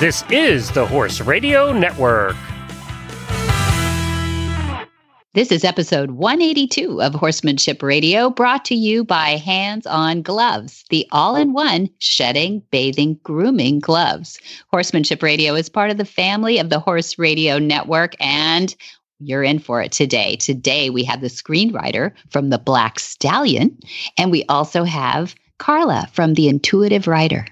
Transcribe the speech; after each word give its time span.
This 0.00 0.24
is 0.30 0.70
the 0.70 0.86
Horse 0.86 1.20
Radio 1.20 1.74
Network. 1.74 2.34
This 5.34 5.52
is 5.52 5.62
episode 5.62 6.12
182 6.12 7.02
of 7.02 7.14
Horsemanship 7.14 7.82
Radio, 7.82 8.30
brought 8.30 8.64
to 8.64 8.74
you 8.74 9.04
by 9.04 9.36
Hands 9.36 9.84
On 9.84 10.22
Gloves, 10.22 10.86
the 10.88 11.06
all 11.12 11.36
in 11.36 11.52
one 11.52 11.90
shedding, 11.98 12.62
bathing, 12.70 13.20
grooming 13.24 13.78
gloves. 13.78 14.40
Horsemanship 14.72 15.22
Radio 15.22 15.54
is 15.54 15.68
part 15.68 15.90
of 15.90 15.98
the 15.98 16.06
family 16.06 16.56
of 16.56 16.70
the 16.70 16.80
Horse 16.80 17.18
Radio 17.18 17.58
Network, 17.58 18.14
and 18.20 18.74
you're 19.18 19.44
in 19.44 19.58
for 19.58 19.82
it 19.82 19.92
today. 19.92 20.36
Today, 20.36 20.88
we 20.88 21.04
have 21.04 21.20
the 21.20 21.26
screenwriter 21.26 22.12
from 22.30 22.48
The 22.48 22.58
Black 22.58 22.98
Stallion, 22.98 23.78
and 24.16 24.30
we 24.30 24.46
also 24.48 24.84
have 24.84 25.34
Carla 25.58 26.08
from 26.14 26.32
The 26.32 26.48
Intuitive 26.48 27.06
Rider. 27.06 27.44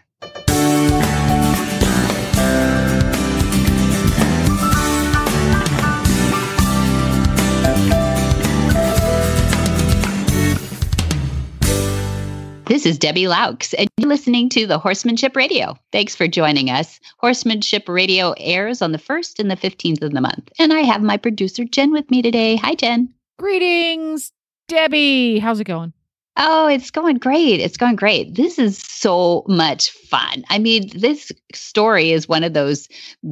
This 12.78 12.87
is 12.87 12.96
Debbie 12.96 13.24
Loucks, 13.27 13.74
and 13.77 13.88
you're 13.96 14.09
listening 14.09 14.48
to 14.50 14.64
the 14.64 14.78
Horsemanship 14.78 15.34
Radio. 15.34 15.77
Thanks 15.91 16.14
for 16.14 16.28
joining 16.28 16.70
us. 16.70 17.00
Horsemanship 17.16 17.88
Radio 17.88 18.34
airs 18.38 18.82
on 18.82 18.92
the 18.92 18.98
1st 18.98 19.41
and 19.41 19.50
the 19.50 19.56
15th 19.56 20.00
of 20.00 20.12
the 20.12 20.20
month. 20.20 20.52
And 20.60 20.73
I 20.73 20.83
have 20.83 21.02
my 21.02 21.16
producer, 21.16 21.64
Jen, 21.64 21.91
with 21.91 22.09
me 22.09 22.22
today. 22.22 22.55
Hi, 22.55 22.77
Jen. 22.77 23.12
Greetings, 23.36 24.30
Debbie. 24.69 25.41
How's 25.41 25.59
it 25.59 25.64
going? 25.64 25.92
Oh, 26.41 26.69
it's 26.69 26.92
going 26.92 27.19
great. 27.19 27.60
It's 27.60 27.77
going 27.77 27.97
great. 27.97 28.37
This 28.37 28.60
is 28.60 28.78
so 28.78 29.45
much 29.48 29.91
fun. 29.91 30.44
I 30.48 30.58
mean, 30.58 30.89
this 30.94 31.33
story 31.53 32.12
is 32.12 32.28
one 32.28 32.44
of 32.44 32.53
those 32.53 32.89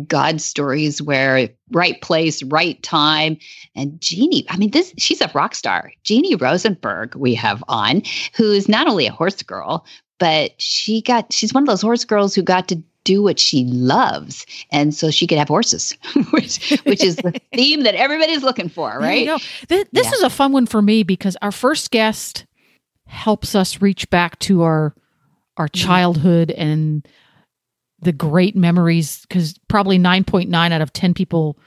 God 0.08 0.40
stories 0.40 1.00
where 1.00 1.48
right 1.70 2.00
place, 2.02 2.42
right 2.42 2.82
time. 2.82 3.38
And 3.76 4.00
Jeannie, 4.00 4.44
I 4.48 4.56
mean, 4.56 4.72
this 4.72 4.92
she's 4.98 5.20
a 5.20 5.30
rock 5.34 5.54
star. 5.54 5.92
Jeannie 6.02 6.34
Rosenberg, 6.34 7.14
we 7.14 7.32
have 7.34 7.62
on, 7.68 8.02
who's 8.34 8.68
not 8.68 8.88
only 8.88 9.06
a 9.06 9.12
horse 9.12 9.40
girl, 9.40 9.86
but 10.18 10.60
she 10.60 11.00
got 11.00 11.32
she's 11.32 11.54
one 11.54 11.62
of 11.62 11.68
those 11.68 11.82
horse 11.82 12.04
girls 12.04 12.34
who 12.34 12.42
got 12.42 12.68
to 12.68 12.82
do 13.04 13.22
what 13.22 13.38
she 13.38 13.64
loves 13.66 14.44
and 14.72 14.92
so 14.92 15.12
she 15.12 15.28
could 15.28 15.38
have 15.38 15.46
horses 15.46 15.96
which 16.30 16.76
which 16.84 17.04
is 17.04 17.14
the 17.16 17.40
theme 17.54 17.84
that 17.84 17.94
everybody's 17.94 18.42
looking 18.42 18.68
for 18.68 18.98
right 18.98 19.26
Th- 19.68 19.86
this 19.92 20.06
yeah. 20.06 20.12
is 20.12 20.22
a 20.22 20.30
fun 20.30 20.50
one 20.50 20.66
for 20.66 20.82
me 20.82 21.04
because 21.04 21.36
our 21.40 21.52
first 21.52 21.92
guest 21.92 22.46
helps 23.06 23.54
us 23.54 23.80
reach 23.80 24.08
back 24.10 24.38
to 24.40 24.62
our 24.62 24.94
our 25.56 25.68
mm-hmm. 25.68 25.86
childhood 25.86 26.50
and 26.50 27.06
the 28.00 28.12
great 28.12 28.54
memories 28.54 29.22
because 29.22 29.58
probably 29.68 29.98
9.9 29.98 30.72
out 30.72 30.82
of 30.82 30.92
10 30.92 31.14
people 31.14 31.58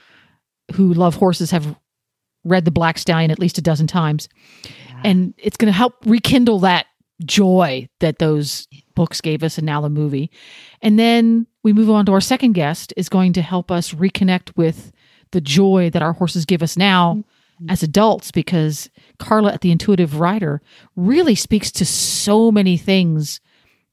who 0.74 0.94
love 0.94 1.16
horses 1.16 1.50
have 1.50 1.76
read 2.44 2.64
the 2.64 2.70
black 2.70 2.98
stallion 2.98 3.30
at 3.30 3.38
least 3.38 3.58
a 3.58 3.62
dozen 3.62 3.86
times 3.86 4.28
yeah. 4.64 5.00
and 5.04 5.34
it's 5.38 5.56
going 5.56 5.70
to 5.70 5.76
help 5.76 5.94
rekindle 6.04 6.60
that 6.60 6.86
joy 7.24 7.86
that 7.98 8.18
those 8.18 8.66
books 8.94 9.20
gave 9.20 9.42
us 9.42 9.58
and 9.58 9.66
now 9.66 9.80
the 9.80 9.90
movie 9.90 10.30
and 10.80 10.98
then 10.98 11.46
we 11.62 11.72
move 11.72 11.90
on 11.90 12.06
to 12.06 12.12
our 12.12 12.20
second 12.20 12.52
guest 12.52 12.94
is 12.96 13.08
going 13.08 13.32
to 13.32 13.42
help 13.42 13.70
us 13.70 13.92
reconnect 13.92 14.56
with 14.56 14.92
the 15.32 15.40
joy 15.40 15.90
that 15.92 16.00
our 16.00 16.12
horses 16.12 16.44
give 16.44 16.62
us 16.62 16.76
now 16.76 17.14
mm-hmm 17.14 17.20
as 17.68 17.82
adults 17.82 18.30
because 18.30 18.88
Carla 19.20 19.52
at 19.52 19.60
the 19.60 19.70
Intuitive 19.70 20.18
Rider 20.18 20.60
really 20.96 21.34
speaks 21.34 21.70
to 21.72 21.86
so 21.86 22.50
many 22.50 22.76
things 22.76 23.40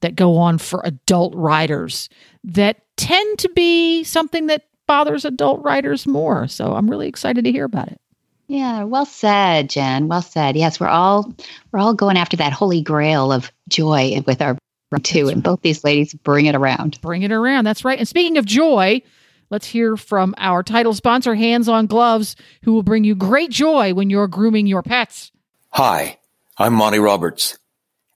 that 0.02 0.16
go 0.16 0.38
on 0.38 0.58
for 0.58 0.82
adult 0.84 1.36
riders 1.36 2.10
that 2.44 2.84
tend 2.98 3.40
to 3.40 3.50
be 3.50 4.04
something 4.04 4.48
that 4.48 4.64
bothers 4.88 5.26
adult 5.26 5.64
riders 5.64 6.08
more. 6.08 6.48
So 6.48 6.74
I'm 6.74 6.90
really 6.90 7.08
excited 7.08 7.46
to 7.46 7.52
hear 7.52 7.66
about 7.66 7.90
it. 7.90 8.00
Yeah, 8.48 8.84
well 8.84 9.06
said, 9.06 9.70
Jen. 9.70 10.08
Well 10.08 10.22
said. 10.22 10.56
Yes, 10.56 10.80
we're 10.80 10.88
all 10.88 11.34
we're 11.72 11.80
all 11.80 11.94
going 11.94 12.18
after 12.18 12.38
that 12.38 12.54
holy 12.54 12.82
grail 12.82 13.32
of 13.34 13.52
joy 13.68 14.22
with 14.26 14.42
our 14.42 14.58
too, 15.04 15.28
and 15.28 15.44
both 15.44 15.62
these 15.62 15.84
ladies 15.84 16.14
bring 16.14 16.46
it 16.46 16.56
around. 16.56 17.00
Bring 17.02 17.24
it 17.24 17.32
around. 17.34 17.66
That's 17.66 17.84
right. 17.84 18.00
And 18.00 18.08
speaking 18.08 18.38
of 18.38 18.46
joy, 18.46 19.02
Let's 19.50 19.68
hear 19.68 19.96
from 19.96 20.36
our 20.38 20.62
title 20.62 20.94
sponsor, 20.94 21.34
Hands 21.34 21.70
on 21.70 21.88
Gloves, 21.88 22.36
who 22.64 22.74
will 22.74 22.84
bring 22.84 23.06
you 23.06 23.16
great 23.16 23.50
joy 23.50 23.94
when 23.94 24.10
you're 24.10 24.28
grooming 24.28 24.68
your 24.68 24.84
pets. 24.84 25.32
Hi, 25.70 26.20
I'm 26.58 26.74
Monty 26.74 27.00
Roberts. 27.00 27.58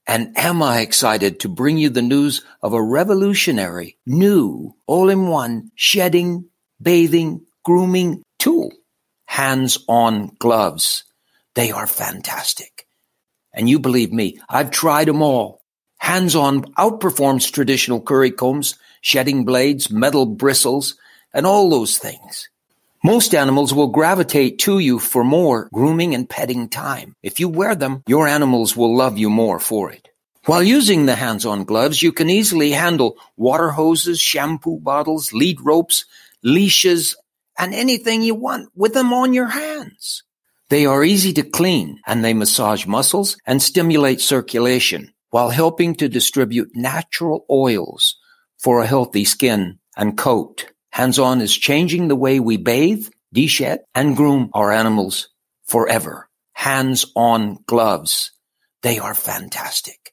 And 0.06 0.36
am 0.36 0.62
I 0.62 0.80
excited 0.80 1.40
to 1.40 1.48
bring 1.48 1.78
you 1.78 1.88
the 1.88 2.02
news 2.02 2.42
of 2.62 2.74
a 2.74 2.82
revolutionary, 2.82 3.96
new, 4.04 4.74
all 4.86 5.08
in 5.08 5.28
one 5.28 5.70
shedding, 5.74 6.50
bathing, 6.82 7.46
grooming 7.64 8.22
tool? 8.38 8.70
Hands 9.24 9.78
on 9.88 10.36
gloves. 10.38 11.04
They 11.54 11.70
are 11.70 11.86
fantastic. 11.86 12.86
And 13.54 13.70
you 13.70 13.78
believe 13.78 14.12
me, 14.12 14.38
I've 14.50 14.70
tried 14.70 15.08
them 15.08 15.22
all. 15.22 15.62
Hands 15.96 16.34
on 16.34 16.64
outperforms 16.74 17.50
traditional 17.50 18.02
curry 18.02 18.32
combs, 18.32 18.76
shedding 19.00 19.46
blades, 19.46 19.90
metal 19.90 20.26
bristles, 20.26 20.96
and 21.32 21.46
all 21.46 21.70
those 21.70 21.98
things. 21.98 22.48
Most 23.04 23.34
animals 23.34 23.74
will 23.74 23.88
gravitate 23.88 24.60
to 24.60 24.78
you 24.78 24.98
for 24.98 25.24
more 25.24 25.68
grooming 25.72 26.14
and 26.14 26.28
petting 26.28 26.68
time. 26.68 27.16
If 27.22 27.40
you 27.40 27.48
wear 27.48 27.74
them, 27.74 28.02
your 28.06 28.28
animals 28.28 28.76
will 28.76 28.96
love 28.96 29.18
you 29.18 29.28
more 29.28 29.58
for 29.58 29.90
it. 29.90 30.08
While 30.46 30.62
using 30.62 31.06
the 31.06 31.16
hands-on 31.16 31.64
gloves, 31.64 32.02
you 32.02 32.12
can 32.12 32.30
easily 32.30 32.72
handle 32.72 33.16
water 33.36 33.70
hoses, 33.70 34.20
shampoo 34.20 34.78
bottles, 34.80 35.32
lead 35.32 35.60
ropes, 35.60 36.04
leashes, 36.42 37.16
and 37.58 37.74
anything 37.74 38.22
you 38.22 38.34
want 38.34 38.70
with 38.74 38.94
them 38.94 39.12
on 39.12 39.34
your 39.34 39.48
hands. 39.48 40.22
They 40.68 40.86
are 40.86 41.04
easy 41.04 41.32
to 41.34 41.42
clean 41.42 42.00
and 42.06 42.24
they 42.24 42.34
massage 42.34 42.86
muscles 42.86 43.36
and 43.46 43.60
stimulate 43.60 44.20
circulation 44.20 45.12
while 45.30 45.50
helping 45.50 45.94
to 45.96 46.08
distribute 46.08 46.70
natural 46.74 47.44
oils 47.50 48.16
for 48.58 48.80
a 48.80 48.86
healthy 48.86 49.24
skin 49.24 49.78
and 49.96 50.16
coat. 50.16 50.71
Hands-on 50.92 51.40
is 51.40 51.56
changing 51.56 52.08
the 52.08 52.16
way 52.16 52.38
we 52.38 52.58
bathe, 52.58 53.08
deshed, 53.34 53.78
and 53.94 54.14
groom 54.14 54.50
our 54.52 54.70
animals 54.70 55.28
forever. 55.64 56.28
Hands-on 56.52 57.58
gloves. 57.66 58.32
They 58.82 58.98
are 58.98 59.14
fantastic. 59.14 60.12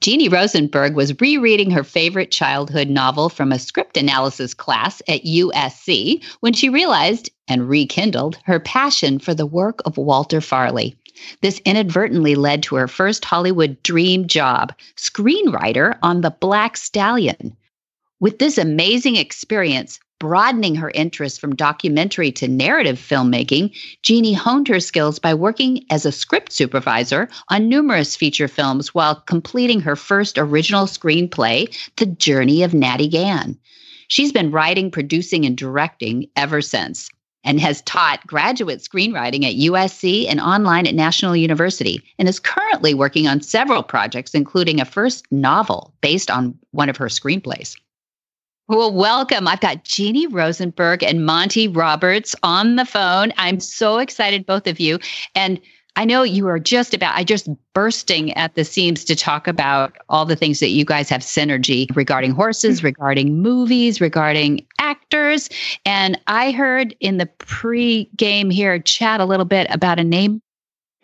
Jeannie 0.00 0.28
Rosenberg 0.28 0.94
was 0.94 1.20
rereading 1.20 1.72
her 1.72 1.82
favorite 1.82 2.30
childhood 2.30 2.88
novel 2.88 3.28
from 3.28 3.50
a 3.50 3.58
script 3.58 3.96
analysis 3.96 4.54
class 4.54 5.02
at 5.08 5.24
USC 5.24 6.24
when 6.38 6.52
she 6.52 6.68
realized 6.68 7.30
and 7.48 7.68
rekindled 7.68 8.38
her 8.44 8.60
passion 8.60 9.18
for 9.18 9.34
the 9.34 9.46
work 9.46 9.80
of 9.84 9.96
Walter 9.96 10.40
Farley. 10.40 10.96
This 11.40 11.60
inadvertently 11.64 12.36
led 12.36 12.62
to 12.64 12.76
her 12.76 12.88
first 12.88 13.24
Hollywood 13.24 13.82
dream 13.82 14.28
job, 14.28 14.72
screenwriter 14.96 15.98
on 16.00 16.20
The 16.20 16.30
Black 16.30 16.76
Stallion. 16.76 17.56
With 18.20 18.38
this 18.38 18.56
amazing 18.56 19.16
experience, 19.16 19.98
broadening 20.22 20.76
her 20.76 20.92
interest 20.94 21.40
from 21.40 21.52
documentary 21.52 22.30
to 22.30 22.46
narrative 22.46 22.96
filmmaking, 22.96 23.76
Jeannie 24.02 24.32
honed 24.32 24.68
her 24.68 24.78
skills 24.78 25.18
by 25.18 25.34
working 25.34 25.84
as 25.90 26.06
a 26.06 26.12
script 26.12 26.52
supervisor 26.52 27.28
on 27.48 27.68
numerous 27.68 28.14
feature 28.14 28.46
films 28.46 28.94
while 28.94 29.16
completing 29.16 29.80
her 29.80 29.96
first 29.96 30.38
original 30.38 30.86
screenplay, 30.86 31.76
The 31.96 32.06
Journey 32.06 32.62
of 32.62 32.72
Natty 32.72 33.08
Gann. 33.08 33.58
She's 34.06 34.30
been 34.30 34.52
writing, 34.52 34.92
producing, 34.92 35.44
and 35.44 35.56
directing 35.56 36.28
ever 36.36 36.62
since 36.62 37.10
and 37.42 37.58
has 37.58 37.82
taught 37.82 38.24
graduate 38.24 38.78
screenwriting 38.78 39.44
at 39.44 39.56
USC 39.56 40.28
and 40.28 40.38
online 40.38 40.86
at 40.86 40.94
National 40.94 41.34
University, 41.34 42.00
and 42.20 42.28
is 42.28 42.38
currently 42.38 42.94
working 42.94 43.26
on 43.26 43.40
several 43.40 43.82
projects, 43.82 44.34
including 44.34 44.80
a 44.80 44.84
first 44.84 45.26
novel 45.32 45.92
based 46.00 46.30
on 46.30 46.56
one 46.70 46.88
of 46.88 46.96
her 46.96 47.06
screenplays. 47.06 47.76
Well, 48.68 48.92
welcome. 48.92 49.48
I've 49.48 49.60
got 49.60 49.84
Jeannie 49.84 50.28
Rosenberg 50.28 51.02
and 51.02 51.26
Monty 51.26 51.68
Roberts 51.68 52.34
on 52.42 52.76
the 52.76 52.84
phone. 52.84 53.32
I'm 53.36 53.60
so 53.60 53.98
excited, 53.98 54.46
both 54.46 54.66
of 54.66 54.78
you. 54.78 54.98
And 55.34 55.60
I 55.96 56.04
know 56.04 56.22
you 56.22 56.48
are 56.48 56.58
just 56.58 56.94
about, 56.94 57.16
I 57.16 57.24
just 57.24 57.48
bursting 57.74 58.32
at 58.34 58.54
the 58.54 58.64
seams 58.64 59.04
to 59.04 59.16
talk 59.16 59.46
about 59.46 59.96
all 60.08 60.24
the 60.24 60.36
things 60.36 60.60
that 60.60 60.70
you 60.70 60.84
guys 60.84 61.10
have 61.10 61.20
synergy 61.20 61.94
regarding 61.94 62.30
horses, 62.30 62.78
mm-hmm. 62.78 62.86
regarding 62.86 63.42
movies, 63.42 64.00
regarding 64.00 64.64
actors. 64.78 65.50
And 65.84 66.18
I 66.28 66.52
heard 66.52 66.96
in 67.00 67.18
the 67.18 67.26
pre 67.26 68.08
game 68.16 68.48
here 68.48 68.78
chat 68.78 69.20
a 69.20 69.26
little 69.26 69.44
bit 69.44 69.66
about 69.70 69.98
a 69.98 70.04
name 70.04 70.40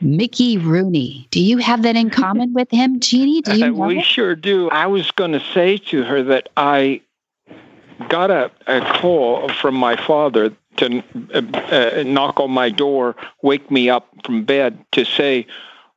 Mickey 0.00 0.58
Rooney. 0.58 1.26
Do 1.30 1.40
you 1.42 1.58
have 1.58 1.82
that 1.82 1.96
in 1.96 2.08
common 2.10 2.54
with 2.54 2.70
him, 2.70 3.00
Jeannie? 3.00 3.42
Do 3.42 3.58
you 3.58 3.82
uh, 3.82 3.86
we 3.86 3.98
it? 3.98 4.04
sure 4.04 4.34
do. 4.34 4.70
I 4.70 4.86
was 4.86 5.10
going 5.10 5.32
to 5.32 5.40
say 5.52 5.76
to 5.76 6.04
her 6.04 6.22
that 6.22 6.48
I 6.56 7.02
got 8.08 8.30
a, 8.30 8.50
a 8.66 8.80
call 9.00 9.48
from 9.48 9.74
my 9.74 9.96
father 9.96 10.52
to 10.78 11.02
uh, 11.34 11.40
uh, 11.40 12.02
knock 12.04 12.40
on 12.40 12.50
my 12.50 12.70
door, 12.70 13.16
wake 13.42 13.70
me 13.70 13.90
up 13.90 14.08
from 14.24 14.44
bed 14.44 14.84
to 14.92 15.04
say, 15.04 15.46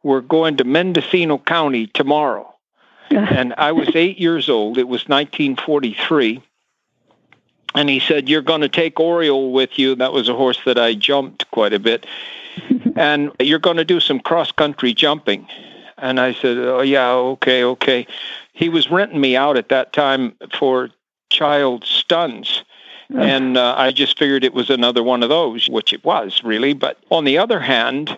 We're 0.03 0.21
going 0.21 0.57
to 0.57 0.63
Mendocino 0.63 1.37
County 1.37 1.87
tomorrow. 1.87 2.53
and 3.09 3.53
I 3.57 3.71
was 3.71 3.89
eight 3.95 4.19
years 4.19 4.49
old. 4.49 4.77
It 4.77 4.87
was 4.87 5.07
1943. 5.07 6.41
and 7.75 7.89
he 7.89 7.99
said, 7.99 8.27
You're 8.27 8.41
going 8.41 8.61
to 8.61 8.69
take 8.69 8.99
Oriole 8.99 9.51
with 9.51 9.77
you. 9.77 9.95
That 9.95 10.13
was 10.13 10.27
a 10.29 10.35
horse 10.35 10.59
that 10.65 10.77
I 10.77 10.93
jumped 10.93 11.49
quite 11.51 11.73
a 11.73 11.79
bit. 11.79 12.05
and 12.95 13.31
you're 13.39 13.59
going 13.59 13.77
to 13.77 13.85
do 13.85 13.99
some 13.99 14.19
cross 14.19 14.51
country 14.51 14.93
jumping. 14.93 15.47
And 15.97 16.19
I 16.19 16.33
said, 16.33 16.57
Oh, 16.57 16.81
yeah, 16.81 17.11
okay, 17.11 17.63
okay. 17.63 18.07
He 18.53 18.69
was 18.69 18.89
renting 18.89 19.21
me 19.21 19.35
out 19.35 19.57
at 19.57 19.69
that 19.69 19.93
time 19.93 20.35
for 20.57 20.89
child 21.31 21.85
stuns. 21.85 22.63
And 23.13 23.57
uh, 23.57 23.75
I 23.77 23.91
just 23.91 24.17
figured 24.17 24.45
it 24.45 24.53
was 24.53 24.69
another 24.69 25.03
one 25.03 25.21
of 25.21 25.27
those, 25.27 25.67
which 25.67 25.91
it 25.91 26.05
was 26.05 26.41
really. 26.45 26.73
But 26.73 26.97
on 27.09 27.25
the 27.25 27.37
other 27.37 27.59
hand, 27.59 28.17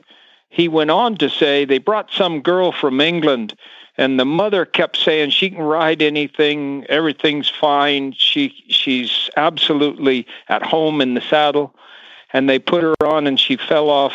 he 0.50 0.68
went 0.68 0.92
on 0.92 1.16
to 1.18 1.30
say 1.30 1.66
they 1.66 1.80
brought 1.80 2.12
some 2.12 2.42
girl 2.42 2.72
from 2.72 3.02
England 3.02 3.56
and 3.98 4.20
the 4.20 4.26
mother 4.26 4.66
kept 4.66 4.98
saying 4.98 5.30
she 5.30 5.50
can 5.50 5.62
ride 5.62 6.02
anything 6.02 6.86
everything's 6.90 7.50
fine 7.50 8.14
she 8.18 8.64
she's 8.68 9.30
absolutely 9.38 10.26
at 10.50 10.64
home 10.64 11.02
in 11.02 11.14
the 11.14 11.22
saddle 11.22 11.74
and 12.34 12.50
they 12.50 12.60
put 12.60 12.84
her 12.84 12.96
on 13.06 13.28
and 13.28 13.40
she 13.40 13.56
fell 13.56 13.90
off 13.90 14.14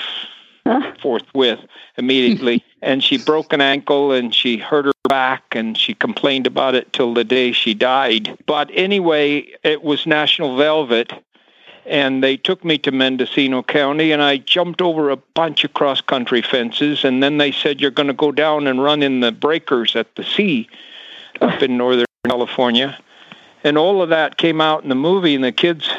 forthwith 1.00 1.60
immediately. 1.96 2.64
And 2.80 3.02
she 3.02 3.18
broke 3.18 3.52
an 3.52 3.60
ankle 3.60 4.12
and 4.12 4.32
she 4.32 4.56
hurt 4.56 4.84
her 4.84 4.92
back 5.08 5.56
and 5.56 5.76
she 5.76 5.94
complained 5.94 6.46
about 6.46 6.76
it 6.76 6.92
till 6.92 7.12
the 7.12 7.24
day 7.24 7.50
she 7.50 7.74
died. 7.74 8.38
But 8.46 8.70
anyway 8.72 9.48
it 9.64 9.82
was 9.82 10.06
national 10.06 10.56
velvet 10.56 11.12
and 11.84 12.22
they 12.22 12.36
took 12.36 12.64
me 12.64 12.78
to 12.78 12.92
Mendocino 12.92 13.64
County 13.64 14.12
and 14.12 14.22
I 14.22 14.36
jumped 14.36 14.80
over 14.80 15.10
a 15.10 15.16
bunch 15.16 15.64
of 15.64 15.74
cross 15.74 16.00
country 16.00 16.40
fences 16.40 17.02
and 17.02 17.20
then 17.20 17.38
they 17.38 17.50
said 17.50 17.80
you're 17.80 17.90
going 17.90 18.06
to 18.06 18.12
go 18.12 18.30
down 18.30 18.68
and 18.68 18.80
run 18.80 19.02
in 19.02 19.18
the 19.18 19.32
breakers 19.32 19.96
at 19.96 20.14
the 20.14 20.22
sea 20.22 20.68
up 21.40 21.60
in 21.60 21.76
northern 21.76 22.06
California. 22.26 22.96
And 23.64 23.76
all 23.76 24.02
of 24.02 24.10
that 24.10 24.36
came 24.36 24.60
out 24.60 24.84
in 24.84 24.88
the 24.88 24.94
movie 24.94 25.34
and 25.34 25.42
the 25.42 25.50
kids 25.50 25.90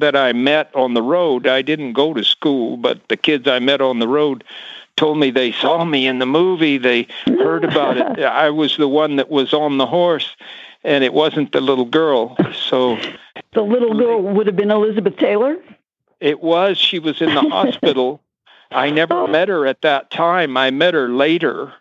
that 0.00 0.16
I 0.16 0.32
met 0.32 0.74
on 0.74 0.94
the 0.94 1.02
road 1.02 1.46
I 1.46 1.62
didn't 1.62 1.92
go 1.92 2.14
to 2.14 2.24
school 2.24 2.76
but 2.76 3.08
the 3.08 3.16
kids 3.16 3.48
I 3.48 3.58
met 3.58 3.80
on 3.80 3.98
the 3.98 4.08
road 4.08 4.44
told 4.96 5.18
me 5.18 5.30
they 5.30 5.52
saw 5.52 5.84
me 5.84 6.06
in 6.06 6.18
the 6.18 6.26
movie 6.26 6.78
they 6.78 7.06
heard 7.26 7.64
about 7.64 7.96
it 7.96 8.24
I 8.24 8.50
was 8.50 8.76
the 8.76 8.88
one 8.88 9.16
that 9.16 9.30
was 9.30 9.52
on 9.52 9.78
the 9.78 9.86
horse 9.86 10.36
and 10.84 11.02
it 11.02 11.14
wasn't 11.14 11.52
the 11.52 11.60
little 11.60 11.86
girl. 11.86 12.36
So 12.52 12.98
the 13.54 13.62
little 13.62 13.98
girl 13.98 14.22
would 14.22 14.46
have 14.46 14.56
been 14.56 14.70
Elizabeth 14.70 15.16
Taylor. 15.16 15.56
It 16.20 16.40
was. 16.40 16.78
She 16.78 16.98
was 16.98 17.20
in 17.20 17.34
the 17.34 17.40
hospital. 17.40 18.20
I 18.70 18.90
never 18.90 19.14
oh. 19.14 19.26
met 19.26 19.48
her 19.48 19.66
at 19.66 19.82
that 19.82 20.10
time. 20.10 20.56
I 20.56 20.70
met 20.70 20.94
her 20.94 21.08
later, 21.08 21.72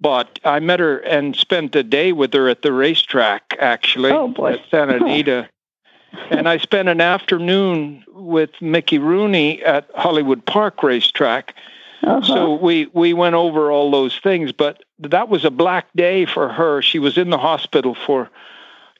but 0.00 0.40
I 0.44 0.60
met 0.60 0.80
her 0.80 0.98
and 0.98 1.36
spent 1.36 1.76
a 1.76 1.82
day 1.82 2.12
with 2.12 2.32
her 2.32 2.48
at 2.48 2.62
the 2.62 2.72
racetrack. 2.72 3.56
Actually, 3.58 4.12
oh, 4.12 4.28
boy. 4.28 4.54
at 4.54 4.60
Santa 4.70 4.96
Anita. 5.04 5.48
And 6.30 6.48
I 6.48 6.58
spent 6.58 6.88
an 6.88 7.00
afternoon 7.00 8.04
with 8.08 8.50
Mickey 8.60 8.98
Rooney 8.98 9.62
at 9.62 9.88
Hollywood 9.94 10.44
Park 10.46 10.82
Racetrack. 10.82 11.54
Uh-huh. 12.02 12.22
So 12.22 12.54
we 12.54 12.86
we 12.92 13.12
went 13.12 13.34
over 13.34 13.70
all 13.70 13.90
those 13.90 14.18
things, 14.18 14.52
but 14.52 14.82
that 14.98 15.28
was 15.28 15.44
a 15.44 15.50
black 15.50 15.86
day 15.94 16.24
for 16.24 16.48
her. 16.48 16.82
She 16.82 16.98
was 16.98 17.16
in 17.16 17.30
the 17.30 17.38
hospital 17.38 17.94
for 17.94 18.28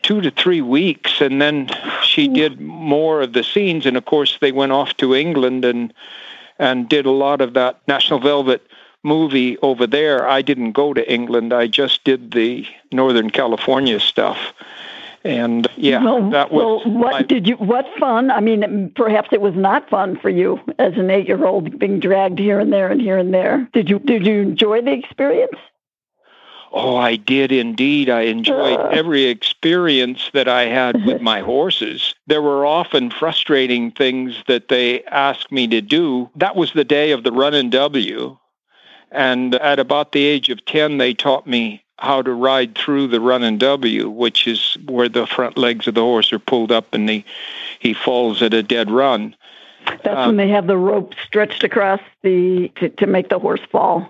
two 0.02 0.20
to 0.20 0.30
three 0.30 0.60
weeks, 0.60 1.20
and 1.20 1.40
then 1.40 1.68
she 2.02 2.28
did 2.28 2.60
more 2.60 3.22
of 3.22 3.32
the 3.32 3.42
scenes. 3.42 3.86
And 3.86 3.96
of 3.96 4.04
course, 4.04 4.38
they 4.40 4.52
went 4.52 4.72
off 4.72 4.96
to 4.98 5.14
England 5.14 5.64
and 5.64 5.92
and 6.58 6.88
did 6.88 7.06
a 7.06 7.10
lot 7.10 7.40
of 7.40 7.54
that 7.54 7.80
National 7.88 8.20
Velvet 8.20 8.66
movie 9.02 9.58
over 9.58 9.86
there. 9.86 10.28
I 10.28 10.42
didn't 10.42 10.72
go 10.72 10.94
to 10.94 11.12
England. 11.12 11.52
I 11.52 11.66
just 11.66 12.04
did 12.04 12.32
the 12.32 12.66
Northern 12.92 13.30
California 13.30 13.98
stuff. 13.98 14.38
And 15.24 15.68
yeah, 15.76 16.02
well, 16.02 16.30
that 16.30 16.50
was. 16.50 16.82
Well, 16.84 16.94
what 16.94 17.12
my, 17.12 17.22
did 17.22 17.46
you? 17.46 17.56
What 17.56 17.86
fun? 17.98 18.30
I 18.30 18.40
mean, 18.40 18.92
perhaps 18.96 19.28
it 19.32 19.40
was 19.40 19.54
not 19.54 19.88
fun 19.88 20.18
for 20.18 20.30
you 20.30 20.58
as 20.80 20.94
an 20.96 21.10
eight-year-old 21.10 21.78
being 21.78 22.00
dragged 22.00 22.40
here 22.40 22.58
and 22.58 22.72
there 22.72 22.88
and 22.88 23.00
here 23.00 23.18
and 23.18 23.32
there. 23.32 23.68
Did 23.72 23.88
you? 23.88 24.00
Did 24.00 24.26
you 24.26 24.40
enjoy 24.40 24.82
the 24.82 24.92
experience? 24.92 25.56
Oh, 26.72 26.96
I 26.96 27.16
did 27.16 27.52
indeed. 27.52 28.08
I 28.08 28.22
enjoyed 28.22 28.80
every 28.92 29.24
experience 29.24 30.30
that 30.32 30.48
I 30.48 30.62
had 30.62 31.04
with 31.04 31.20
my 31.20 31.40
horses. 31.52 32.14
There 32.26 32.40
were 32.40 32.64
often 32.64 33.10
frustrating 33.10 33.90
things 33.90 34.42
that 34.48 34.68
they 34.68 35.04
asked 35.04 35.52
me 35.52 35.66
to 35.68 35.82
do. 35.82 36.30
That 36.34 36.56
was 36.56 36.72
the 36.72 36.84
day 36.84 37.10
of 37.10 37.24
the 37.24 37.32
Runnin' 37.32 37.68
W. 37.70 38.38
And 39.10 39.54
at 39.56 39.78
about 39.78 40.12
the 40.12 40.24
age 40.24 40.48
of 40.48 40.64
10, 40.64 40.96
they 40.96 41.12
taught 41.12 41.46
me 41.46 41.81
how 41.98 42.22
to 42.22 42.32
ride 42.32 42.76
through 42.76 43.08
the 43.08 43.20
Runnin' 43.20 43.58
W, 43.58 44.08
which 44.08 44.46
is 44.46 44.76
where 44.86 45.08
the 45.08 45.26
front 45.26 45.56
legs 45.56 45.86
of 45.86 45.94
the 45.94 46.00
horse 46.00 46.32
are 46.32 46.38
pulled 46.38 46.72
up 46.72 46.94
and 46.94 47.08
he, 47.08 47.24
he 47.78 47.92
falls 47.92 48.42
at 48.42 48.54
a 48.54 48.62
dead 48.62 48.90
run. 48.90 49.36
That's 49.86 50.06
um, 50.06 50.28
when 50.28 50.36
they 50.36 50.48
have 50.48 50.66
the 50.66 50.76
rope 50.76 51.14
stretched 51.24 51.64
across 51.64 52.00
the 52.22 52.70
to, 52.76 52.88
to 52.88 53.06
make 53.06 53.28
the 53.28 53.38
horse 53.38 53.60
fall. 53.70 54.08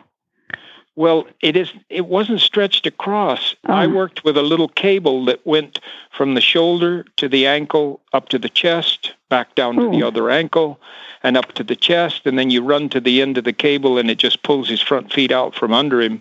Well, 0.94 1.26
it 1.40 1.56
is. 1.56 1.72
It 1.88 2.06
wasn't 2.06 2.40
stretched 2.40 2.86
across. 2.86 3.54
Oh. 3.66 3.72
I 3.72 3.86
worked 3.86 4.24
with 4.24 4.36
a 4.36 4.42
little 4.42 4.68
cable 4.68 5.24
that 5.24 5.46
went 5.46 5.80
from 6.10 6.34
the 6.34 6.42
shoulder 6.42 7.06
to 7.16 7.28
the 7.28 7.46
ankle, 7.46 8.02
up 8.12 8.28
to 8.28 8.38
the 8.38 8.50
chest, 8.50 9.14
back 9.30 9.54
down 9.54 9.76
to 9.76 9.90
the 9.90 10.02
other 10.02 10.28
ankle, 10.28 10.78
and 11.22 11.38
up 11.38 11.52
to 11.52 11.64
the 11.64 11.76
chest, 11.76 12.26
and 12.26 12.38
then 12.38 12.50
you 12.50 12.62
run 12.62 12.90
to 12.90 13.00
the 13.00 13.22
end 13.22 13.38
of 13.38 13.44
the 13.44 13.54
cable, 13.54 13.96
and 13.96 14.10
it 14.10 14.18
just 14.18 14.42
pulls 14.42 14.68
his 14.68 14.82
front 14.82 15.10
feet 15.10 15.32
out 15.32 15.54
from 15.54 15.72
under 15.72 16.02
him, 16.02 16.20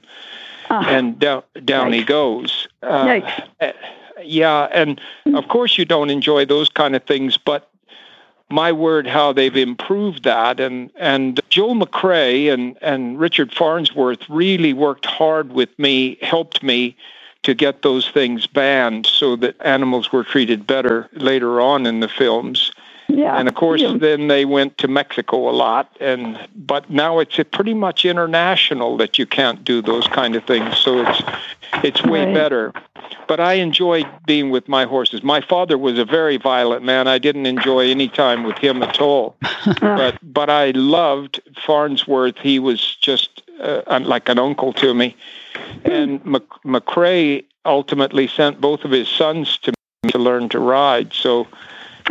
oh. 0.71 0.85
and 0.88 1.19
down 1.19 1.44
down 1.65 1.94
he 1.94 2.03
goes. 2.03 2.68
Uh, 2.81 3.21
yeah, 4.23 4.68
and 4.73 5.00
of 5.33 5.47
course 5.47 5.77
you 5.77 5.85
don't 5.85 6.09
enjoy 6.09 6.45
those 6.45 6.69
kind 6.69 6.95
of 6.95 7.03
things, 7.03 7.38
but 7.38 7.69
my 8.50 8.71
word, 8.71 9.07
how 9.07 9.33
they've 9.33 9.56
improved 9.56 10.23
that. 10.23 10.59
And 10.59 10.91
and 10.95 11.39
Joel 11.50 11.75
McCrea 11.75 12.53
and 12.53 12.77
and 12.81 13.19
Richard 13.19 13.53
Farnsworth 13.53 14.29
really 14.29 14.73
worked 14.73 15.06
hard 15.06 15.51
with 15.51 15.77
me, 15.79 16.18
helped 16.21 16.62
me 16.62 16.95
to 17.44 17.53
get 17.53 17.81
those 17.81 18.07
things 18.09 18.45
banned 18.45 19.07
so 19.07 19.35
that 19.38 19.56
animals 19.62 20.12
were 20.12 20.24
treated 20.24 20.67
better 20.67 21.09
later 21.13 21.59
on 21.59 21.88
in 21.88 22.00
the 22.00 22.07
films. 22.07 22.71
Yeah. 23.18 23.38
And 23.38 23.48
of 23.48 23.56
course, 23.56 23.81
yeah. 23.81 23.98
then 23.98 24.28
they 24.28 24.46
went 24.46 24.78
to 24.80 24.88
Mexico 24.88 25.50
a 25.50 25.52
lot, 25.52 25.96
and 26.00 26.40
but 26.56 26.90
now 26.90 27.19
it's 27.19 27.40
pretty 27.52 27.74
much 27.74 28.06
international 28.06 28.98
that 28.98 29.19
you 29.19 29.25
can't 29.25 29.63
do 29.63 29.81
those 29.81 30.08
kind 30.08 30.36
of 30.36 30.46
things. 30.46 30.78
So 30.78 31.06
it's 31.06 31.22
it's 31.84 32.04
way 32.04 32.25
right. 32.25 32.34
better. 32.34 32.74
But 33.27 33.39
I 33.39 33.53
enjoyed 33.53 34.08
being 34.25 34.50
with 34.50 34.68
my 34.68 34.86
horses. 34.86 35.24
My 35.24 35.41
father 35.41 35.77
was 35.77 35.98
a 35.98 36.06
very 36.06 36.38
violent 36.38 36.84
man. 36.84 37.08
I 37.08 37.18
didn't 37.18 37.46
enjoy 37.46 37.89
any 37.89 38.08
time 38.08 38.44
with 38.44 38.58
him 38.58 38.84
at 38.84 39.01
all. 39.01 39.36
but 39.82 40.18
but 40.22 40.50
I 40.50 40.72
loved 40.72 41.41
Farnsworth. 41.65 42.38
He 42.38 42.60
was 42.60 42.96
just 42.96 43.41
uh, 43.60 44.00
like 44.03 44.30
an 44.30 44.39
uncle 44.39 44.74
to 44.74 44.94
me. 44.94 45.15
And 45.86 46.24
Mc, 46.25 47.46
ultimately 47.65 48.27
sent 48.27 48.60
both 48.60 48.84
of 48.84 48.91
his 48.91 49.08
sons 49.08 49.58
to 49.60 49.72
me 50.03 50.12
to 50.12 50.18
learn 50.18 50.50
to 50.50 50.60
ride. 50.60 51.13
So 51.13 51.48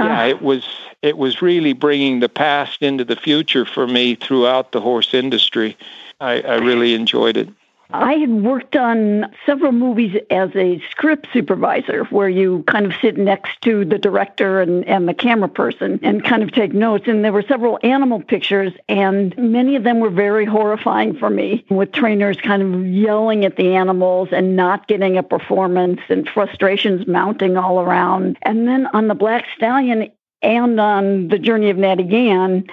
yeah, 0.04 0.22
ah. 0.22 0.26
it 0.26 0.42
was 0.42 0.66
it 1.02 1.16
was 1.16 1.42
really 1.42 1.72
bringing 1.72 2.20
the 2.20 2.28
past 2.28 2.82
into 2.82 3.04
the 3.04 3.16
future 3.16 3.64
for 3.64 3.86
me 3.86 4.14
throughout 4.14 4.72
the 4.72 4.80
horse 4.80 5.14
industry. 5.14 5.76
I, 6.20 6.42
I 6.42 6.56
really 6.56 6.94
enjoyed 6.94 7.36
it. 7.36 7.48
I 7.92 8.14
had 8.14 8.30
worked 8.30 8.76
on 8.76 9.26
several 9.44 9.72
movies 9.72 10.16
as 10.30 10.50
a 10.54 10.80
script 10.90 11.26
supervisor 11.32 12.04
where 12.04 12.28
you 12.28 12.62
kind 12.66 12.86
of 12.86 12.92
sit 13.00 13.16
next 13.16 13.60
to 13.62 13.84
the 13.84 13.98
director 13.98 14.60
and, 14.60 14.84
and 14.86 15.08
the 15.08 15.14
camera 15.14 15.48
person 15.48 15.98
and 16.02 16.24
kind 16.24 16.42
of 16.42 16.52
take 16.52 16.72
notes. 16.72 17.08
And 17.08 17.24
there 17.24 17.32
were 17.32 17.42
several 17.42 17.78
animal 17.82 18.22
pictures, 18.22 18.72
and 18.88 19.36
many 19.36 19.76
of 19.76 19.82
them 19.82 20.00
were 20.00 20.10
very 20.10 20.44
horrifying 20.44 21.16
for 21.16 21.30
me 21.30 21.64
with 21.68 21.92
trainers 21.92 22.36
kind 22.36 22.62
of 22.62 22.86
yelling 22.86 23.44
at 23.44 23.56
the 23.56 23.74
animals 23.74 24.28
and 24.32 24.56
not 24.56 24.86
getting 24.86 25.16
a 25.16 25.22
performance 25.22 26.00
and 26.08 26.28
frustrations 26.28 27.06
mounting 27.06 27.56
all 27.56 27.80
around. 27.80 28.38
And 28.42 28.68
then 28.68 28.86
on 28.92 29.08
the 29.08 29.14
Black 29.14 29.46
Stallion 29.56 30.10
and 30.42 30.80
on 30.80 31.28
the 31.28 31.38
Journey 31.38 31.70
of 31.70 31.76
Natty 31.76 32.04
Gann, 32.04 32.66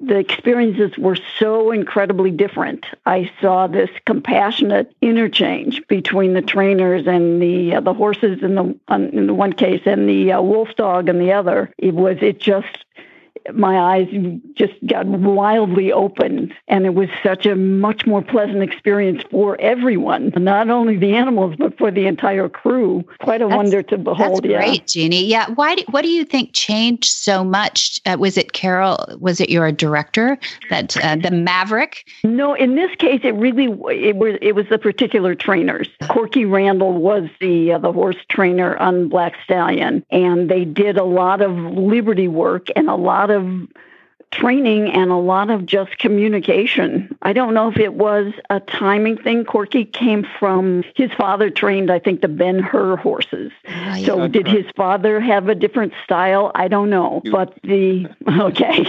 the 0.00 0.18
experiences 0.18 0.96
were 0.98 1.18
so 1.38 1.70
incredibly 1.70 2.30
different. 2.30 2.86
I 3.06 3.30
saw 3.40 3.66
this 3.66 3.90
compassionate 4.04 4.94
interchange 5.00 5.82
between 5.88 6.34
the 6.34 6.42
trainers 6.42 7.06
and 7.06 7.40
the 7.40 7.76
uh, 7.76 7.80
the 7.80 7.94
horses 7.94 8.42
in 8.42 8.54
the 8.54 8.78
in 8.90 9.26
the 9.26 9.34
one 9.34 9.52
case 9.52 9.82
and 9.86 10.08
the 10.08 10.32
uh, 10.32 10.42
wolf 10.42 10.74
dog 10.76 11.08
in 11.08 11.18
the 11.18 11.32
other. 11.32 11.72
It 11.78 11.94
was 11.94 12.18
it 12.20 12.40
just 12.40 12.84
my 13.54 13.78
eyes 13.78 14.08
just 14.54 14.74
got 14.86 15.06
wildly 15.06 15.92
opened. 15.92 16.54
And 16.68 16.86
it 16.86 16.94
was 16.94 17.08
such 17.22 17.46
a 17.46 17.54
much 17.54 18.06
more 18.06 18.22
pleasant 18.22 18.62
experience 18.62 19.22
for 19.30 19.60
everyone, 19.60 20.32
not 20.36 20.70
only 20.70 20.96
the 20.96 21.14
animals, 21.14 21.56
but 21.58 21.76
for 21.78 21.90
the 21.90 22.06
entire 22.06 22.48
crew. 22.48 23.04
Quite 23.20 23.42
a 23.42 23.44
That's- 23.44 23.56
wonder 23.56 23.82
to 23.82 23.98
behold. 23.98 24.44
That's 24.44 24.64
great, 24.64 24.86
Jeannie. 24.86 25.26
Yeah. 25.26 25.50
Why? 25.54 25.76
Do, 25.76 25.84
what 25.90 26.02
do 26.02 26.08
you 26.08 26.24
think 26.24 26.50
changed 26.52 27.04
so 27.04 27.44
much? 27.44 28.00
Uh, 28.06 28.16
was 28.18 28.36
it 28.36 28.52
Carroll? 28.52 28.98
Was 29.20 29.40
it 29.40 29.50
your 29.50 29.70
director 29.72 30.38
that 30.70 30.96
uh, 31.02 31.16
the 31.16 31.30
Maverick? 31.30 32.04
No, 32.24 32.54
in 32.54 32.74
this 32.74 32.94
case, 32.96 33.20
it 33.24 33.34
really 33.34 33.66
it 33.94 34.16
was 34.16 34.38
it 34.40 34.54
was 34.54 34.66
the 34.68 34.78
particular 34.78 35.34
trainers. 35.34 35.88
Corky 36.08 36.44
Randall 36.44 36.92
was 36.92 37.28
the 37.40 37.72
uh, 37.72 37.78
the 37.78 37.92
horse 37.92 38.16
trainer 38.28 38.76
on 38.78 39.08
Black 39.08 39.34
Stallion, 39.44 40.04
and 40.10 40.50
they 40.50 40.64
did 40.64 40.96
a 40.96 41.04
lot 41.04 41.42
of 41.42 41.52
liberty 41.52 42.28
work 42.28 42.68
and 42.76 42.88
a 42.88 42.94
lot 42.94 43.30
of 43.30 43.35
training 44.32 44.90
and 44.90 45.10
a 45.10 45.16
lot 45.16 45.50
of 45.50 45.64
just 45.64 45.96
communication. 45.98 47.16
I 47.22 47.32
don't 47.32 47.54
know 47.54 47.68
if 47.70 47.78
it 47.78 47.94
was 47.94 48.32
a 48.50 48.58
timing 48.60 49.16
thing. 49.16 49.44
Corky 49.44 49.84
came 49.84 50.26
from 50.38 50.82
his 50.96 51.10
father 51.12 51.48
trained, 51.48 51.90
I 51.90 52.00
think, 52.00 52.20
the 52.20 52.28
Ben 52.28 52.58
Hur 52.58 52.96
horses. 52.96 53.52
So 54.04 54.16
That's 54.18 54.32
did 54.32 54.46
right. 54.46 54.56
his 54.56 54.66
father 54.76 55.20
have 55.20 55.48
a 55.48 55.54
different 55.54 55.92
style? 56.04 56.50
I 56.54 56.66
don't 56.68 56.90
know. 56.90 57.22
You- 57.24 57.32
But 57.32 57.54
the 57.62 58.06
okay. 58.28 58.84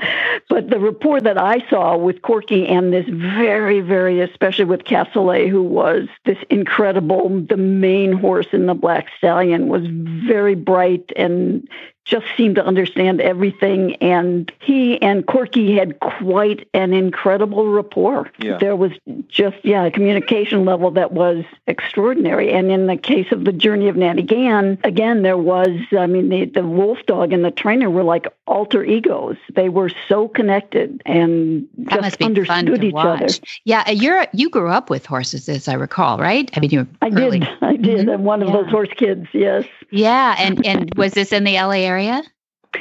but 0.48 0.68
the 0.68 0.80
report 0.80 1.24
that 1.24 1.38
I 1.38 1.66
saw 1.70 1.96
with 1.96 2.20
Corky 2.22 2.66
and 2.66 2.92
this 2.92 3.06
very, 3.08 3.80
very, 3.80 4.20
especially 4.20 4.64
with 4.66 4.84
Cass 4.84 5.08
Ole, 5.14 5.48
who 5.48 5.62
was 5.62 6.08
this 6.26 6.38
incredible, 6.50 7.28
the 7.48 7.56
main 7.56 8.12
horse 8.12 8.48
in 8.52 8.66
the 8.66 8.74
Black 8.74 9.06
Stallion, 9.16 9.68
was 9.68 9.82
very 9.86 10.56
bright 10.56 11.12
and 11.16 11.66
just 12.04 12.26
seemed 12.36 12.56
to 12.56 12.64
understand 12.64 13.20
everything. 13.20 13.94
And 13.96 14.50
he 14.60 15.00
and 15.00 15.26
Corky 15.26 15.76
had 15.76 16.00
quite 16.00 16.68
an 16.74 16.92
incredible 16.92 17.68
rapport. 17.68 18.30
Yeah. 18.38 18.58
There 18.58 18.74
was 18.76 18.92
just, 19.28 19.56
yeah, 19.64 19.84
a 19.84 19.90
communication 19.90 20.64
level 20.64 20.90
that 20.92 21.12
was 21.12 21.44
extraordinary. 21.66 22.52
And 22.52 22.70
in 22.70 22.86
the 22.86 22.96
case 22.96 23.30
of 23.32 23.44
the 23.44 23.52
journey 23.52 23.88
of 23.88 23.96
Natty 23.96 24.22
Gann, 24.22 24.78
again, 24.84 25.22
there 25.22 25.38
was, 25.38 25.70
I 25.96 26.06
mean, 26.06 26.28
the, 26.28 26.44
the 26.46 26.66
wolf 26.66 26.98
dog 27.06 27.32
and 27.32 27.44
the 27.44 27.50
trainer 27.50 27.88
were 27.88 28.02
like 28.04 28.26
alter 28.46 28.84
egos. 28.84 29.36
They 29.54 29.68
were 29.68 29.90
so 30.08 30.28
connected 30.28 31.02
and 31.06 31.68
That 31.78 31.90
just 31.90 32.02
must 32.02 32.18
be 32.18 32.24
understood 32.24 32.54
fun 32.54 32.66
to 32.66 32.84
each 32.84 32.92
watch. 32.92 33.22
other. 33.22 33.32
Yeah, 33.64 33.84
uh, 33.86 33.92
you're 33.92 34.26
you 34.32 34.50
grew 34.50 34.68
up 34.68 34.90
with 34.90 35.06
horses, 35.06 35.48
as 35.48 35.68
I 35.68 35.74
recall, 35.74 36.18
right? 36.18 36.50
I 36.56 36.60
mean, 36.60 36.70
you 36.70 36.80
were 36.80 36.86
I 37.00 37.10
early. 37.10 37.38
did. 37.40 37.48
I 37.62 37.76
did. 37.76 38.06
Mhm. 38.08 38.14
I'm 38.14 38.24
one 38.24 38.42
of 38.42 38.48
Yeah. 38.48 38.54
those 38.62 38.70
horse 38.70 38.88
kids, 38.96 39.26
yes. 39.32 39.64
Yeah, 39.90 40.34
and 40.38 40.66
and 40.66 40.90
was 40.96 41.12
this 41.12 41.32
in 41.32 41.44
the 41.44 41.54
LA 41.56 41.84
area? 41.84 41.91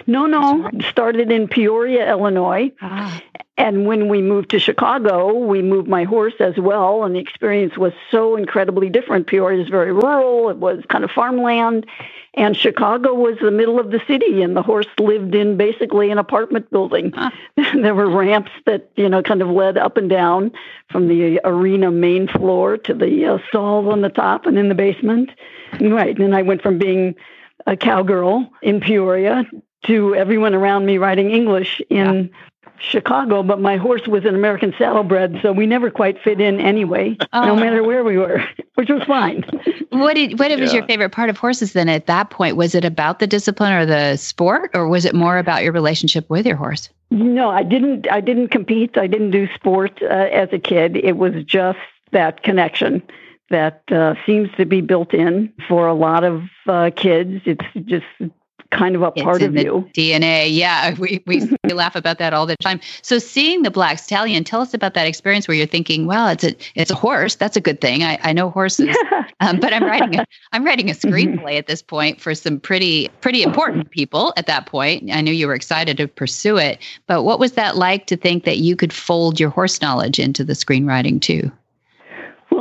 No, 0.08 0.26
no. 0.26 0.70
Started 0.90 1.32
in 1.32 1.48
Peoria, 1.48 2.10
Illinois. 2.10 2.72
Ah, 2.82 3.22
And 3.58 3.86
when 3.86 4.08
we 4.10 4.22
moved 4.22 4.50
to 4.52 4.60
Chicago, 4.60 5.34
we 5.34 5.62
moved 5.62 5.88
my 5.88 6.04
horse 6.06 6.34
as 6.40 6.58
well. 6.58 7.04
And 7.04 7.16
the 7.16 7.20
experience 7.20 7.78
was 7.78 7.94
so 8.10 8.36
incredibly 8.36 8.90
different. 8.90 9.28
Peoria 9.28 9.62
is 9.62 9.70
very 9.70 9.92
rural, 9.94 10.50
it 10.50 10.58
was 10.58 10.84
kind 10.90 11.04
of 11.04 11.12
farmland. 11.12 11.86
And 12.34 12.56
Chicago 12.56 13.14
was 13.14 13.38
the 13.42 13.52
middle 13.52 13.78
of 13.78 13.92
the 13.92 14.00
city, 14.08 14.42
and 14.42 14.56
the 14.56 14.62
horse 14.62 14.88
lived 14.98 15.36
in 15.36 15.58
basically 15.58 16.12
an 16.12 16.18
apartment 16.18 16.70
building. 16.72 17.12
Huh. 17.14 17.30
there 17.74 17.94
were 17.94 18.10
ramps 18.10 18.52
that, 18.66 18.90
you 18.96 19.10
know, 19.10 19.22
kind 19.22 19.42
of 19.42 19.50
led 19.50 19.78
up 19.78 19.98
and 19.98 20.10
down 20.10 20.52
from 20.90 21.10
the 21.10 21.42
arena 21.44 21.92
main 21.92 22.30
floor 22.30 22.78
to 22.78 22.94
the 22.94 23.26
uh, 23.26 23.38
stalls 23.50 23.86
on 23.92 24.00
the 24.02 24.10
top 24.10 24.46
and 24.46 24.58
in 24.58 24.70
the 24.70 24.76
basement. 24.76 25.30
Right. 25.82 26.18
And 26.18 26.34
I 26.34 26.42
went 26.42 26.62
from 26.62 26.78
being 26.78 27.16
a 27.68 27.76
cowgirl 27.78 28.50
in 28.62 28.80
Peoria 28.80 29.46
to 29.86 30.16
everyone 30.16 30.54
around 30.54 30.86
me 30.86 30.98
writing 30.98 31.32
English 31.32 31.82
in 31.90 32.30
Chicago, 32.80 33.44
but 33.44 33.60
my 33.62 33.78
horse 33.78 34.08
was 34.08 34.26
an 34.26 34.34
American 34.34 34.74
saddlebred, 34.78 35.40
so 35.44 35.52
we 35.54 35.68
never 35.68 35.92
quite 35.92 36.20
fit 36.24 36.42
in 36.42 36.60
anyway, 36.60 37.16
no 37.34 37.52
Oh. 37.52 37.56
matter 37.56 37.84
where 37.84 38.04
we 38.04 38.18
were, 38.18 38.44
which 38.76 38.90
was 38.90 39.04
fine. 39.04 39.44
what 39.92 40.16
did 40.16 40.40
what 40.40 40.58
was 40.60 40.74
your 40.74 40.86
favorite 40.88 41.12
part 41.12 41.30
of 41.30 41.38
horses 41.38 41.74
then? 41.74 41.90
At 41.90 42.08
that 42.08 42.32
point, 42.32 42.56
was 42.58 42.74
it 42.74 42.84
about 42.84 43.20
the 43.20 43.28
discipline 43.28 43.74
or 43.74 43.86
the 43.86 44.16
sport, 44.18 44.72
or 44.74 44.88
was 44.88 45.06
it 45.06 45.14
more 45.14 45.38
about 45.38 45.64
your 45.64 45.74
relationship 45.74 46.28
with 46.30 46.46
your 46.48 46.56
horse? 46.56 46.90
No, 47.12 47.50
I 47.52 47.62
didn't. 47.62 48.10
I 48.12 48.20
didn't 48.22 48.48
compete. 48.48 48.98
I 48.98 49.06
didn't 49.06 49.32
do 49.32 49.48
sport 49.54 50.02
uh, 50.02 50.06
as 50.32 50.50
a 50.52 50.60
kid. 50.60 50.98
It 50.98 51.18
was 51.18 51.44
just 51.44 51.78
that 52.14 52.42
connection 52.42 53.04
that 53.52 53.84
uh, 53.92 54.16
seems 54.26 54.50
to 54.58 54.66
be 54.66 54.82
built 54.82 55.14
in 55.14 55.54
for 55.68 55.88
a 55.88 55.94
lot 55.94 56.24
of 56.24 56.44
uh, 56.68 56.90
kids. 56.96 57.42
It's 57.46 57.66
just 57.86 58.06
kind 58.72 58.96
of 58.96 59.02
a 59.04 59.12
It's 59.16 59.22
part 59.22 59.42
of 59.42 59.56
you. 59.56 59.88
DNA. 59.96 60.48
Yeah, 60.50 60.96
we, 61.00 61.22
we, 61.28 61.42
we 61.64 61.70
laugh 61.74 61.96
about 61.96 62.18
that 62.18 62.34
all 62.34 62.46
the 62.46 62.56
time. 62.58 62.80
So 63.02 63.20
seeing 63.20 63.62
the 63.62 63.72
black 63.72 64.00
stallion, 64.00 64.44
tell 64.44 64.62
us 64.62 64.74
about 64.74 64.94
that 64.96 65.06
experience 65.06 65.48
where 65.48 65.56
you're 65.56 65.68
thinking, 65.68 66.08
well, 66.08 66.30
it's 66.30 66.44
a 66.44 66.56
it's 66.76 66.90
a 66.90 66.96
horse. 66.96 67.36
That's 67.36 67.56
a 67.56 67.62
good 67.62 67.82
thing. 67.82 68.04
I, 68.04 68.18
I 68.24 68.34
know 68.34 68.50
horses, 68.50 68.96
um, 69.40 69.60
but 69.60 69.74
I'm 69.74 69.84
writing 69.84 70.20
a 70.20 70.26
I'm 70.54 70.66
writing 70.66 70.90
a 70.90 70.94
screenplay 70.94 71.58
at 71.58 71.68
this 71.68 71.82
point 71.82 72.20
for 72.20 72.34
some 72.34 72.60
pretty 72.60 73.10
pretty 73.22 73.44
important 73.44 73.92
people. 73.92 74.34
At 74.38 74.48
that 74.48 74.66
point, 74.66 75.12
I 75.12 75.22
knew 75.22 75.34
you 75.34 75.48
were 75.48 75.56
excited 75.56 75.98
to 75.98 76.08
pursue 76.08 76.58
it. 76.58 76.80
But 77.08 77.24
what 77.24 77.40
was 77.40 77.54
that 77.54 77.76
like 77.76 78.08
to 78.08 78.18
think 78.18 78.46
that 78.46 78.58
you 78.58 78.76
could 78.76 78.94
fold 78.94 79.40
your 79.40 79.50
horse 79.50 79.82
knowledge 79.82 80.20
into 80.20 80.44
the 80.44 80.54
screenwriting 80.54 81.22
too? 81.22 81.52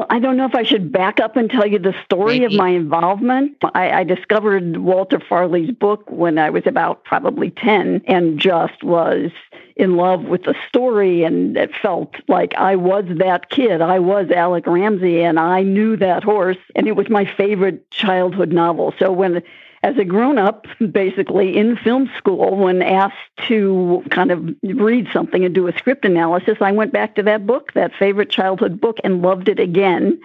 Well, 0.00 0.06
I 0.08 0.18
don't 0.18 0.38
know 0.38 0.46
if 0.46 0.54
I 0.54 0.62
should 0.62 0.90
back 0.90 1.20
up 1.20 1.36
and 1.36 1.50
tell 1.50 1.66
you 1.66 1.78
the 1.78 1.94
story 2.06 2.38
Maybe. 2.38 2.54
of 2.54 2.58
my 2.58 2.70
involvement. 2.70 3.58
I, 3.74 3.90
I 3.90 4.04
discovered 4.04 4.78
Walter 4.78 5.20
Farley's 5.20 5.72
book 5.72 6.10
when 6.10 6.38
I 6.38 6.48
was 6.48 6.62
about 6.64 7.04
probably 7.04 7.50
10 7.50 8.04
and 8.06 8.40
just 8.40 8.82
was 8.82 9.30
in 9.76 9.96
love 9.96 10.22
with 10.22 10.44
the 10.44 10.54
story. 10.66 11.22
And 11.24 11.54
it 11.54 11.72
felt 11.82 12.14
like 12.28 12.54
I 12.54 12.76
was 12.76 13.04
that 13.18 13.50
kid. 13.50 13.82
I 13.82 13.98
was 13.98 14.30
Alec 14.30 14.66
Ramsey 14.66 15.22
and 15.22 15.38
I 15.38 15.64
knew 15.64 15.98
that 15.98 16.24
horse. 16.24 16.56
And 16.74 16.88
it 16.88 16.96
was 16.96 17.10
my 17.10 17.26
favorite 17.36 17.90
childhood 17.90 18.54
novel. 18.54 18.94
So 18.98 19.12
when 19.12 19.42
as 19.82 19.96
a 19.96 20.04
grown 20.04 20.38
up, 20.38 20.66
basically 20.92 21.56
in 21.56 21.76
film 21.76 22.10
school, 22.16 22.56
when 22.56 22.82
asked 22.82 23.16
to 23.48 24.04
kind 24.10 24.30
of 24.30 24.54
read 24.62 25.08
something 25.12 25.44
and 25.44 25.54
do 25.54 25.68
a 25.68 25.78
script 25.78 26.04
analysis, 26.04 26.58
I 26.60 26.72
went 26.72 26.92
back 26.92 27.14
to 27.14 27.22
that 27.22 27.46
book, 27.46 27.72
that 27.72 27.94
favorite 27.98 28.30
childhood 28.30 28.80
book, 28.80 28.98
and 29.02 29.22
loved 29.22 29.48
it 29.48 29.58
again. 29.58 30.20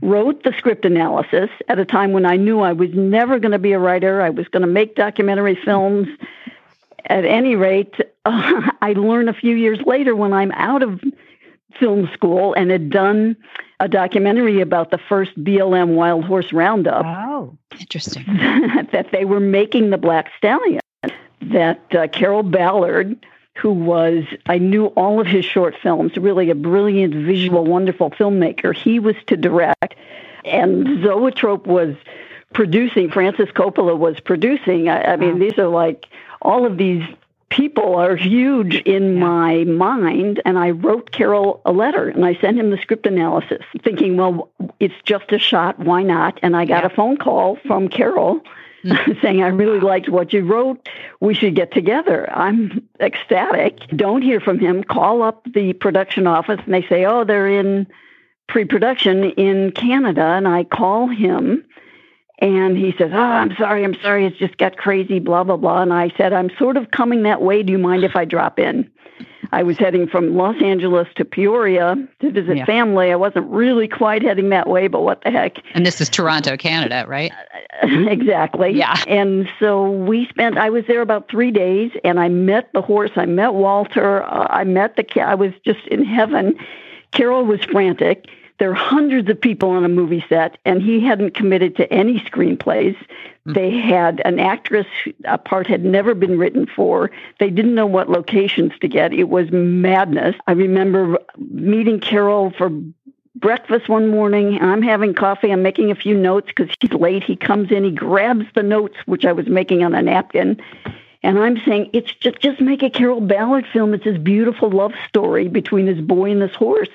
Wrote 0.00 0.44
the 0.44 0.54
script 0.56 0.84
analysis 0.84 1.50
at 1.68 1.78
a 1.78 1.84
time 1.84 2.12
when 2.12 2.24
I 2.24 2.36
knew 2.36 2.60
I 2.60 2.72
was 2.72 2.90
never 2.92 3.40
going 3.40 3.52
to 3.52 3.58
be 3.58 3.72
a 3.72 3.78
writer. 3.78 4.20
I 4.20 4.30
was 4.30 4.46
going 4.48 4.60
to 4.60 4.68
make 4.68 4.94
documentary 4.94 5.56
films. 5.56 6.06
At 7.06 7.24
any 7.24 7.56
rate, 7.56 7.94
I 8.24 8.94
learned 8.96 9.28
a 9.28 9.34
few 9.34 9.56
years 9.56 9.80
later 9.84 10.14
when 10.14 10.32
I'm 10.32 10.52
out 10.52 10.82
of 10.82 11.00
film 11.78 12.08
school 12.12 12.54
and 12.54 12.70
had 12.70 12.90
done 12.90 13.36
a 13.80 13.88
documentary 13.88 14.60
about 14.60 14.90
the 14.90 14.98
first 14.98 15.32
BLM 15.42 15.94
wild 15.94 16.24
horse 16.24 16.52
roundup 16.52 17.04
Oh, 17.04 17.58
interesting. 17.80 18.24
that 18.92 19.08
they 19.12 19.24
were 19.24 19.40
making 19.40 19.90
the 19.90 19.98
Black 19.98 20.30
Stallion. 20.38 20.80
That 21.42 21.94
uh, 21.94 22.08
Carroll 22.08 22.42
Ballard, 22.42 23.26
who 23.56 23.72
was, 23.72 24.24
I 24.46 24.58
knew 24.58 24.86
all 24.86 25.20
of 25.20 25.26
his 25.26 25.44
short 25.44 25.74
films, 25.82 26.16
really 26.16 26.48
a 26.50 26.54
brilliant, 26.54 27.14
visual, 27.14 27.64
wonderful 27.64 28.10
filmmaker, 28.10 28.74
he 28.74 28.98
was 28.98 29.16
to 29.26 29.36
direct. 29.36 29.94
And 30.44 31.02
Zoetrope 31.02 31.66
was 31.66 31.96
producing, 32.52 33.10
Francis 33.10 33.50
Coppola 33.50 33.98
was 33.98 34.20
producing. 34.20 34.88
I, 34.88 35.12
I 35.12 35.16
mean, 35.16 35.38
these 35.38 35.58
are 35.58 35.68
like 35.68 36.06
all 36.40 36.64
of 36.64 36.78
these 36.78 37.02
people 37.50 37.94
are 37.96 38.16
huge 38.16 38.76
in 38.84 39.18
my 39.18 39.64
mind. 39.64 40.40
And 40.44 40.58
I 40.58 40.70
wrote 40.70 41.12
Carroll 41.12 41.60
a 41.64 41.72
letter 41.72 42.08
and 42.08 42.24
I 42.24 42.34
sent 42.40 42.58
him 42.58 42.70
the 42.70 42.78
script 42.78 43.06
analysis, 43.06 43.64
thinking, 43.82 44.16
well, 44.16 44.50
it's 44.80 44.94
just 45.04 45.32
a 45.32 45.38
shot. 45.38 45.78
Why 45.78 46.02
not? 46.02 46.38
And 46.42 46.56
I 46.56 46.64
got 46.64 46.82
Yeah. 46.82 46.86
a 46.86 46.94
phone 46.94 47.16
call 47.16 47.56
from 47.66 47.88
Carroll 47.88 48.40
hmm. 48.82 48.92
saying, 49.22 49.42
I 49.42 49.48
really 49.48 49.80
liked 49.80 50.08
what 50.08 50.32
you 50.32 50.44
wrote. 50.44 50.88
We 51.20 51.34
should 51.34 51.54
get 51.54 51.72
together. 51.72 52.28
I'm 52.32 52.86
ecstatic. 53.00 53.86
Don't 53.94 54.22
hear 54.22 54.40
from 54.40 54.58
him. 54.58 54.82
Call 54.82 55.22
up 55.22 55.46
the 55.52 55.72
production 55.74 56.26
office 56.26 56.60
and 56.64 56.74
they 56.74 56.86
say, 56.88 57.04
oh, 57.04 57.24
they're 57.24 57.48
in 57.48 57.86
pre 58.48 58.64
production 58.64 59.24
in 59.24 59.72
Canada. 59.72 60.22
And 60.22 60.48
I 60.48 60.64
call 60.64 61.08
him 61.08 61.64
and 62.38 62.76
he 62.76 62.92
says, 62.98 63.10
Oh, 63.12 63.18
I'm 63.18 63.54
sorry, 63.56 63.84
I'm 63.84 63.94
sorry, 64.00 64.26
it's 64.26 64.38
just 64.38 64.56
got 64.58 64.76
crazy, 64.76 65.18
blah, 65.18 65.44
blah, 65.44 65.56
blah. 65.56 65.82
And 65.82 65.92
I 65.92 66.10
said, 66.16 66.32
I'm 66.32 66.50
sort 66.58 66.76
of 66.76 66.90
coming 66.90 67.22
that 67.22 67.42
way. 67.42 67.62
Do 67.62 67.72
you 67.72 67.78
mind 67.78 68.04
if 68.04 68.16
I 68.16 68.24
drop 68.24 68.58
in? 68.58 68.90
I 69.52 69.62
was 69.62 69.78
heading 69.78 70.08
from 70.08 70.34
Los 70.36 70.60
Angeles 70.60 71.06
to 71.14 71.24
Peoria 71.24 71.94
to 72.20 72.30
visit 72.32 72.56
Yeah. 72.56 72.64
family. 72.64 73.12
I 73.12 73.16
wasn't 73.16 73.46
really 73.50 73.86
quite 73.86 74.22
heading 74.22 74.48
that 74.48 74.68
way, 74.68 74.88
but 74.88 75.02
what 75.02 75.22
the 75.22 75.30
heck? 75.30 75.58
And 75.74 75.86
this 75.86 76.00
is 76.00 76.08
Toronto, 76.08 76.56
Canada, 76.56 77.04
right? 77.06 77.30
exactly. 77.82 78.70
Yeah. 78.72 79.00
And 79.06 79.48
so 79.60 79.90
we 79.90 80.26
spent, 80.28 80.58
I 80.58 80.70
was 80.70 80.84
there 80.88 81.02
about 81.02 81.28
three 81.30 81.50
days 81.52 81.92
and 82.02 82.18
I 82.18 82.28
met 82.28 82.72
the 82.72 82.82
horse. 82.82 83.12
I 83.16 83.26
met 83.26 83.54
Walter. 83.54 84.24
Uh, 84.24 84.48
I 84.50 84.64
met 84.64 84.96
the 84.96 85.04
cat. 85.04 85.28
I 85.28 85.34
was 85.34 85.52
just 85.64 85.86
in 85.88 86.04
heaven. 86.04 86.56
Carroll 87.12 87.44
was 87.44 87.62
frantic. 87.64 88.26
There 88.58 88.70
are 88.70 88.74
hundreds 88.74 89.28
of 89.28 89.40
people 89.40 89.70
on 89.70 89.84
a 89.84 89.88
movie 89.88 90.24
set, 90.28 90.58
and 90.64 90.80
he 90.80 91.00
hadn't 91.00 91.34
committed 91.34 91.76
to 91.76 91.92
any 91.92 92.20
screenplays. 92.20 92.96
Mm. 93.46 93.54
They 93.54 93.78
had 93.78 94.22
an 94.24 94.38
actress, 94.38 94.86
a 95.24 95.38
part 95.38 95.66
had 95.66 95.84
never 95.84 96.14
been 96.14 96.38
written 96.38 96.66
for. 96.66 97.10
They 97.40 97.50
didn't 97.50 97.74
know 97.74 97.86
what 97.86 98.08
locations 98.08 98.72
to 98.80 98.88
get. 98.88 99.12
It 99.12 99.28
was 99.28 99.50
madness. 99.50 100.36
I 100.46 100.52
remember 100.52 101.18
meeting 101.36 101.98
Carroll 101.98 102.52
for 102.56 102.70
breakfast 103.34 103.88
one 103.88 104.08
morning. 104.08 104.60
I'm 104.60 104.82
having 104.82 105.14
coffee. 105.14 105.50
I'm 105.50 105.62
making 105.62 105.90
a 105.90 105.96
few 105.96 106.16
notes 106.16 106.46
because 106.46 106.74
he's 106.80 106.92
late. 106.92 107.24
He 107.24 107.34
comes 107.36 107.72
in, 107.72 107.82
he 107.82 107.90
grabs 107.90 108.46
the 108.54 108.62
notes, 108.62 108.96
which 109.06 109.24
I 109.24 109.32
was 109.32 109.48
making 109.48 109.82
on 109.82 109.94
a 109.94 110.02
napkin. 110.02 110.62
And 111.24 111.38
I'm 111.38 111.58
saying, 111.66 111.90
it's 111.92 112.14
just, 112.14 112.38
just 112.40 112.60
make 112.60 112.82
a 112.82 112.90
Carroll 112.90 113.20
Ballard 113.20 113.66
film. 113.72 113.94
It's 113.94 114.04
this 114.04 114.18
beautiful 114.18 114.70
love 114.70 114.92
story 115.08 115.48
between 115.48 115.86
this 115.86 116.00
boy 116.00 116.30
and 116.30 116.40
this 116.40 116.54
horse. 116.54 116.90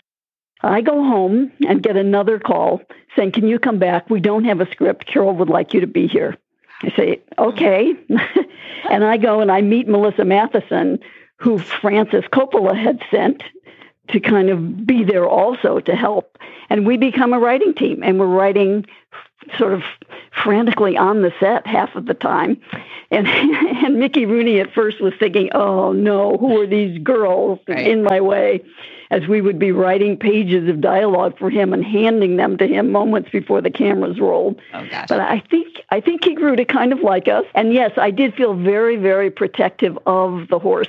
I 0.61 0.81
go 0.81 1.03
home 1.03 1.51
and 1.67 1.81
get 1.81 1.95
another 1.97 2.39
call 2.39 2.81
saying, 3.15 3.31
Can 3.33 3.47
you 3.47 3.59
come 3.59 3.79
back? 3.79 4.09
We 4.09 4.19
don't 4.19 4.45
have 4.45 4.61
a 4.61 4.69
script. 4.71 5.05
Carroll 5.07 5.35
would 5.37 5.49
like 5.49 5.73
you 5.73 5.81
to 5.81 5.87
be 5.87 6.07
here. 6.07 6.37
I 6.83 6.91
say, 6.95 7.21
Okay. 7.37 7.93
and 8.89 9.03
I 9.03 9.17
go 9.17 9.41
and 9.41 9.51
I 9.51 9.61
meet 9.61 9.87
Melissa 9.87 10.23
Mathison, 10.23 10.99
who 11.37 11.59
Francis 11.59 12.25
Coppola 12.31 12.75
had 12.75 13.01
sent 13.11 13.43
to 14.09 14.19
kind 14.19 14.49
of 14.49 14.85
be 14.85 15.03
there 15.03 15.27
also 15.27 15.79
to 15.79 15.95
help. 15.95 16.37
And 16.69 16.85
we 16.85 16.97
become 16.97 17.33
a 17.33 17.39
writing 17.39 17.73
team 17.73 18.03
and 18.03 18.19
we're 18.19 18.27
writing 18.27 18.85
sort 19.57 19.73
of 19.73 19.83
frantically 20.43 20.97
on 20.97 21.21
the 21.21 21.31
set 21.39 21.65
half 21.65 21.95
of 21.95 22.05
the 22.05 22.13
time. 22.13 22.59
And 23.11 23.27
and 23.85 23.99
Mickey 23.99 24.25
Rooney 24.25 24.59
at 24.59 24.73
first 24.73 25.01
was 25.01 25.13
thinking, 25.19 25.49
"Oh 25.53 25.93
no, 25.93 26.37
who 26.37 26.61
are 26.61 26.67
these 26.67 27.01
girls 27.01 27.59
right. 27.67 27.87
in 27.87 28.03
my 28.03 28.21
way?" 28.21 28.61
As 29.11 29.27
we 29.27 29.41
would 29.41 29.57
be 29.57 29.71
writing 29.71 30.17
pages 30.17 30.69
of 30.69 30.81
dialogue 30.81 31.37
for 31.39 31.49
him 31.49 31.73
and 31.73 31.83
handing 31.83 32.37
them 32.37 32.57
to 32.57 32.67
him 32.67 32.91
moments 32.91 33.31
before 33.31 33.59
the 33.59 33.71
cameras 33.71 34.19
rolled. 34.19 34.61
Oh, 34.73 34.85
gosh. 34.87 35.07
But 35.09 35.19
I 35.19 35.39
think 35.49 35.81
I 35.89 35.99
think 35.99 36.23
he 36.23 36.35
grew 36.35 36.55
to 36.55 36.65
kind 36.65 36.93
of 36.93 36.99
like 36.99 37.27
us. 37.27 37.45
And 37.55 37.73
yes, 37.73 37.91
I 37.97 38.11
did 38.11 38.35
feel 38.35 38.53
very 38.53 38.97
very 38.97 39.31
protective 39.31 39.97
of 40.05 40.47
the 40.49 40.59
horse 40.59 40.87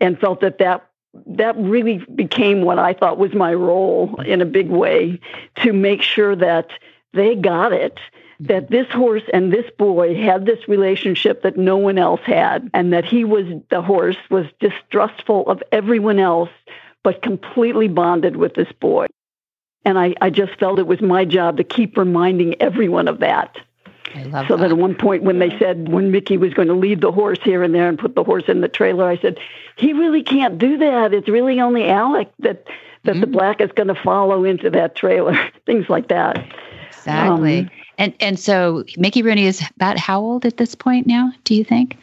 and 0.00 0.20
felt 0.20 0.40
that 0.40 0.58
that 0.58 0.88
that 1.26 1.56
really 1.56 1.98
became 2.14 2.62
what 2.62 2.78
I 2.78 2.92
thought 2.92 3.18
was 3.18 3.34
my 3.34 3.52
role 3.52 4.20
in 4.22 4.40
a 4.40 4.46
big 4.46 4.70
way 4.70 5.20
to 5.56 5.72
make 5.72 6.00
sure 6.00 6.36
that 6.36 6.68
they 7.12 7.34
got 7.34 7.72
it 7.72 7.98
that 8.40 8.70
this 8.70 8.88
horse 8.88 9.22
and 9.32 9.52
this 9.52 9.70
boy 9.78 10.20
had 10.20 10.46
this 10.46 10.66
relationship 10.66 11.42
that 11.42 11.56
no 11.56 11.76
one 11.76 11.96
else 11.96 12.20
had, 12.24 12.68
and 12.74 12.92
that 12.92 13.04
he 13.04 13.24
was 13.24 13.46
the 13.70 13.80
horse 13.80 14.16
was 14.30 14.46
distrustful 14.58 15.48
of 15.48 15.62
everyone 15.70 16.18
else, 16.18 16.50
but 17.02 17.22
completely 17.22 17.88
bonded 17.88 18.36
with 18.36 18.54
this 18.54 18.70
boy. 18.80 19.06
And 19.84 19.98
I, 19.98 20.14
I 20.20 20.30
just 20.30 20.58
felt 20.58 20.78
it 20.78 20.86
was 20.86 21.00
my 21.00 21.24
job 21.24 21.56
to 21.56 21.64
keep 21.64 21.96
reminding 21.96 22.60
everyone 22.60 23.08
of 23.08 23.18
that. 23.20 23.56
I 24.14 24.24
so 24.24 24.30
that. 24.30 24.58
that. 24.58 24.70
at 24.70 24.76
one 24.76 24.94
point, 24.94 25.22
when 25.22 25.38
they 25.38 25.56
said 25.58 25.88
when 25.88 26.10
Mickey 26.10 26.36
was 26.36 26.54
going 26.54 26.68
to 26.68 26.74
leave 26.74 27.00
the 27.00 27.10
horse 27.10 27.38
here 27.42 27.62
and 27.62 27.74
there 27.74 27.88
and 27.88 27.98
put 27.98 28.14
the 28.14 28.22
horse 28.22 28.44
in 28.46 28.60
the 28.60 28.68
trailer, 28.68 29.06
I 29.06 29.16
said, 29.16 29.38
"He 29.76 29.92
really 29.92 30.22
can't 30.22 30.58
do 30.58 30.76
that. 30.78 31.14
It's 31.14 31.28
really 31.28 31.60
only 31.60 31.88
Alec 31.88 32.30
that 32.40 32.66
that 33.04 33.12
mm-hmm. 33.12 33.20
the 33.20 33.26
black 33.26 33.60
is 33.60 33.72
going 33.72 33.88
to 33.88 33.94
follow 33.94 34.44
into 34.44 34.70
that 34.70 34.94
trailer." 34.94 35.38
Things 35.66 35.88
like 35.88 36.08
that. 36.08 36.44
Exactly. 36.88 37.60
Um, 37.60 37.70
and 37.98 38.14
and 38.20 38.38
so 38.38 38.84
Mickey 38.96 39.22
Rooney 39.22 39.46
is 39.46 39.62
about 39.76 39.98
how 39.98 40.20
old 40.20 40.44
at 40.44 40.58
this 40.58 40.74
point 40.74 41.06
now? 41.06 41.32
Do 41.44 41.54
you 41.54 41.64
think? 41.64 41.96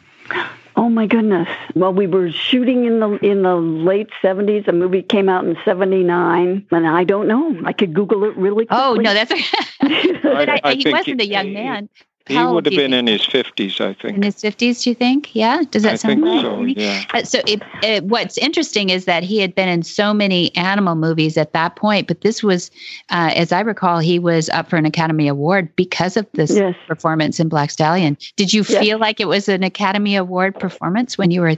Oh 0.79 0.87
my 0.87 1.07
goodness! 1.07 1.49
Well, 1.75 1.91
we 1.91 2.07
were 2.07 2.31
shooting 2.31 2.85
in 2.85 3.01
the 3.01 3.09
in 3.17 3.41
the 3.41 3.57
late 3.57 4.07
seventies. 4.21 4.63
The 4.65 4.71
movie 4.71 5.01
came 5.01 5.27
out 5.27 5.43
in 5.43 5.57
seventy 5.65 6.03
nine, 6.03 6.65
and 6.71 6.87
I 6.87 7.03
don't 7.03 7.27
know. 7.27 7.53
I 7.65 7.73
could 7.73 7.93
Google 7.93 8.23
it 8.23 8.37
really. 8.37 8.65
Quickly. 8.65 8.77
Oh 8.81 8.93
no, 8.93 9.13
that's. 9.13 9.29
I, 9.81 10.61
I, 10.63 10.73
he 10.75 10.89
wasn't 10.89 11.19
a 11.19 11.27
young 11.27 11.51
man. 11.51 11.89
He 12.29 12.45
would 12.45 12.65
have 12.65 12.75
been 12.75 12.93
in 12.93 13.07
his 13.07 13.25
fifties, 13.25 13.81
I 13.81 13.93
think. 13.93 14.17
In 14.17 14.23
his 14.23 14.39
fifties, 14.39 14.83
do 14.83 14.91
you 14.91 14.95
think? 14.95 15.35
Yeah. 15.35 15.63
Does 15.71 15.83
that 15.83 15.93
I 15.93 15.95
sound 15.95 16.23
right? 16.23 16.41
So, 16.41 16.61
yeah. 16.61 17.03
Uh, 17.13 17.23
so 17.23 17.39
it, 17.45 17.61
it, 17.83 18.03
what's 18.03 18.37
interesting 18.37 18.89
is 18.89 19.05
that 19.05 19.23
he 19.23 19.39
had 19.39 19.55
been 19.55 19.67
in 19.67 19.83
so 19.83 20.13
many 20.13 20.55
animal 20.55 20.95
movies 20.95 21.37
at 21.37 21.53
that 21.53 21.75
point, 21.75 22.07
but 22.07 22.21
this 22.21 22.43
was, 22.43 22.69
uh, 23.09 23.31
as 23.35 23.51
I 23.51 23.61
recall, 23.61 23.99
he 23.99 24.19
was 24.19 24.49
up 24.49 24.69
for 24.69 24.77
an 24.77 24.85
Academy 24.85 25.27
Award 25.27 25.75
because 25.75 26.15
of 26.15 26.27
this 26.33 26.55
yes. 26.55 26.75
performance 26.87 27.39
in 27.39 27.49
Black 27.49 27.71
Stallion. 27.71 28.17
Did 28.35 28.53
you 28.53 28.63
yes. 28.67 28.79
feel 28.79 28.99
like 28.99 29.19
it 29.19 29.27
was 29.27 29.49
an 29.49 29.63
Academy 29.63 30.15
Award 30.15 30.59
performance 30.59 31.17
when 31.17 31.31
you 31.31 31.41
were 31.41 31.55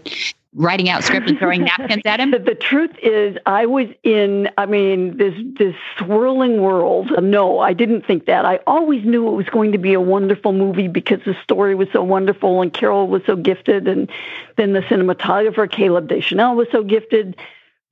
writing 0.53 0.89
out 0.89 1.03
script 1.03 1.29
and 1.29 1.39
throwing 1.39 1.63
napkins 1.65 2.03
at 2.05 2.19
him? 2.19 2.31
The, 2.31 2.39
the, 2.39 2.55
truth 2.55 2.91
is, 3.01 3.37
I 3.45 3.65
was 3.65 3.87
in, 4.03 4.49
I 4.57 4.65
mean, 4.65 5.17
this 5.17 5.33
this 5.57 5.75
swirling 5.97 6.61
world. 6.61 7.11
No, 7.23 7.59
I 7.59 7.73
didn't 7.73 8.05
think 8.05 8.25
that. 8.25 8.45
I 8.45 8.57
always 8.67 9.05
knew 9.05 9.27
it 9.27 9.35
was 9.35 9.47
going 9.47 9.71
to 9.71 9.77
be 9.77 9.93
a 9.93 10.01
wonderful 10.01 10.53
movie 10.53 10.87
because 10.87 11.19
the 11.25 11.35
story 11.43 11.75
was 11.75 11.87
so 11.93 12.03
wonderful 12.03 12.61
and 12.61 12.73
Carroll 12.73 13.07
was 13.07 13.23
so 13.25 13.35
gifted, 13.35 13.87
and 13.87 14.09
then 14.57 14.73
the 14.73 14.81
cinematographer 14.81 15.69
Caleb 15.69 16.07
Deschanel 16.07 16.55
was 16.55 16.67
so 16.71 16.83
gifted. 16.83 17.37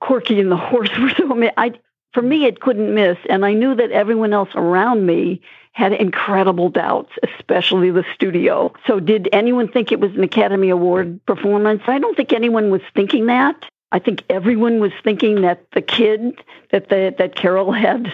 Corky 0.02 0.40
and 0.40 0.52
the 0.52 0.58
horse 0.72 0.92
were 0.98 1.10
so. 1.12 1.52
I 1.58 1.74
for 2.14 2.22
me, 2.22 2.46
it 2.46 2.60
couldn't 2.60 2.94
miss, 2.94 3.18
and 3.30 3.46
I 3.46 3.54
knew 3.54 3.76
that 3.76 3.92
everyone 3.92 4.34
else 4.34 4.50
around 4.56 5.06
me 5.06 5.42
had 5.80 5.94
incredible 5.94 6.70
doubts, 6.70 7.12
especially 7.24 7.90
the 7.90 8.04
studio. 8.14 8.74
So, 8.86 9.00
did 9.00 9.30
anyone 9.32 9.70
think 9.70 9.94
it 9.94 10.00
was 10.02 10.12
an 10.12 10.24
Academy 10.24 10.70
Award 10.70 11.26
performance? 11.26 11.82
I 11.88 12.00
don't 12.00 12.18
think 12.18 12.34
anyone 12.34 12.70
was 12.70 12.82
thinking 12.94 13.28
that. 13.28 13.56
I 13.94 14.00
think 14.00 14.24
everyone 14.30 14.82
was 14.82 14.92
thinking 15.06 15.42
that 15.44 15.64
the 15.74 15.82
kid 15.82 16.44
that 16.72 16.90
the, 16.90 17.16
that 17.18 17.36
Carroll 17.36 17.72
had 17.72 18.12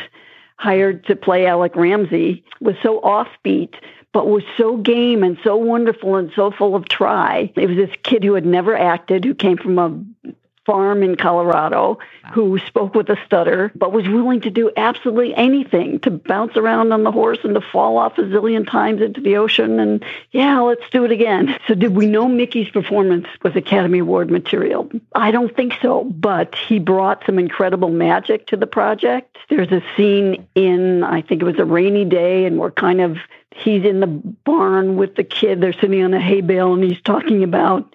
hired 0.58 1.08
to 1.08 1.16
play 1.16 1.48
Alec 1.48 1.76
Ramsey 1.76 2.46
was 2.62 2.76
so 2.84 3.02
offbeat, 3.02 3.74
but 4.14 4.28
was 4.28 4.44
so 4.58 4.78
game 4.78 5.24
and 5.24 5.36
so 5.44 5.58
wonderful 5.58 6.18
and 6.18 6.32
so 6.36 6.52
full 6.52 6.76
of 6.76 6.88
try. 6.88 7.52
It 7.56 7.68
was 7.68 7.78
this 7.78 7.96
kid 8.04 8.24
who 8.24 8.36
had 8.36 8.46
never 8.46 8.78
acted, 8.78 9.26
who 9.26 9.34
came 9.34 9.58
from 9.58 9.80
a 9.80 10.32
farm 10.66 11.04
in 11.04 11.16
Colorado 11.16 12.00
who 12.34 12.58
spoke 12.60 12.96
with 12.96 13.10
a 13.10 13.18
stutter, 13.26 13.72
but 13.76 13.92
was 13.92 14.08
willing 14.08 14.42
to 14.42 14.50
do 14.50 14.72
absolutely 14.76 15.34
anything 15.36 16.00
to 16.00 16.12
bounce 16.12 16.58
around 16.58 16.92
on 16.92 17.04
the 17.04 17.12
horse 17.12 17.38
and 17.44 17.54
to 17.54 17.62
fall 17.62 17.98
off 17.98 18.18
a 18.18 18.24
zillion 18.24 18.70
times 18.70 19.02
into 19.02 19.22
the 19.22 19.38
ocean. 19.38 19.80
And 19.80 20.04
yeah, 20.32 20.60
let's 20.62 20.90
do 20.92 21.06
it 21.06 21.12
again. 21.12 21.58
So, 21.68 21.76
did 21.76 21.96
we 21.96 22.08
know 22.08 22.28
Mickey's 22.28 22.70
performance 22.70 23.28
was 23.44 23.56
Academy 23.56 24.00
Award 24.00 24.32
material? 24.32 24.90
I 25.14 25.32
don't 25.32 25.56
think 25.56 25.74
so, 25.82 26.04
but 26.04 26.56
he 26.56 26.80
brought 26.80 27.24
some 27.26 27.38
incredible 27.38 27.90
magic 27.90 28.48
to 28.48 28.58
the 28.58 28.68
project. 28.68 29.38
There's 29.50 29.72
a 29.72 29.82
scene 29.96 30.48
in, 30.56 31.04
I 31.04 31.22
think 31.22 31.42
it 31.42 31.46
was 31.46 31.60
a 31.60 31.66
rainy 31.66 32.06
day, 32.06 32.46
and 32.46 32.58
we're 32.58 32.72
kind 32.72 33.02
of 33.02 33.18
he's 33.56 33.86
in 33.86 34.00
the 34.00 34.08
barn 34.08 34.98
with 34.98 35.16
the 35.16 35.24
kid. 35.24 35.62
They're 35.62 35.74
sitting 35.74 36.04
on 36.04 36.14
a 36.14 36.20
hay 36.20 36.42
bale, 36.42 36.74
and 36.74 36.84
he's 36.84 37.02
talking 37.02 37.44
about 37.44 37.94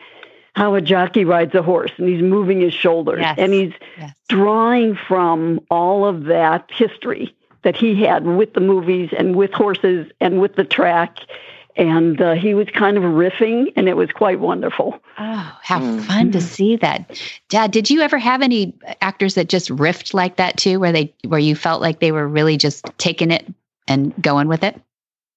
how 0.54 0.74
a 0.74 0.80
jockey 0.80 1.24
rides 1.24 1.54
a 1.54 1.62
horse 1.62 1.92
and 1.96 2.08
he's 2.08 2.22
moving 2.22 2.60
his 2.60 2.74
shoulders 2.74 3.20
yes. 3.20 3.36
and 3.38 3.52
he's 3.52 3.72
yes. 3.98 4.14
drawing 4.28 4.96
from 4.96 5.60
all 5.70 6.04
of 6.04 6.24
that 6.24 6.68
history 6.70 7.34
that 7.62 7.76
he 7.76 8.02
had 8.02 8.24
with 8.24 8.54
the 8.54 8.60
movies 8.60 9.10
and 9.16 9.36
with 9.36 9.52
horses 9.52 10.10
and 10.20 10.40
with 10.40 10.56
the 10.56 10.64
track 10.64 11.18
and 11.76 12.20
uh, 12.20 12.32
he 12.32 12.52
was 12.52 12.68
kind 12.70 12.96
of 12.96 13.02
riffing 13.04 13.72
and 13.76 13.88
it 13.88 13.96
was 13.96 14.10
quite 14.10 14.40
wonderful 14.40 15.00
oh 15.18 15.58
how 15.62 15.80
mm. 15.80 16.04
fun 16.04 16.30
to 16.32 16.40
see 16.40 16.76
that 16.76 17.20
dad 17.48 17.70
did 17.70 17.90
you 17.90 18.00
ever 18.00 18.18
have 18.18 18.42
any 18.42 18.74
actors 19.00 19.34
that 19.34 19.48
just 19.48 19.68
riffed 19.70 20.14
like 20.14 20.36
that 20.36 20.56
too 20.56 20.80
where 20.80 20.92
they 20.92 21.12
where 21.26 21.40
you 21.40 21.54
felt 21.54 21.80
like 21.80 22.00
they 22.00 22.12
were 22.12 22.26
really 22.26 22.56
just 22.56 22.86
taking 22.98 23.30
it 23.30 23.46
and 23.86 24.12
going 24.22 24.48
with 24.48 24.64
it 24.64 24.80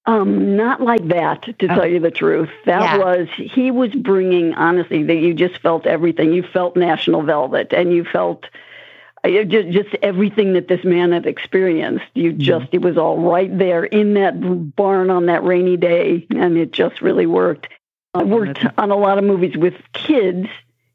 um, 0.06 0.58
not 0.58 0.82
like 0.82 1.08
that, 1.08 1.44
to 1.60 1.68
oh. 1.68 1.76
tell 1.76 1.88
you 1.88 2.00
the 2.00 2.12
truth. 2.12 2.50
That 2.66 2.82
yeah. 2.82 2.98
was 2.98 3.28
he 3.36 3.72
was 3.72 3.94
bringing 3.94 4.54
honestly 4.54 5.04
that 5.04 5.16
you 5.16 5.34
just 5.34 5.60
felt 5.62 5.86
everything. 5.86 6.34
You 6.34 6.44
felt 6.44 6.76
National 6.76 7.22
Velvet, 7.22 7.74
and 7.74 7.94
you 7.94 8.04
felt 8.04 8.46
uh, 9.24 9.44
just, 9.44 9.70
just 9.70 9.96
everything 10.02 10.54
that 10.54 10.68
this 10.68 10.84
man 10.84 11.14
had 11.14 11.26
experienced. 11.26 12.06
You 12.14 12.32
mm-hmm. 12.32 12.42
just 12.42 12.68
it 12.74 12.82
was 12.82 12.98
all 12.98 13.18
right 13.18 13.58
there 13.58 13.86
in 13.86 14.16
that 14.16 14.76
barn 14.76 15.10
on 15.10 15.28
that 15.28 15.44
rainy 15.44 15.78
day, 15.78 16.28
and 16.32 16.58
it 16.58 16.72
just 16.72 17.02
really 17.02 17.26
worked. 17.26 17.70
I 18.14 18.24
worked 18.24 18.64
on 18.78 18.92
a 18.92 18.96
lot 18.96 19.18
of 19.18 19.24
movies 19.24 19.58
with 19.58 19.74
kids 19.94 20.48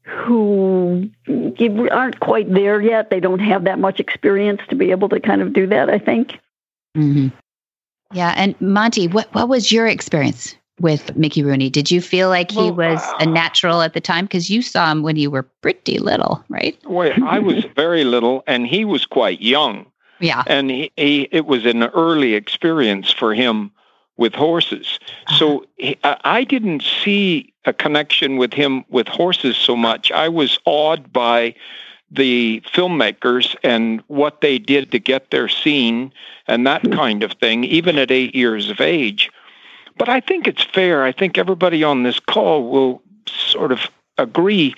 who 0.03 1.09
aren't 1.27 2.19
quite 2.19 2.51
there 2.51 2.79
yet. 2.79 3.09
They 3.09 3.19
don't 3.19 3.39
have 3.39 3.65
that 3.65 3.77
much 3.77 3.99
experience 3.99 4.61
to 4.69 4.75
be 4.75 4.91
able 4.91 5.09
to 5.09 5.19
kind 5.19 5.41
of 5.41 5.51
do 5.51 5.67
that. 5.67 5.89
I 5.89 5.97
think. 5.97 6.39
Mm-hmm. 6.95 7.27
Yeah. 8.13 8.33
And 8.35 8.59
Monty, 8.61 9.07
what, 9.07 9.33
what 9.33 9.49
was 9.49 9.71
your 9.71 9.87
experience 9.87 10.55
with 10.79 11.15
Mickey 11.15 11.43
Rooney? 11.43 11.69
Did 11.69 11.91
you 11.91 12.01
feel 12.01 12.29
like 12.29 12.51
he 12.51 12.71
well, 12.71 12.93
was 12.93 13.13
a 13.19 13.25
natural 13.25 13.81
at 13.81 13.93
the 13.93 14.01
time? 14.01 14.25
Because 14.25 14.49
you 14.49 14.61
saw 14.61 14.91
him 14.91 15.03
when 15.03 15.15
you 15.15 15.29
were 15.29 15.43
pretty 15.43 15.99
little, 15.99 16.43
right? 16.49 16.77
Well, 16.85 17.13
I 17.25 17.39
was 17.39 17.65
very 17.75 18.03
little 18.03 18.43
and 18.47 18.65
he 18.65 18.85
was 18.85 19.05
quite 19.05 19.41
young. 19.41 19.85
Yeah. 20.19 20.43
And 20.47 20.69
he, 20.69 20.91
he, 20.97 21.27
it 21.31 21.45
was 21.45 21.65
an 21.65 21.83
early 21.83 22.33
experience 22.33 23.11
for 23.11 23.33
him 23.33 23.71
with 24.17 24.35
horses. 24.35 24.99
Uh-huh. 25.27 25.37
So 25.37 25.65
he, 25.77 25.97
I 26.03 26.43
didn't 26.43 26.83
see 26.83 27.53
a 27.65 27.73
connection 27.73 28.37
with 28.37 28.53
him 28.53 28.83
with 28.89 29.07
horses 29.07 29.55
so 29.55 29.75
much. 29.75 30.11
I 30.11 30.27
was 30.27 30.59
awed 30.65 31.13
by 31.13 31.55
the 32.11 32.61
filmmakers 32.73 33.55
and 33.63 34.01
what 34.07 34.41
they 34.41 34.57
did 34.57 34.91
to 34.91 34.99
get 34.99 35.31
their 35.31 35.47
scene 35.47 36.11
and 36.47 36.65
that 36.65 36.81
kind 36.91 37.23
of 37.23 37.33
thing, 37.33 37.63
even 37.63 37.97
at 37.97 38.11
eight 38.11 38.33
years 38.33 38.69
of 38.69 38.81
age. 38.81 39.29
But 39.97 40.09
I 40.09 40.19
think 40.19 40.47
it's 40.47 40.63
fair. 40.63 41.03
I 41.03 41.11
think 41.11 41.37
everybody 41.37 41.83
on 41.83 42.03
this 42.03 42.19
call 42.19 42.69
will 42.69 43.01
sort 43.27 43.71
of 43.71 43.81
agree 44.17 44.73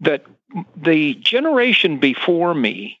that 0.00 0.24
the 0.76 1.14
generation 1.14 1.98
before 1.98 2.54
me 2.54 3.00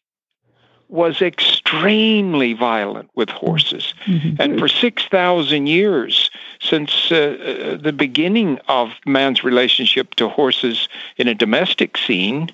was 0.90 1.22
extremely 1.22 2.52
violent 2.52 3.08
with 3.14 3.30
horses. 3.30 3.94
Mm-hmm. 4.06 4.42
And 4.42 4.58
for 4.58 4.66
6,000 4.66 5.68
years, 5.68 6.30
since 6.60 7.12
uh, 7.12 7.14
uh, 7.14 7.76
the 7.76 7.92
beginning 7.92 8.58
of 8.66 8.90
man's 9.06 9.44
relationship 9.44 10.16
to 10.16 10.28
horses 10.28 10.88
in 11.16 11.28
a 11.28 11.34
domestic 11.34 11.96
scene, 11.96 12.50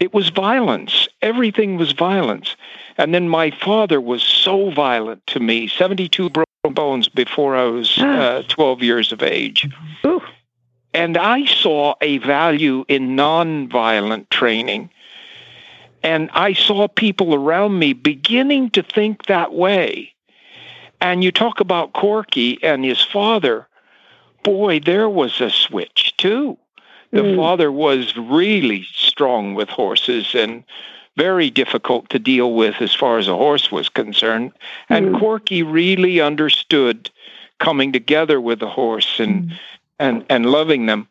it 0.00 0.12
was 0.14 0.30
violence. 0.30 1.08
Everything 1.22 1.76
was 1.76 1.92
violence. 1.92 2.56
And 2.98 3.14
then 3.14 3.28
my 3.28 3.50
father 3.50 4.00
was 4.00 4.22
so 4.22 4.70
violent 4.70 5.26
to 5.28 5.40
me 5.40 5.68
72 5.68 6.30
broken 6.30 6.74
bones 6.74 7.08
before 7.08 7.54
I 7.54 7.64
was 7.64 7.96
uh, 7.98 8.42
12 8.48 8.82
years 8.82 9.12
of 9.12 9.22
age. 9.22 9.68
Ooh. 10.04 10.22
And 10.92 11.16
I 11.16 11.44
saw 11.44 11.94
a 12.00 12.18
value 12.18 12.84
in 12.88 13.10
nonviolent 13.16 14.28
training 14.30 14.90
and 16.02 16.30
I 16.32 16.54
saw 16.54 16.88
people 16.88 17.34
around 17.34 17.78
me 17.78 17.92
beginning 17.92 18.70
to 18.70 18.82
think 18.82 19.26
that 19.26 19.52
way. 19.52 20.14
And 21.00 21.22
you 21.22 21.30
talk 21.30 21.60
about 21.60 21.92
Corky 21.92 22.58
and 22.62 22.84
his 22.84 23.02
father. 23.02 23.66
Boy, 24.42 24.80
there 24.80 25.08
was 25.08 25.40
a 25.40 25.50
switch 25.50 26.14
too. 26.16 26.58
The 27.12 27.22
mm. 27.22 27.36
father 27.36 27.72
was 27.72 28.16
really 28.16 28.86
strong 28.94 29.54
with 29.54 29.68
horses 29.68 30.34
and 30.34 30.64
very 31.16 31.50
difficult 31.50 32.08
to 32.10 32.18
deal 32.18 32.54
with 32.54 32.76
as 32.80 32.94
far 32.94 33.18
as 33.18 33.28
a 33.28 33.36
horse 33.36 33.72
was 33.72 33.88
concerned. 33.88 34.52
And 34.88 35.06
mm. 35.06 35.18
Corky 35.18 35.62
really 35.62 36.20
understood 36.20 37.10
coming 37.58 37.92
together 37.92 38.40
with 38.40 38.60
the 38.60 38.68
horse 38.68 39.18
and 39.18 39.50
mm. 39.50 39.58
and 39.98 40.24
and 40.30 40.46
loving 40.46 40.86
them. 40.86 41.08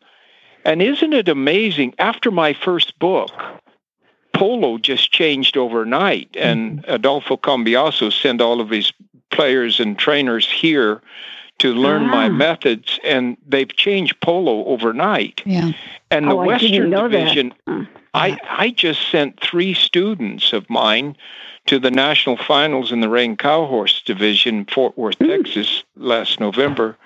And 0.64 0.82
isn't 0.82 1.12
it 1.12 1.28
amazing? 1.28 1.94
After 1.98 2.30
my 2.30 2.52
first 2.52 2.98
book, 2.98 3.32
polo 4.34 4.78
just 4.78 5.12
changed 5.12 5.56
overnight, 5.56 6.36
and 6.36 6.82
mm-hmm. 6.82 6.90
Adolfo 6.90 7.36
Cambiaso 7.36 8.12
sent 8.12 8.40
all 8.40 8.60
of 8.60 8.70
his 8.70 8.92
players 9.30 9.80
and 9.80 9.98
trainers 9.98 10.50
here 10.50 11.00
to 11.60 11.74
learn 11.74 12.06
my 12.06 12.26
ah. 12.26 12.32
methods, 12.32 12.98
and 13.04 13.36
they've 13.46 13.74
changed 13.74 14.20
polo 14.20 14.64
overnight. 14.64 15.42
Yeah. 15.46 15.72
And 16.10 16.26
the 16.26 16.32
oh, 16.32 16.44
Western 16.44 16.90
Division, 16.90 17.54
I, 18.14 18.38
I 18.48 18.70
just 18.70 19.10
sent 19.10 19.40
three 19.40 19.74
students 19.74 20.52
of 20.52 20.68
mine 20.68 21.16
to 21.66 21.78
the 21.78 21.90
national 21.90 22.36
finals 22.36 22.90
in 22.90 23.00
the 23.00 23.08
Rein 23.08 23.36
Cow 23.36 23.66
Horse 23.66 24.02
Division, 24.02 24.64
Fort 24.64 24.96
Worth, 24.98 25.18
mm. 25.18 25.28
Texas, 25.28 25.84
last 25.96 26.40
November. 26.40 26.96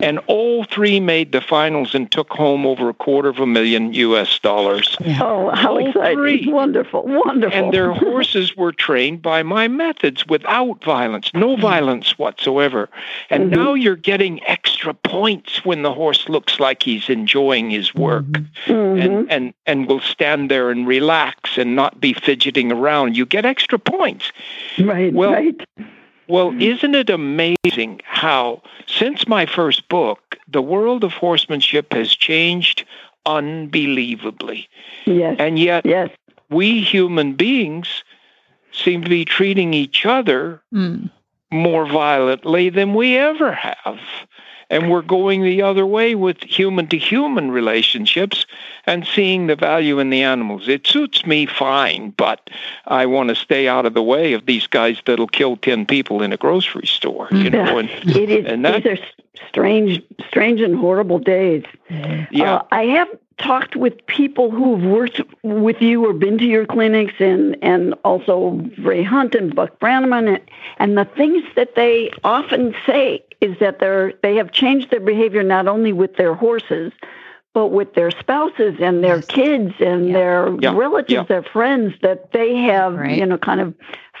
And 0.00 0.20
all 0.26 0.64
three 0.64 1.00
made 1.00 1.32
the 1.32 1.40
finals 1.40 1.94
and 1.94 2.10
took 2.10 2.30
home 2.30 2.64
over 2.66 2.88
a 2.88 2.94
quarter 2.94 3.28
of 3.28 3.40
a 3.40 3.46
million 3.46 3.92
U.S. 3.92 4.38
dollars. 4.38 4.96
Oh, 5.20 5.50
how 5.54 5.72
all 5.72 5.86
exciting! 5.86 6.16
Three. 6.16 6.46
Wonderful, 6.50 7.02
wonderful. 7.04 7.58
And 7.58 7.74
their 7.74 7.92
horses 7.92 8.56
were 8.56 8.72
trained 8.72 9.22
by 9.22 9.42
my 9.42 9.68
methods 9.68 10.26
without 10.26 10.82
violence, 10.82 11.30
no 11.34 11.56
mm. 11.56 11.60
violence 11.60 12.18
whatsoever. 12.18 12.88
And 13.28 13.50
mm-hmm. 13.50 13.62
now 13.62 13.74
you're 13.74 13.96
getting 13.96 14.42
extra 14.44 14.94
points 14.94 15.64
when 15.64 15.82
the 15.82 15.92
horse 15.92 16.28
looks 16.28 16.60
like 16.60 16.82
he's 16.82 17.08
enjoying 17.08 17.70
his 17.70 17.94
work 17.94 18.24
mm-hmm. 18.24 18.44
And, 18.66 19.30
and, 19.30 19.54
and 19.66 19.86
will 19.86 20.00
stand 20.00 20.50
there 20.50 20.70
and 20.70 20.86
relax 20.86 21.58
and 21.58 21.76
not 21.76 22.00
be 22.00 22.12
fidgeting 22.12 22.72
around. 22.72 23.16
You 23.16 23.26
get 23.26 23.44
extra 23.44 23.78
points. 23.78 24.32
Right, 24.78 25.12
well, 25.12 25.32
right. 25.32 25.60
Well, 26.28 26.52
isn't 26.60 26.94
it 26.94 27.08
amazing 27.08 28.00
how, 28.04 28.62
since 28.86 29.28
my 29.28 29.46
first 29.46 29.88
book, 29.88 30.36
the 30.48 30.62
world 30.62 31.04
of 31.04 31.12
horsemanship 31.12 31.92
has 31.92 32.14
changed 32.14 32.84
unbelievably? 33.26 34.68
Yes. 35.04 35.36
And 35.38 35.58
yet, 35.58 35.86
yes. 35.86 36.10
we 36.50 36.80
human 36.82 37.34
beings 37.34 38.02
seem 38.72 39.04
to 39.04 39.08
be 39.08 39.24
treating 39.24 39.72
each 39.72 40.04
other 40.04 40.60
mm. 40.74 41.08
more 41.52 41.86
violently 41.86 42.70
than 42.70 42.94
we 42.94 43.16
ever 43.16 43.52
have. 43.52 44.00
And 44.70 44.90
we're 44.90 45.02
going 45.02 45.42
the 45.42 45.62
other 45.62 45.86
way 45.86 46.14
with 46.14 46.42
human 46.42 46.88
to 46.88 46.98
human 46.98 47.50
relationships 47.50 48.46
and 48.84 49.06
seeing 49.06 49.46
the 49.46 49.56
value 49.56 49.98
in 49.98 50.10
the 50.10 50.22
animals. 50.22 50.68
It 50.68 50.86
suits 50.86 51.24
me 51.24 51.46
fine, 51.46 52.10
but 52.10 52.50
I 52.86 53.06
want 53.06 53.28
to 53.28 53.34
stay 53.34 53.68
out 53.68 53.86
of 53.86 53.94
the 53.94 54.02
way 54.02 54.32
of 54.32 54.46
these 54.46 54.66
guys 54.66 55.00
that'll 55.06 55.28
kill 55.28 55.56
10 55.56 55.86
people 55.86 56.22
in 56.22 56.32
a 56.32 56.36
grocery 56.36 56.86
store, 56.86 57.28
you 57.30 57.50
know. 57.50 57.78
And, 57.78 57.90
it 58.04 58.30
is, 58.30 58.46
and 58.46 58.64
that, 58.64 58.82
these 58.82 58.98
are 58.98 59.04
strange, 59.48 60.02
strange 60.28 60.60
and 60.60 60.76
horrible 60.76 61.18
days. 61.18 61.64
Yeah. 62.30 62.56
Uh, 62.56 62.62
I 62.72 62.84
have 62.84 63.08
talked 63.38 63.76
with 63.76 64.06
people 64.06 64.50
who've 64.50 64.82
worked 64.82 65.20
with 65.42 65.80
you 65.82 66.06
or 66.06 66.12
been 66.12 66.38
to 66.38 66.44
your 66.44 66.66
clinics 66.66 67.14
and, 67.18 67.56
and 67.62 67.94
also 68.04 68.62
Ray 68.78 69.02
Hunt 69.02 69.34
and 69.34 69.54
Buck 69.54 69.78
Brannaman 69.78 70.36
and, 70.36 70.50
and 70.78 70.96
the 70.96 71.04
things 71.04 71.44
that 71.54 71.74
they 71.74 72.10
often 72.24 72.74
say 72.86 73.22
is 73.40 73.58
that 73.60 73.78
they're 73.78 74.12
they 74.22 74.36
have 74.36 74.52
changed 74.52 74.90
their 74.90 75.00
behavior 75.00 75.42
not 75.42 75.68
only 75.68 75.92
with 75.92 76.16
their 76.16 76.34
horses 76.34 76.92
but 77.54 77.68
with 77.68 77.94
their 77.94 78.10
spouses 78.10 78.74
and 78.80 79.02
their 79.02 79.16
yes. 79.16 79.26
kids 79.26 79.72
and 79.80 80.08
yeah. 80.08 80.12
their 80.12 80.56
yeah. 80.60 80.74
relatives, 80.76 81.10
yeah. 81.10 81.22
their 81.22 81.42
friends, 81.42 81.94
that 82.02 82.30
they 82.32 82.54
have, 82.54 82.92
right. 82.92 83.16
you 83.16 83.24
know, 83.24 83.38
kind 83.38 83.62
of 83.62 83.74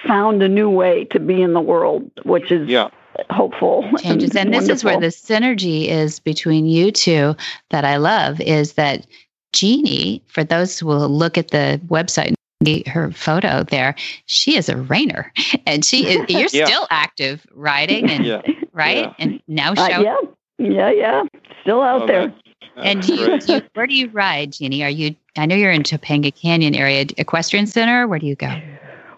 found 0.06 0.42
a 0.42 0.48
new 0.48 0.70
way 0.70 1.04
to 1.04 1.20
be 1.20 1.42
in 1.42 1.52
the 1.52 1.60
world, 1.60 2.10
which 2.24 2.50
is 2.50 2.66
yeah 2.66 2.88
hopeful 3.30 3.82
changes 3.98 4.30
and, 4.36 4.54
and 4.54 4.54
this 4.54 4.68
is 4.68 4.84
where 4.84 5.00
the 5.00 5.06
synergy 5.06 5.88
is 5.88 6.20
between 6.20 6.66
you 6.66 6.92
two 6.92 7.34
that 7.70 7.84
i 7.84 7.96
love 7.96 8.40
is 8.42 8.74
that 8.74 9.06
jeannie 9.54 10.22
for 10.26 10.44
those 10.44 10.78
who 10.78 10.86
will 10.86 11.08
look 11.08 11.38
at 11.38 11.50
the 11.50 11.80
website 11.86 12.34
and 12.66 12.86
her 12.86 13.10
photo 13.12 13.62
there 13.64 13.94
she 14.26 14.56
is 14.56 14.68
a 14.68 14.74
reiner 14.74 15.30
and 15.66 15.84
she 15.84 16.06
is 16.06 16.24
you're 16.28 16.48
yeah. 16.52 16.66
still 16.66 16.86
active 16.90 17.46
riding 17.54 18.10
and 18.10 18.24
yeah. 18.24 18.42
Right? 18.76 18.98
Yeah. 18.98 19.14
and 19.18 19.42
now 19.48 19.74
show 19.74 19.82
uh, 19.82 20.00
yeah. 20.00 20.16
Yeah 20.58 20.90
yeah. 20.90 21.24
Still 21.62 21.82
out 21.82 22.02
oh, 22.02 22.06
there. 22.06 22.34
and 22.76 23.06
you, 23.08 23.38
you, 23.48 23.62
where 23.74 23.86
do 23.86 23.94
you 23.94 24.08
ride 24.10 24.52
jeannie? 24.52 24.84
Are 24.84 24.90
you 24.90 25.16
i 25.36 25.46
know 25.46 25.56
you're 25.56 25.72
in 25.72 25.82
topanga 25.82 26.34
canyon 26.34 26.74
area 26.74 27.06
equestrian 27.16 27.66
center. 27.66 28.06
Where 28.06 28.18
do 28.18 28.26
you 28.26 28.36
go 28.36 28.60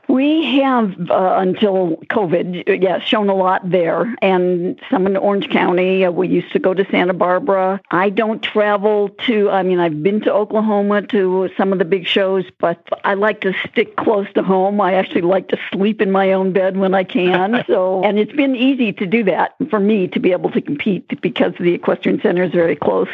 we 0.09 0.57
have 0.57 1.11
uh, 1.11 1.37
until 1.39 1.99
COVID, 2.11 2.83
yeah, 2.83 2.99
shown 2.99 3.29
a 3.29 3.35
lot 3.35 3.69
there, 3.71 4.15
and 4.23 4.81
some 4.91 5.07
in 5.07 5.17
Orange 5.17 5.51
County. 5.51 6.05
Uh, 6.05 6.11
we 6.11 6.29
used 6.29 6.51
to 6.53 6.59
go 6.59 6.73
to 6.73 6.87
Santa 6.91 7.13
Barbara. 7.13 7.81
I 7.91 8.09
don't 8.09 8.43
travel 8.43 9.11
to. 9.27 9.51
I 9.51 9.63
mean, 9.63 9.79
I've 9.79 10.03
been 10.03 10.21
to 10.23 10.33
Oklahoma 10.33 11.03
to 11.09 11.51
some 11.57 11.73
of 11.73 11.79
the 11.79 11.85
big 11.85 12.07
shows, 12.07 12.45
but 12.59 12.83
I 13.05 13.15
like 13.15 13.43
to 13.43 13.53
stick 13.69 13.97
close 13.97 14.27
to 14.35 14.43
home. 14.43 14.81
I 14.81 14.95
actually 14.95 15.23
like 15.23 15.49
to 15.49 15.59
sleep 15.73 16.01
in 16.01 16.11
my 16.11 16.33
own 16.33 16.53
bed 16.53 16.79
when 16.79 16.95
I 16.95 17.05
can. 17.05 17.63
so, 17.67 18.03
and 18.03 18.19
it's 18.19 18.33
been 18.33 18.57
easy 18.57 18.93
to 18.95 19.07
do 19.07 19.25
that 19.25 19.57
for 19.69 19.79
me 19.79 20.09
to 20.09 20.21
be 20.21 20.33
able 20.33 20.51
to 20.53 20.63
compete 20.63 21.21
because 21.21 21.53
the 21.61 21.75
equestrian 21.75 22.21
center 22.23 22.45
is 22.45 22.53
very 22.53 22.77
close 22.77 23.09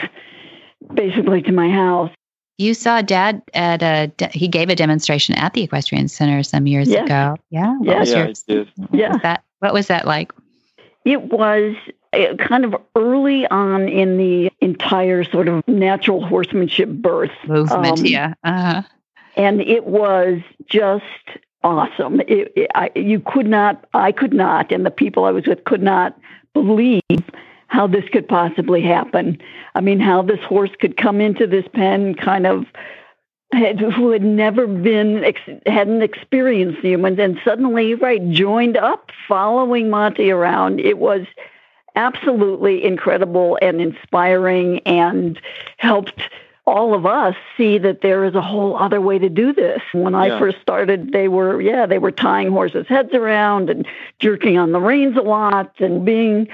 basically 0.93 1.43
to 1.43 1.53
my 1.53 1.71
house. 1.71 2.11
You 2.59 2.75
saw 2.75 3.03
Dad 3.03 3.43
at 3.53 3.83
a 3.83 4.13
he 4.31 4.47
gave 4.47 4.69
a 4.69 4.77
demonstration 4.77 5.35
at 5.35 5.55
the 5.55 5.63
Equestrian 5.63 6.09
Center 6.09 6.43
some 6.43 6.67
years 6.67 6.89
yeah. 6.89 7.05
ago. 7.05 7.37
Yeah, 7.51 7.77
what 7.79 7.87
yeah, 7.87 7.99
was 7.99 8.11
yeah, 8.11 8.55
your, 8.57 8.65
what 8.77 8.95
yeah. 8.95 9.13
Was 9.13 9.23
that 9.23 9.45
what 9.59 9.75
was 9.75 9.87
that 9.89 10.07
like? 10.07 10.33
It 11.05 11.23
was 11.25 11.75
uh, 12.13 12.37
kind 12.37 12.65
of 12.65 12.77
early 12.95 13.47
on 13.49 13.89
in 13.89 14.17
the 14.19 14.53
entire 14.61 15.25
sort 15.25 15.49
of 15.49 15.67
natural 15.67 16.25
horsemanship 16.25 16.89
birth 16.89 17.33
movement. 17.47 18.01
Um, 18.01 18.07
yeah, 18.07 18.35
uh-huh. 18.45 18.83
and 19.37 19.61
it 19.61 19.87
was 19.87 20.41
just 20.67 21.05
awesome. 21.65 22.21
It, 22.21 22.53
it, 22.55 22.71
I, 22.75 22.91
you 22.95 23.21
could 23.21 23.47
not, 23.49 23.85
I 23.95 24.13
could 24.13 24.33
not, 24.33 24.71
and 24.71 24.87
the 24.87 24.91
people 24.91 25.25
I 25.25 25.31
was 25.33 25.47
with 25.47 25.65
could 25.65 25.83
not 25.83 26.17
believe 26.53 27.03
how 27.69 27.87
this 27.87 28.05
could 28.13 28.29
possibly 28.29 28.83
happen. 28.83 29.41
I 29.75 29.81
mean, 29.81 30.01
how 30.01 30.23
this 30.23 30.41
horse 30.41 30.71
could 30.81 30.97
come 30.97 31.21
into 31.21 31.47
this 31.47 31.67
pen 31.73 32.15
kind 32.15 32.47
of 32.47 32.67
had, 33.53 33.81
who 33.81 34.11
had 34.11 34.23
never 34.23 34.67
been 34.67 35.25
hadn't 35.67 36.03
experienced 36.03 36.81
humans 36.81 37.19
and 37.19 37.39
suddenly 37.45 37.95
right 37.95 38.29
joined 38.31 38.77
up 38.77 39.11
following 39.29 39.91
Monty 39.91 40.31
around. 40.31 40.81
It 40.81 40.99
was 40.99 41.27
absolutely 41.97 42.85
incredible 42.85 43.59
and 43.63 43.81
inspiring 43.81 44.81
and 44.81 45.41
helped 45.77 46.21
all 46.67 46.95
of 46.95 47.05
us 47.05 47.35
see 47.57 47.77
that 47.79 48.01
there 48.01 48.25
is 48.25 48.35
a 48.35 48.41
whole 48.41 48.77
other 48.77 49.01
way 49.01 49.19
to 49.19 49.29
do 49.29 49.53
this. 49.53 49.83
When 49.93 50.15
I 50.15 50.29
yeah. 50.29 50.39
first 50.39 50.61
started, 50.63 51.13
they 51.13 51.29
were, 51.29 51.61
yeah, 51.61 51.85
they 51.85 51.99
were 51.99 52.11
tying 52.11 52.51
horses' 52.51 52.87
heads 52.89 53.13
around 53.13 53.69
and 53.69 53.87
jerking 54.19 54.57
on 54.57 54.73
the 54.73 54.81
reins 54.81 55.17
a 55.17 55.23
lot 55.23 55.75
and 55.79 56.05
being 56.05 56.49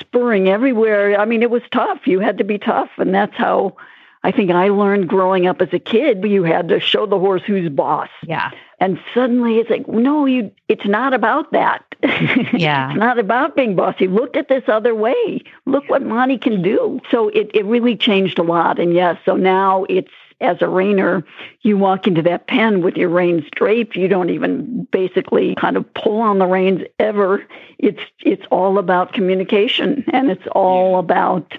spurring 0.00 0.48
everywhere. 0.48 1.18
I 1.18 1.24
mean, 1.24 1.42
it 1.42 1.50
was 1.50 1.62
tough. 1.70 2.06
You 2.06 2.20
had 2.20 2.38
to 2.38 2.44
be 2.44 2.58
tough, 2.58 2.90
and 2.98 3.14
that's 3.14 3.36
how 3.36 3.76
I 4.24 4.30
think 4.30 4.50
I 4.50 4.68
learned 4.68 5.08
growing 5.08 5.46
up 5.46 5.60
as 5.60 5.72
a 5.72 5.78
kid, 5.78 6.24
you 6.24 6.44
had 6.44 6.68
to 6.68 6.78
show 6.78 7.06
the 7.06 7.18
horse 7.18 7.42
who's 7.44 7.68
boss. 7.68 8.08
Yeah. 8.24 8.50
And 8.78 9.00
suddenly 9.14 9.58
it's 9.58 9.70
like, 9.70 9.88
no, 9.88 10.26
you 10.26 10.52
it's 10.68 10.86
not 10.86 11.14
about 11.14 11.52
that. 11.52 11.84
Yeah. 12.52 12.90
it's 12.90 12.98
not 12.98 13.18
about 13.18 13.56
being 13.56 13.74
bossy. 13.74 14.06
Look 14.08 14.36
at 14.36 14.48
this 14.48 14.64
other 14.68 14.94
way. 14.94 15.40
Look 15.66 15.88
what 15.88 16.02
Monty 16.02 16.36
can 16.38 16.62
do. 16.62 17.00
So 17.10 17.28
it, 17.28 17.50
it 17.54 17.64
really 17.64 17.96
changed 17.96 18.38
a 18.38 18.42
lot. 18.42 18.78
And 18.78 18.92
yes, 18.92 19.18
so 19.24 19.36
now 19.36 19.84
it's 19.88 20.10
as 20.42 20.58
a 20.58 20.66
reiner, 20.66 21.24
you 21.62 21.78
walk 21.78 22.06
into 22.06 22.22
that 22.22 22.46
pen 22.46 22.82
with 22.82 22.96
your 22.96 23.08
reins 23.08 23.44
draped. 23.52 23.96
You 23.96 24.08
don't 24.08 24.30
even 24.30 24.84
basically 24.90 25.54
kind 25.54 25.76
of 25.76 25.94
pull 25.94 26.20
on 26.20 26.38
the 26.38 26.46
reins 26.46 26.82
ever. 26.98 27.46
It's 27.78 28.02
it's 28.20 28.44
all 28.50 28.78
about 28.78 29.12
communication 29.12 30.04
and 30.12 30.30
it's 30.30 30.46
all 30.52 30.98
about 30.98 31.54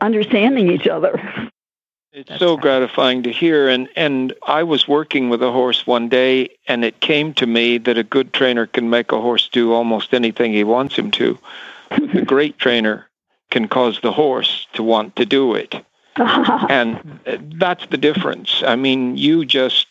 understanding 0.00 0.70
each 0.70 0.86
other. 0.86 1.50
It's 2.12 2.28
That's 2.28 2.40
so 2.40 2.58
gratifying 2.58 3.22
to 3.22 3.32
hear. 3.32 3.68
And, 3.70 3.88
and 3.96 4.34
I 4.46 4.64
was 4.64 4.86
working 4.86 5.30
with 5.30 5.42
a 5.42 5.50
horse 5.50 5.86
one 5.86 6.10
day, 6.10 6.50
and 6.68 6.84
it 6.84 7.00
came 7.00 7.32
to 7.34 7.46
me 7.46 7.78
that 7.78 7.96
a 7.96 8.02
good 8.02 8.34
trainer 8.34 8.66
can 8.66 8.90
make 8.90 9.12
a 9.12 9.20
horse 9.20 9.48
do 9.48 9.72
almost 9.72 10.12
anything 10.12 10.52
he 10.52 10.62
wants 10.62 10.94
him 10.94 11.10
to. 11.12 11.38
But 11.88 12.12
the 12.12 12.20
great 12.20 12.58
trainer 12.58 13.08
can 13.50 13.66
cause 13.66 14.00
the 14.02 14.12
horse 14.12 14.66
to 14.74 14.82
want 14.82 15.16
to 15.16 15.24
do 15.24 15.54
it. 15.54 15.74
And 16.68 17.20
that's 17.58 17.86
the 17.86 17.96
difference. 17.96 18.62
I 18.66 18.76
mean, 18.76 19.16
you 19.16 19.44
just 19.44 19.86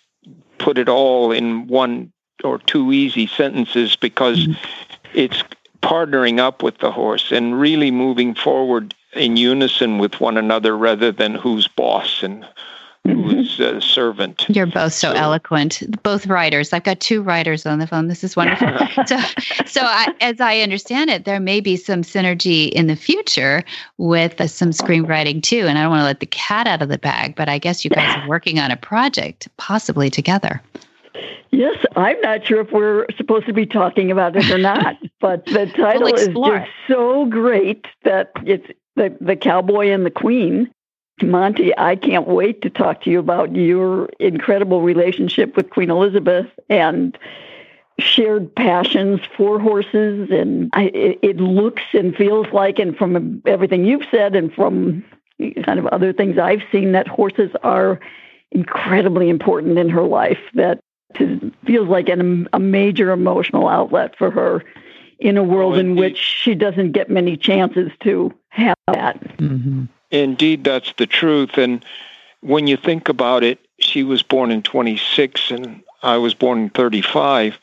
put 0.57 0.77
it 0.77 0.87
all 0.87 1.31
in 1.31 1.67
one 1.67 2.11
or 2.43 2.59
two 2.59 2.91
easy 2.91 3.27
sentences 3.27 3.95
because 3.95 4.47
mm-hmm. 4.47 4.87
it's 5.13 5.43
partnering 5.81 6.39
up 6.39 6.61
with 6.61 6.77
the 6.77 6.91
horse 6.91 7.31
and 7.31 7.59
really 7.59 7.91
moving 7.91 8.35
forward 8.35 8.93
in 9.13 9.35
unison 9.35 9.97
with 9.97 10.21
one 10.21 10.37
another 10.37 10.77
rather 10.77 11.11
than 11.11 11.35
who's 11.35 11.67
boss 11.67 12.23
and 12.23 12.45
who's 13.05 13.59
uh, 13.59 13.79
servant. 13.79 14.45
You're 14.49 14.65
both 14.65 14.93
so, 14.93 15.13
So- 15.13 15.19
eloquent. 15.19 15.83
Both 16.03 16.27
writers. 16.27 16.73
I've 16.73 16.83
got 16.83 16.99
two 16.99 17.21
writers 17.21 17.65
on 17.65 17.79
the 17.79 17.87
phone. 17.87 18.07
This 18.07 18.23
is 18.23 18.35
wonderful. 18.35 18.67
so, 19.05 19.17
so 19.65 19.81
I, 19.81 20.13
as 20.21 20.39
I 20.39 20.59
understand 20.59 21.09
it, 21.09 21.25
there 21.25 21.39
may 21.39 21.59
be 21.59 21.75
some 21.75 22.01
synergy 22.01 22.69
in 22.69 22.87
the 22.87 22.95
future 22.95 23.63
with 23.97 24.39
uh, 24.39 24.47
some 24.47 24.71
screenwriting 24.71 25.41
too. 25.41 25.65
And 25.67 25.77
I 25.77 25.83
don't 25.83 25.91
want 25.91 26.01
to 26.01 26.05
let 26.05 26.19
the 26.19 26.25
cat 26.27 26.67
out 26.67 26.81
of 26.81 26.89
the 26.89 26.97
bag, 26.97 27.35
but 27.35 27.49
I 27.49 27.57
guess 27.57 27.83
you 27.83 27.89
guys 27.89 28.17
are 28.17 28.27
working 28.27 28.59
on 28.59 28.71
a 28.71 28.77
project 28.77 29.47
possibly 29.57 30.09
together. 30.09 30.61
Yes, 31.51 31.75
I'm 31.97 32.19
not 32.21 32.45
sure 32.45 32.61
if 32.61 32.71
we're 32.71 33.05
supposed 33.17 33.45
to 33.47 33.53
be 33.53 33.65
talking 33.65 34.09
about 34.09 34.35
it 34.37 34.49
or 34.49 34.57
not, 34.57 34.95
but 35.19 35.45
the 35.45 35.65
title 35.75 36.07
is 36.07 36.27
just 36.27 36.69
so 36.87 37.25
great 37.25 37.85
that 38.03 38.31
it's 38.45 38.65
the 38.95 39.15
the 39.19 39.35
cowboy 39.35 39.89
and 39.89 40.05
the 40.05 40.11
queen. 40.11 40.71
Monty, 41.23 41.77
I 41.77 41.95
can't 41.95 42.27
wait 42.27 42.61
to 42.61 42.69
talk 42.69 43.01
to 43.03 43.09
you 43.09 43.19
about 43.19 43.55
your 43.55 44.09
incredible 44.19 44.81
relationship 44.81 45.55
with 45.55 45.69
Queen 45.69 45.89
Elizabeth 45.89 46.47
and 46.69 47.17
shared 47.99 48.53
passions 48.55 49.19
for 49.37 49.59
horses. 49.59 50.29
And 50.31 50.69
I, 50.73 50.83
it, 50.85 51.19
it 51.21 51.37
looks 51.37 51.83
and 51.93 52.15
feels 52.15 52.47
like, 52.51 52.79
and 52.79 52.97
from 52.97 53.41
everything 53.45 53.85
you've 53.85 54.05
said, 54.09 54.35
and 54.35 54.53
from 54.53 55.03
kind 55.63 55.79
of 55.79 55.87
other 55.87 56.13
things 56.13 56.37
I've 56.37 56.63
seen, 56.71 56.91
that 56.93 57.07
horses 57.07 57.51
are 57.63 57.99
incredibly 58.51 59.29
important 59.29 59.77
in 59.77 59.89
her 59.89 60.03
life. 60.03 60.39
That 60.53 60.79
to, 61.15 61.51
feels 61.65 61.87
like 61.87 62.09
an, 62.09 62.47
a 62.53 62.59
major 62.59 63.11
emotional 63.11 63.67
outlet 63.67 64.15
for 64.17 64.31
her 64.31 64.63
in 65.19 65.37
a 65.37 65.43
world 65.43 65.75
Oh, 65.75 65.79
in 65.79 65.95
which 65.95 66.17
she 66.17 66.55
doesn't 66.55 66.93
get 66.93 67.09
many 67.09 67.37
chances 67.37 67.91
to 68.01 68.33
have 68.49 68.75
that. 68.87 69.21
Mm-hmm. 69.37 69.85
Indeed, 70.11 70.63
that's 70.63 70.93
the 70.97 71.07
truth. 71.07 71.57
And 71.57 71.83
when 72.41 72.67
you 72.67 72.77
think 72.77 73.09
about 73.09 73.43
it, 73.43 73.59
she 73.79 74.03
was 74.03 74.21
born 74.21 74.51
in 74.51 74.61
26 74.61 75.51
and 75.51 75.81
I 76.03 76.17
was 76.17 76.33
born 76.33 76.59
in 76.63 76.69
35. 76.69 77.57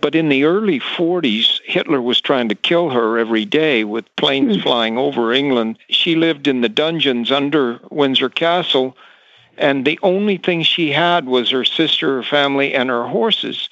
But 0.00 0.14
in 0.14 0.28
the 0.28 0.44
early 0.44 0.80
40s, 0.80 1.60
Hitler 1.64 2.02
was 2.02 2.20
trying 2.20 2.48
to 2.48 2.54
kill 2.54 2.90
her 2.90 3.18
every 3.18 3.44
day 3.44 3.84
with 3.84 4.14
planes 4.16 4.56
Hmm. 4.56 4.62
flying 4.62 4.98
over 4.98 5.32
England. 5.32 5.78
She 5.88 6.14
lived 6.14 6.46
in 6.46 6.60
the 6.60 6.68
dungeons 6.68 7.30
under 7.30 7.80
Windsor 7.90 8.28
Castle, 8.28 8.96
and 9.56 9.84
the 9.84 9.98
only 10.02 10.36
thing 10.36 10.62
she 10.62 10.90
had 10.90 11.26
was 11.26 11.50
her 11.50 11.64
sister, 11.64 12.16
her 12.16 12.22
family, 12.24 12.74
and 12.74 12.90
her 12.90 13.04
horses. 13.06 13.68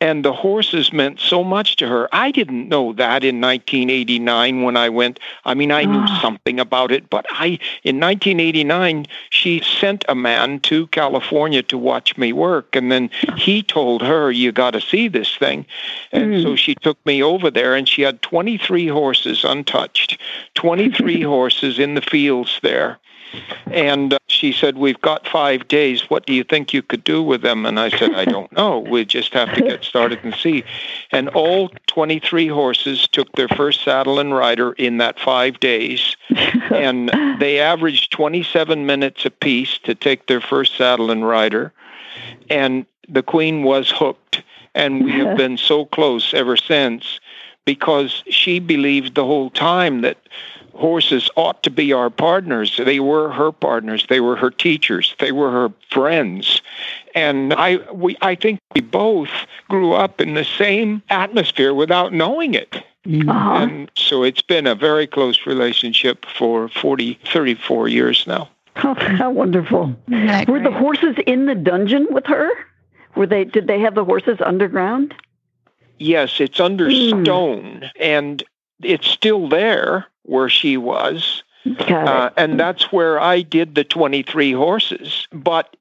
And 0.00 0.24
the 0.24 0.32
horses 0.32 0.92
meant 0.92 1.20
so 1.20 1.42
much 1.44 1.76
to 1.76 1.86
her. 1.88 2.08
I 2.12 2.30
didn't 2.30 2.68
know 2.68 2.92
that 2.94 3.24
in 3.24 3.40
1989 3.40 4.62
when 4.62 4.76
I 4.76 4.88
went. 4.88 5.18
I 5.44 5.54
mean, 5.54 5.70
I 5.70 5.84
knew 5.84 6.00
Ah. 6.00 6.18
something 6.20 6.58
about 6.60 6.90
it, 6.90 7.08
but 7.08 7.24
I, 7.30 7.58
in 7.84 8.00
1989, 8.00 9.06
she 9.30 9.60
sent 9.60 10.04
a 10.08 10.14
man 10.14 10.60
to 10.60 10.88
California 10.88 11.62
to 11.62 11.78
watch 11.78 12.18
me 12.18 12.32
work. 12.32 12.74
And 12.76 12.90
then 12.90 13.08
he 13.36 13.62
told 13.62 14.02
her, 14.02 14.30
You 14.30 14.52
got 14.52 14.72
to 14.72 14.80
see 14.80 15.08
this 15.08 15.34
thing. 15.36 15.64
And 16.12 16.34
Mm. 16.34 16.42
so 16.42 16.56
she 16.56 16.74
took 16.74 16.98
me 17.06 17.22
over 17.22 17.50
there, 17.50 17.74
and 17.74 17.88
she 17.88 18.02
had 18.02 18.20
23 18.20 18.88
horses 18.88 19.44
untouched, 19.44 20.18
23 20.54 21.22
horses 21.36 21.78
in 21.78 21.94
the 21.94 22.02
fields 22.02 22.58
there. 22.62 22.98
And 23.66 24.14
uh, 24.14 24.18
she 24.26 24.52
said, 24.52 24.76
We've 24.76 25.00
got 25.00 25.26
five 25.26 25.66
days. 25.68 26.08
What 26.10 26.26
do 26.26 26.32
you 26.32 26.44
think 26.44 26.72
you 26.72 26.82
could 26.82 27.04
do 27.04 27.22
with 27.22 27.42
them? 27.42 27.66
And 27.66 27.80
I 27.80 27.88
said, 27.88 28.14
I 28.14 28.24
don't 28.24 28.52
know. 28.52 28.78
We 28.78 29.04
just 29.04 29.32
have 29.34 29.52
to 29.54 29.62
get 29.62 29.84
started 29.84 30.20
and 30.22 30.34
see. 30.34 30.64
And 31.10 31.28
all 31.30 31.70
23 31.86 32.48
horses 32.48 33.08
took 33.08 33.30
their 33.32 33.48
first 33.48 33.82
saddle 33.82 34.18
and 34.18 34.34
rider 34.34 34.72
in 34.72 34.98
that 34.98 35.18
five 35.18 35.60
days. 35.60 36.16
And 36.70 37.10
they 37.38 37.60
averaged 37.60 38.10
27 38.12 38.86
minutes 38.86 39.24
apiece 39.24 39.78
to 39.84 39.94
take 39.94 40.26
their 40.26 40.40
first 40.40 40.76
saddle 40.76 41.10
and 41.10 41.26
rider. 41.26 41.72
And 42.50 42.86
the 43.08 43.22
queen 43.22 43.62
was 43.62 43.90
hooked. 43.90 44.42
And 44.74 45.04
we 45.04 45.12
have 45.12 45.36
been 45.44 45.56
so 45.56 45.84
close 45.84 46.34
ever 46.34 46.56
since 46.56 47.20
because 47.64 48.22
she 48.28 48.58
believed 48.58 49.14
the 49.14 49.24
whole 49.24 49.50
time 49.50 50.02
that 50.02 50.18
horses 50.74 51.30
ought 51.36 51.62
to 51.62 51.70
be 51.70 51.92
our 51.92 52.10
partners. 52.10 52.80
They 52.82 53.00
were 53.00 53.30
her 53.30 53.52
partners. 53.52 54.06
They 54.08 54.20
were 54.20 54.36
her 54.36 54.50
teachers. 54.50 55.14
They 55.18 55.32
were 55.32 55.50
her 55.50 55.72
friends. 55.90 56.60
And 57.14 57.54
I, 57.54 57.76
we, 57.92 58.16
I 58.20 58.34
think 58.34 58.58
we 58.74 58.80
both 58.80 59.30
grew 59.68 59.92
up 59.92 60.20
in 60.20 60.34
the 60.34 60.44
same 60.44 61.02
atmosphere 61.10 61.74
without 61.74 62.12
knowing 62.12 62.54
it. 62.54 62.82
Mm-hmm. 63.06 63.28
Uh-huh. 63.28 63.54
And 63.54 63.90
so 63.96 64.22
it's 64.22 64.42
been 64.42 64.66
a 64.66 64.74
very 64.74 65.06
close 65.06 65.46
relationship 65.46 66.26
for 66.38 66.68
40, 66.68 67.18
34 67.32 67.88
years 67.88 68.24
now. 68.26 68.48
Oh, 68.82 68.94
how 68.98 69.30
wonderful! 69.30 69.94
Isn't 70.08 70.48
Were 70.48 70.60
the 70.60 70.72
horses 70.72 71.14
in 71.26 71.46
the 71.46 71.54
dungeon 71.54 72.08
with 72.10 72.26
her? 72.26 72.50
Were 73.14 73.26
they? 73.26 73.44
Did 73.44 73.68
they 73.68 73.78
have 73.80 73.94
the 73.94 74.04
horses 74.04 74.38
underground? 74.44 75.14
Yes, 75.98 76.40
it's 76.40 76.58
under 76.58 76.90
Hmm. 76.90 77.22
stone, 77.22 77.90
and 78.00 78.42
it's 78.82 79.06
still 79.06 79.48
there 79.48 80.06
where 80.24 80.48
she 80.48 80.76
was. 80.76 81.42
Uh, 81.78 82.28
and 82.36 82.60
that's 82.60 82.92
where 82.92 83.18
I 83.18 83.40
did 83.40 83.74
the 83.74 83.84
23 83.84 84.52
horses. 84.52 85.26
But 85.32 85.76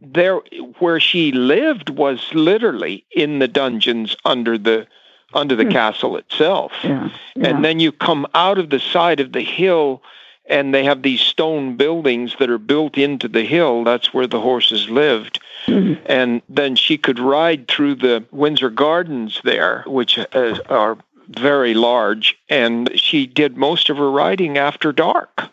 there, 0.00 0.36
where 0.78 0.98
she 1.00 1.30
lived 1.32 1.90
was 1.90 2.22
literally 2.32 3.04
in 3.14 3.38
the 3.38 3.48
dungeons 3.48 4.16
under 4.24 4.56
the 4.56 4.86
under 5.34 5.56
the 5.56 5.64
Hmm. 5.64 5.70
castle 5.72 6.16
itself. 6.16 6.72
yeah. 6.84 7.10
yeah. 7.34 7.48
And 7.48 7.64
then 7.64 7.80
you 7.80 7.90
come 7.92 8.26
out 8.34 8.58
of 8.58 8.70
the 8.70 8.78
side 8.78 9.20
of 9.20 9.32
the 9.32 9.42
hill, 9.42 10.00
and 10.48 10.72
they 10.72 10.84
have 10.84 11.02
these 11.02 11.20
stone 11.20 11.76
buildings 11.76 12.36
that 12.38 12.48
are 12.48 12.58
built 12.58 12.96
into 12.96 13.26
the 13.28 13.44
hill. 13.44 13.82
That's 13.84 14.14
where 14.14 14.28
the 14.28 14.40
horses 14.40 14.88
lived. 14.88 15.40
Mhm. 15.66 15.98
And 16.06 16.42
then 16.48 16.76
she 16.76 16.96
could 16.96 17.18
ride 17.18 17.66
through 17.68 17.96
the 17.96 18.24
Windsor 18.30 18.70
Gardens 18.70 19.40
there, 19.44 19.82
which 19.86 20.16
uh, 20.18 20.58
are 20.70 20.96
very 21.28 21.74
large. 21.74 22.36
And 22.48 22.90
she 22.94 23.26
did 23.26 23.56
most 23.56 23.90
of 23.90 23.96
her 23.96 24.10
riding 24.10 24.58
after 24.58 24.92
dark 24.92 25.50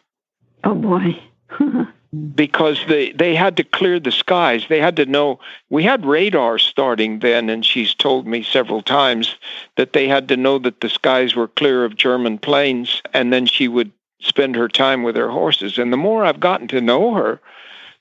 Oh 0.64 0.76
boy. 0.76 1.22
because 2.36 2.80
they, 2.88 3.12
they 3.12 3.36
had 3.36 3.58
to 3.58 3.64
clear 3.64 4.00
the 4.00 4.12
skies. 4.12 4.66
They 4.70 4.80
had 4.80 4.96
to 4.98 5.06
know. 5.06 5.40
We 5.70 5.84
had 5.84 6.06
radar 6.06 6.58
starting 6.58 7.20
then, 7.20 7.50
and 7.50 7.66
she's 7.66 7.94
told 7.94 8.28
me 8.28 8.44
several 8.44 8.82
times 8.82 9.36
that 9.76 9.94
they 9.94 10.08
had 10.08 10.28
to 10.30 10.38
know 10.38 10.60
that 10.60 10.82
the 10.82 10.90
skies 10.90 11.36
were 11.36 11.48
clear 11.48 11.84
of 11.84 11.96
German 11.96 12.38
planes, 12.38 13.02
and 13.14 13.34
then 13.34 13.46
she 13.46 13.68
would 13.68 13.92
spend 14.20 14.56
her 14.56 14.68
time 14.68 15.04
with 15.04 15.16
her 15.16 15.30
horses. 15.30 15.78
And 15.78 15.92
the 15.92 15.98
more 15.98 16.24
I've 16.24 16.40
gotten 16.40 16.68
to 16.70 16.82
know 16.82 17.14
her, 17.14 17.42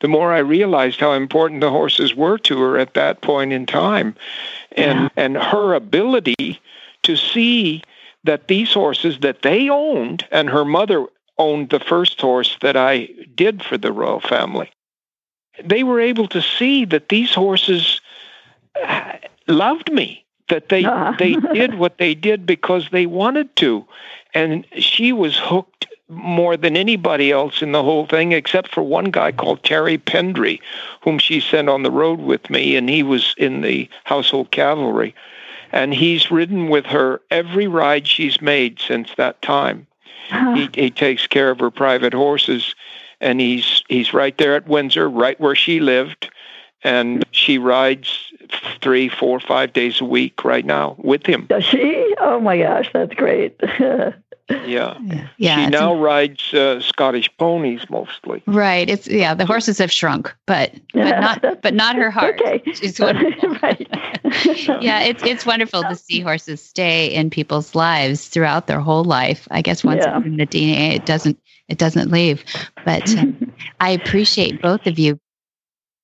the 0.00 0.08
more 0.08 0.32
I 0.32 0.38
realized 0.38 1.00
how 1.00 1.12
important 1.12 1.60
the 1.60 1.70
horses 1.70 2.14
were 2.14 2.38
to 2.38 2.60
her 2.60 2.78
at 2.78 2.94
that 2.94 3.22
point 3.22 3.52
in 3.52 3.66
time. 3.66 4.14
And 4.72 5.10
and 5.16 5.36
her 5.36 5.74
ability 5.74 6.60
to 7.02 7.16
see 7.16 7.82
that 8.24 8.48
these 8.48 8.72
horses 8.72 9.18
that 9.20 9.42
they 9.42 9.68
owned 9.68 10.26
and 10.30 10.48
her 10.50 10.64
mother 10.64 11.06
owned 11.38 11.70
the 11.70 11.80
first 11.80 12.20
horse 12.20 12.56
that 12.60 12.76
I 12.76 13.08
did 13.34 13.62
for 13.62 13.76
the 13.78 13.92
royal 13.92 14.20
family. 14.20 14.70
They 15.62 15.82
were 15.82 16.00
able 16.00 16.28
to 16.28 16.40
see 16.40 16.84
that 16.86 17.08
these 17.08 17.34
horses 17.34 18.00
uh, 18.82 19.12
loved 19.48 19.92
me, 19.92 20.24
that 20.48 20.68
they 20.68 20.84
Ah. 20.84 21.14
they 21.18 21.34
did 21.52 21.74
what 21.74 21.98
they 21.98 22.14
did 22.14 22.46
because 22.46 22.88
they 22.90 23.06
wanted 23.06 23.54
to, 23.56 23.84
and 24.34 24.66
she 24.78 25.12
was 25.12 25.36
hooked 25.36 25.86
more 26.08 26.56
than 26.56 26.76
anybody 26.76 27.32
else 27.32 27.62
in 27.62 27.72
the 27.72 27.82
whole 27.82 28.06
thing, 28.06 28.32
except 28.32 28.68
for 28.74 28.82
one 28.82 29.06
guy 29.06 29.32
called 29.32 29.62
Terry 29.62 29.98
Pendry, 29.98 30.60
whom 31.02 31.18
she 31.18 31.40
sent 31.40 31.68
on 31.68 31.82
the 31.82 31.90
road 31.90 32.20
with 32.20 32.50
me, 32.50 32.76
and 32.76 32.88
he 32.88 33.02
was 33.02 33.34
in 33.38 33.62
the 33.62 33.88
household 34.04 34.50
cavalry. 34.50 35.14
And 35.72 35.94
he's 35.94 36.30
ridden 36.30 36.68
with 36.68 36.86
her 36.86 37.20
every 37.30 37.66
ride 37.66 38.06
she's 38.06 38.40
made 38.40 38.78
since 38.78 39.14
that 39.16 39.40
time. 39.42 39.86
He, 40.54 40.68
he 40.74 40.90
takes 40.90 41.26
care 41.26 41.50
of 41.50 41.58
her 41.60 41.70
private 41.70 42.14
horses, 42.14 42.74
and 43.20 43.40
he's 43.40 43.82
he's 43.88 44.14
right 44.14 44.36
there 44.38 44.54
at 44.54 44.66
Windsor, 44.66 45.08
right 45.10 45.38
where 45.38 45.54
she 45.54 45.80
lived, 45.80 46.30
and 46.82 47.24
she 47.32 47.58
rides 47.58 48.32
three, 48.80 49.08
four, 49.08 49.40
five 49.40 49.72
days 49.72 50.00
a 50.00 50.04
week 50.04 50.44
right 50.44 50.64
now 50.64 50.94
with 50.98 51.26
him. 51.26 51.46
Does 51.46 51.64
she? 51.64 52.14
Oh 52.18 52.40
my 52.40 52.58
gosh, 52.58 52.88
that's 52.92 53.14
great. 53.14 53.60
Yeah. 54.48 54.98
Yeah, 55.38 55.64
she 55.64 55.70
now 55.70 55.94
rides 55.94 56.52
uh, 56.52 56.80
Scottish 56.80 57.30
ponies 57.38 57.88
mostly. 57.88 58.42
Right. 58.46 58.88
It's 58.88 59.06
yeah, 59.08 59.34
the 59.34 59.46
horses 59.46 59.78
have 59.78 59.90
shrunk, 59.90 60.34
but 60.46 60.72
but 60.92 61.20
not 61.20 61.42
but 61.62 61.74
not 61.74 61.96
her 61.96 62.10
heart. 62.10 62.40
Okay. 62.40 62.62
She's 62.74 62.98
wonderful. 63.00 63.50
right. 63.62 63.88
yeah, 64.82 65.00
it's 65.02 65.22
it's 65.22 65.46
wonderful 65.46 65.82
to 65.82 65.94
see 65.94 66.20
horses 66.20 66.62
stay 66.62 67.06
in 67.06 67.30
people's 67.30 67.74
lives 67.74 68.28
throughout 68.28 68.66
their 68.66 68.80
whole 68.80 69.04
life. 69.04 69.46
I 69.50 69.62
guess 69.62 69.84
once 69.84 70.02
Yeah. 70.04 70.18
it's 70.18 70.26
in 70.26 70.36
the 70.36 70.46
DNA, 70.46 70.94
it 70.94 71.06
doesn't 71.06 71.38
it 71.68 71.78
doesn't 71.78 72.10
leave. 72.10 72.44
But 72.84 73.08
um, 73.16 73.52
I 73.80 73.90
appreciate 73.90 74.60
both 74.60 74.86
of 74.86 74.98
you. 74.98 75.18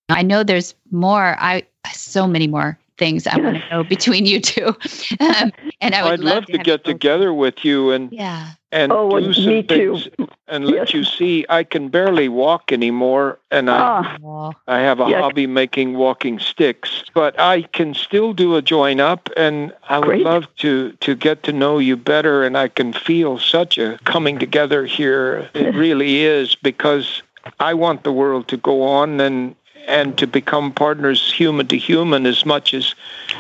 I 0.09 0.23
know 0.23 0.43
there's 0.43 0.75
more. 0.91 1.37
I 1.39 1.65
so 1.93 2.27
many 2.27 2.47
more 2.47 2.79
things 2.99 3.27
I 3.27 3.39
want 3.39 3.57
to 3.57 3.63
know 3.71 3.85
between 3.85 4.27
you 4.27 4.41
two, 4.41 4.67
um, 5.21 5.53
and 5.81 5.95
I 5.95 6.03
would 6.03 6.15
I'd 6.15 6.21
love, 6.21 6.47
to, 6.47 6.59
have 6.59 6.65
get 6.65 6.85
together 6.85 7.33
with 7.33 7.65
you 7.65 7.91
and 7.93 8.13
Yeah. 8.13 8.51
and 8.73 8.93
Oh, 8.93 9.07
well, 9.07 9.21
do 9.23 9.33
some 9.33 9.45
me 9.47 9.63
too. 9.63 9.95
things 9.95 10.09
and 10.49 10.67
let 10.67 10.75
Yes. 10.75 10.95
you 10.95 11.05
see. 11.05 11.47
I 11.49 11.65
can 11.65 11.89
barely 11.89 12.29
walk 12.29 12.73
anymore, 12.73 13.39
and 13.51 13.71
I 13.71 14.19
Well, 14.21 14.55
I 14.67 14.81
have 14.81 15.01
a 15.01 15.07
Yuck. 15.07 15.21
hobby 15.21 15.47
making 15.47 15.95
walking 15.97 16.39
sticks, 16.39 17.05
but 17.15 17.39
I 17.39 17.63
can 17.63 17.95
still 17.95 18.33
do 18.35 18.57
a 18.57 18.63
join 18.63 19.01
up, 19.01 19.31
and 19.37 19.73
I 19.89 19.99
would 19.99 20.07
Great. 20.07 20.25
love 20.25 20.47
to 20.57 20.93
to 20.93 21.15
get 21.15 21.43
to 21.45 21.53
know 21.53 21.79
you 21.79 21.97
better, 21.97 22.45
and 22.45 22.57
I 22.57 22.69
can 22.69 22.93
feel 22.93 23.39
such 23.39 23.79
a 23.79 23.99
coming 24.05 24.39
together 24.39 24.85
here. 24.87 25.49
It 25.55 25.75
really 25.75 26.25
is 26.25 26.55
because 26.55 27.23
I 27.61 27.75
want 27.75 28.05
the 28.05 28.13
world 28.13 28.49
to 28.49 28.57
go 28.57 28.83
on 28.83 29.21
and 29.21 29.55
and 29.89 30.17
to 30.19 30.27
become 30.27 30.71
partners, 30.71 31.33
human 31.33 31.67
to 31.69 31.77
human, 31.79 32.27
as 32.27 32.45
much 32.45 32.75
as 32.75 32.95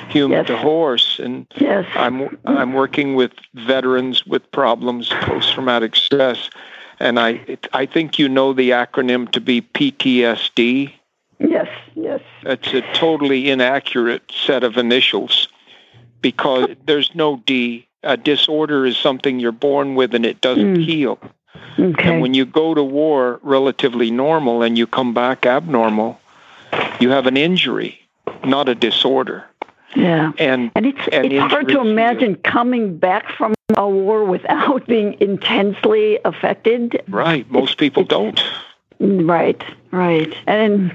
human 0.08 0.38
Yes. 0.38 0.46
to 0.48 0.56
horse, 0.56 1.20
and. 1.22 1.46
yes. 1.56 1.86
I'm 1.94 2.36
I'm 2.46 2.72
working 2.72 3.14
with 3.14 3.32
veterans 3.54 4.26
with 4.26 4.50
problems, 4.50 5.10
post 5.10 5.52
traumatic 5.52 5.94
stress, 5.94 6.50
and 6.98 7.20
I 7.20 7.58
I 7.72 7.86
think 7.86 8.18
you 8.18 8.28
know 8.28 8.52
the 8.52 8.70
acronym 8.70 9.30
to 9.32 9.40
be 9.40 9.60
PTSD. 9.60 10.90
Yes. 11.38 11.68
Yes. 11.94 12.20
It's 12.42 12.72
a 12.74 12.80
totally 12.94 13.50
inaccurate 13.50 14.22
set 14.44 14.64
of 14.64 14.76
initials 14.76 15.48
because 16.22 16.70
there's 16.86 17.14
no 17.14 17.36
D. 17.46 17.86
A 18.04 18.16
disorder 18.16 18.86
is 18.86 18.96
something 18.96 19.38
you're 19.38 19.52
born 19.52 19.94
with 19.94 20.14
and 20.14 20.24
it 20.24 20.40
doesn't 20.40 20.76
Mm. 20.78 20.84
heal. 20.84 21.18
Okay. 21.78 22.08
And 22.12 22.20
when 22.22 22.32
you 22.34 22.44
go 22.44 22.74
to 22.74 22.82
war 22.82 23.38
relatively 23.42 24.10
normal 24.10 24.62
and 24.62 24.76
you 24.78 24.86
come 24.86 25.12
back 25.14 25.46
abnormal, 25.46 26.18
you 27.00 27.10
have 27.10 27.26
an 27.26 27.36
injury, 27.36 27.98
not 28.44 28.68
a 28.68 28.74
disorder. 28.74 29.44
yeah. 29.96 30.32
And 30.38 30.70
And 30.74 30.86
it's 30.86 31.00
And 31.12 31.32
it's 31.32 31.52
hard 31.52 31.68
to 31.68 31.80
imagine 31.80 32.36
coming 32.36 32.98
back 32.98 33.30
from 33.36 33.54
a 33.76 33.88
war 33.88 34.24
without 34.24 34.86
being 34.94 35.16
intensely 35.20 36.18
affected. 36.24 37.02
right, 37.08 37.48
most 37.50 37.78
people 37.78 38.04
don't. 38.04 38.42
Right, 39.00 39.62
right. 39.92 40.34
And 40.46 40.92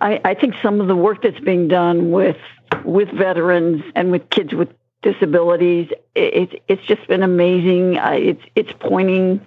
I, 0.00 0.20
I 0.24 0.34
think 0.34 0.54
some 0.62 0.80
of 0.80 0.86
the 0.88 0.96
work 0.96 1.22
that's 1.22 1.40
being 1.40 1.68
done 1.68 2.10
with 2.10 2.36
with 2.84 3.08
veterans 3.10 3.82
and 3.94 4.10
with 4.10 4.28
kids 4.30 4.52
with 4.54 4.68
disabilities, 5.02 5.88
it, 6.14 6.34
it, 6.52 6.62
it's 6.68 6.82
just 6.84 7.06
been 7.08 7.22
amazing. 7.22 7.96
It's 8.00 8.42
it's 8.56 8.72
pointing 8.80 9.40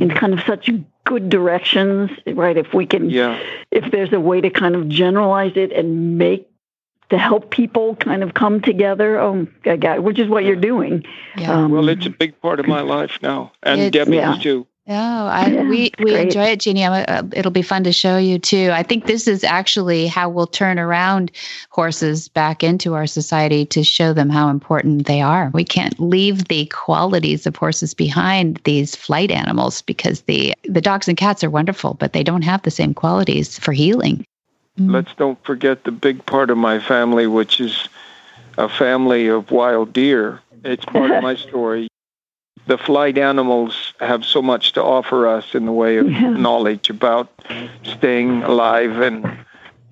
in 0.00 0.10
kind 0.10 0.32
of 0.34 0.40
such 0.44 0.68
good 1.08 1.30
directions, 1.30 2.10
right? 2.26 2.56
If 2.56 2.74
we 2.74 2.84
can, 2.86 3.08
Yeah. 3.08 3.38
if 3.70 3.90
there's 3.90 4.12
a 4.12 4.20
way 4.20 4.40
to 4.42 4.50
kind 4.50 4.74
of 4.76 4.88
generalize 4.88 5.52
it 5.56 5.72
and 5.72 6.18
make 6.18 6.46
to 7.08 7.16
help 7.16 7.50
people 7.50 7.96
kind 7.96 8.22
of 8.22 8.34
come 8.34 8.60
together, 8.60 9.18
oh, 9.18 9.46
God, 9.64 10.00
which 10.00 10.18
is 10.18 10.28
what 10.28 10.44
you're 10.44 10.56
doing. 10.72 11.04
Yeah. 11.38 11.52
Um, 11.54 11.70
Well, 11.72 11.88
it's 11.88 12.04
a 12.04 12.10
big 12.10 12.38
part 12.42 12.60
of 12.60 12.66
my 12.68 12.82
life 12.82 13.18
now, 13.22 13.52
and 13.62 13.80
It's- 13.80 13.92
Debbie's 13.92 14.16
Yeah. 14.16 14.36
too. 14.38 14.66
Oh, 14.90 15.26
I, 15.26 15.48
Yeah, 15.48 15.68
we 15.68 15.92
we 15.98 16.12
great. 16.12 16.22
enjoy 16.22 16.44
it, 16.44 16.60
Jeannie. 16.60 16.84
I'm, 16.84 17.04
uh, 17.06 17.22
it'll 17.34 17.50
be 17.50 17.60
fun 17.60 17.84
to 17.84 17.92
show 17.92 18.16
you 18.16 18.38
too. 18.38 18.70
I 18.72 18.82
think 18.82 19.04
this 19.04 19.28
is 19.28 19.44
actually 19.44 20.06
how 20.06 20.30
we'll 20.30 20.46
turn 20.46 20.78
around 20.78 21.30
horses 21.68 22.28
back 22.28 22.64
into 22.64 22.94
our 22.94 23.06
society 23.06 23.66
to 23.66 23.84
show 23.84 24.14
them 24.14 24.30
how 24.30 24.48
important 24.48 25.06
they 25.06 25.20
are. 25.20 25.50
We 25.52 25.64
can't 25.64 25.98
leave 26.00 26.48
the 26.48 26.64
qualities 26.66 27.46
of 27.46 27.54
horses 27.54 27.92
behind 27.92 28.60
these 28.64 28.96
flight 28.96 29.30
animals 29.30 29.82
because 29.82 30.22
the 30.22 30.54
the 30.64 30.80
dogs 30.80 31.06
and 31.06 31.18
cats 31.18 31.44
are 31.44 31.50
wonderful, 31.50 31.94
but 31.94 32.14
they 32.14 32.22
don't 32.22 32.42
have 32.42 32.62
the 32.62 32.70
same 32.70 32.94
qualities 32.94 33.58
for 33.58 33.72
healing. 33.72 34.24
Mm. 34.80 34.92
Let's 34.92 35.12
don't 35.14 35.42
forget 35.44 35.84
the 35.84 35.92
big 35.92 36.24
part 36.24 36.48
of 36.48 36.56
my 36.56 36.78
family, 36.78 37.26
which 37.26 37.60
is 37.60 37.88
a 38.56 38.70
family 38.70 39.26
of 39.26 39.50
wild 39.50 39.92
deer. 39.92 40.40
It's 40.64 40.84
part 40.86 41.10
of 41.10 41.22
my 41.22 41.34
story. 41.48 41.88
The 42.66 42.78
flight 42.78 43.18
animals 43.18 43.94
have 44.00 44.24
so 44.24 44.42
much 44.42 44.72
to 44.72 44.82
offer 44.82 45.26
us 45.26 45.54
in 45.54 45.66
the 45.66 45.72
way 45.72 45.96
of 45.98 46.10
Yeah. 46.10 46.30
knowledge 46.30 46.90
about 46.90 47.28
staying 47.82 48.42
alive 48.42 49.00
and 49.00 49.26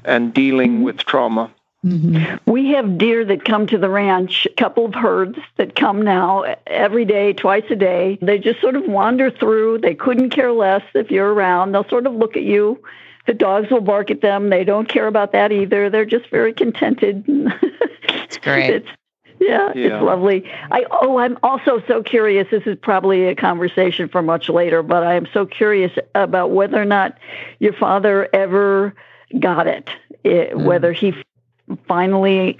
and 0.04 0.32
dealing 0.32 0.82
with 0.84 0.98
trauma. 0.98 1.50
Mhm. 1.84 2.38
We 2.46 2.68
have 2.70 2.96
deer 2.96 3.24
that 3.24 3.44
come 3.44 3.66
to 3.66 3.76
the 3.76 3.88
ranch, 3.88 4.46
a 4.46 4.54
couple 4.54 4.84
of 4.84 4.94
herds 4.94 5.36
that 5.56 5.74
come 5.74 6.00
now 6.00 6.44
every 6.68 7.04
day, 7.04 7.32
twice 7.32 7.64
a 7.70 7.76
day. 7.76 8.16
They 8.22 8.38
just 8.38 8.60
sort 8.60 8.76
of 8.76 8.86
wander 8.86 9.30
through. 9.30 9.78
They 9.78 9.94
couldn't 9.94 10.30
care 10.30 10.52
less 10.52 10.82
if 10.94 11.10
you're 11.10 11.34
around. 11.34 11.72
They'll 11.72 11.88
sort 11.88 12.06
of 12.06 12.14
look 12.14 12.36
at 12.36 12.44
you. 12.44 12.78
The 13.26 13.34
dogs 13.34 13.68
will 13.70 13.80
bark 13.80 14.10
at 14.12 14.20
them. 14.20 14.48
They 14.50 14.62
don't 14.62 14.88
care 14.88 15.08
about 15.08 15.32
that 15.32 15.50
either. 15.50 15.90
They're 15.90 16.04
just 16.04 16.28
very 16.30 16.52
contented. 16.52 17.24
It's 18.26 18.38
great. 18.38 18.70
It's, 18.70 18.88
yeah, 19.40 19.72
Yeah. 19.74 19.96
it's 19.96 20.02
lovely. 20.04 20.48
I 20.70 20.84
oh, 20.90 21.18
I'm 21.18 21.38
also 21.42 21.82
so 21.86 22.02
curious. 22.02 22.48
This 22.50 22.62
is 22.66 22.76
probably 22.80 23.28
a 23.28 23.34
conversation 23.34 24.08
for 24.08 24.22
much 24.22 24.48
later, 24.48 24.82
but 24.82 25.02
I 25.02 25.14
am 25.14 25.26
so 25.32 25.46
curious 25.46 25.92
about 26.14 26.50
whether 26.50 26.80
or 26.80 26.84
not 26.84 27.18
your 27.58 27.72
father 27.72 28.28
ever 28.32 28.94
got 29.38 29.66
it, 29.66 29.88
eh, 30.24 30.52
whether 30.54 30.92
he 30.92 31.14
finally 31.88 32.58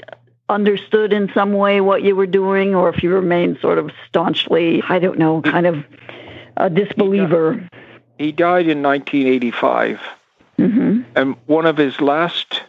understood 0.49 1.13
in 1.13 1.31
some 1.35 1.53
way 1.53 1.81
what 1.81 2.03
you 2.03 2.15
were 2.15 2.27
doing, 2.27 2.75
or 2.75 2.89
if 2.89 3.03
you 3.03 3.11
remained 3.13 3.59
sort 3.61 3.79
of 3.79 3.91
staunchly, 4.09 4.83
I 4.89 4.99
don't 4.99 5.19
know, 5.19 5.43
kind 5.43 5.67
of 5.67 5.85
a 6.57 6.71
disbeliever. 6.71 7.69
He 8.19 8.33
died 8.33 8.69
in 8.69 8.83
1985. 8.83 10.01
hmm 10.57 11.03
And 11.15 11.37
one 11.47 11.67
of 11.67 11.77
his 11.77 12.01
last 12.01 12.63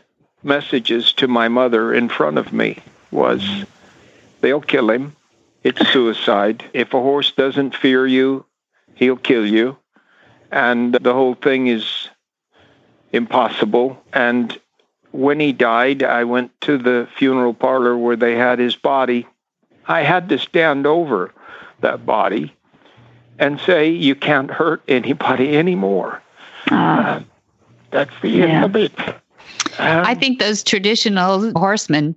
messages 0.43 1.13
to 1.13 1.27
my 1.27 1.47
mother 1.47 1.93
in 1.93 2.09
front 2.09 2.37
of 2.37 2.51
me 2.51 2.79
was 3.11 3.65
they'll 4.41 4.62
kill 4.62 4.89
him. 4.89 5.15
It's 5.63 5.86
suicide. 5.89 6.63
If 6.73 6.93
a 6.93 7.02
horse 7.02 7.32
doesn't 7.32 7.76
fear 7.76 8.06
you, 8.08 8.45
he'll 8.95 9.17
kill 9.17 9.45
you. 9.45 9.78
And 10.52 10.93
the 10.93 11.13
whole 11.13 11.36
thing 11.36 11.67
is 11.67 12.08
impossible. 13.12 14.02
And 14.13 14.58
when 15.12 15.39
he 15.39 15.52
died, 15.54 16.04
I 16.04 16.23
went 16.23 16.52
to 16.62 16.78
the 16.78 17.08
funeral 17.17 17.54
parlor 17.54 17.97
where 17.97 18.15
they 18.15 18.36
had 18.36 18.60
his 18.60 18.76
body. 18.76 19.26
I 19.88 20.04
had 20.04 20.30
to 20.30 20.38
stand 20.38 20.86
over 20.86 21.34
that 21.82 22.06
body 22.06 22.54
and 23.39 23.60
say, 23.62 23.89
You 23.89 24.15
can't 24.15 24.52
hurt 24.52 24.82
anybody 24.88 25.58
anymore. 25.58 26.21
Uh, 26.71 27.21
That's 27.91 28.12
the 28.21 28.30
Yeah. 28.30 28.45
end 28.45 28.65
of 28.65 28.76
it. 28.76 28.91
I 29.80 30.13
think 30.15 30.39
those 30.39 30.62
traditional 30.63 31.52
horsemen, 31.56 32.15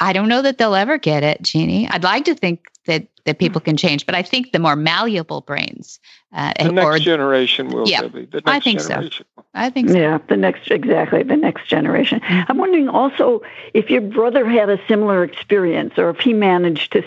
I 0.00 0.12
don't 0.12 0.28
know 0.28 0.42
that 0.42 0.58
they'll 0.58 0.74
ever 0.74 0.98
get 0.98 1.22
it, 1.22 1.42
Jeannie. 1.42 1.88
I'd 1.88 2.04
like 2.04 2.24
to 2.26 2.34
think 2.34 2.68
that 2.86 3.06
that 3.24 3.38
people 3.38 3.60
can 3.60 3.76
change, 3.76 4.06
but 4.06 4.14
I 4.14 4.22
think 4.22 4.52
the 4.52 4.58
more 4.58 4.74
malleable 4.76 5.42
brains, 5.42 6.00
uh, 6.32 6.54
the 6.62 6.72
next 6.72 6.86
or 6.86 6.98
generation 6.98 7.68
will, 7.68 7.86
Yeah, 7.86 8.02
Debbie. 8.02 8.24
The 8.24 8.40
next 8.40 8.48
I 8.48 8.60
think 8.60 8.80
so. 8.80 9.08
I 9.54 9.70
think 9.70 9.90
so. 9.90 9.98
Yeah, 9.98 10.18
the 10.28 10.36
next 10.36 10.70
exactly 10.70 11.22
the 11.22 11.36
next 11.36 11.68
generation. 11.68 12.20
I'm 12.24 12.56
wondering 12.56 12.88
also 12.88 13.42
if 13.74 13.90
your 13.90 14.00
brother 14.00 14.48
had 14.48 14.70
a 14.70 14.80
similar 14.88 15.24
experience, 15.24 15.98
or 15.98 16.10
if 16.10 16.20
he 16.20 16.32
managed 16.32 16.92
to 16.92 17.02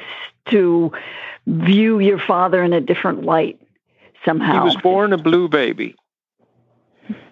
to 0.45 0.91
view 1.47 1.99
your 1.99 2.19
father 2.19 2.63
in 2.63 2.73
a 2.73 2.81
different 2.81 3.23
light 3.23 3.59
somehow. 4.23 4.53
He 4.53 4.59
was 4.59 4.75
born 4.77 5.13
a 5.13 5.17
blue 5.17 5.47
baby. 5.47 5.95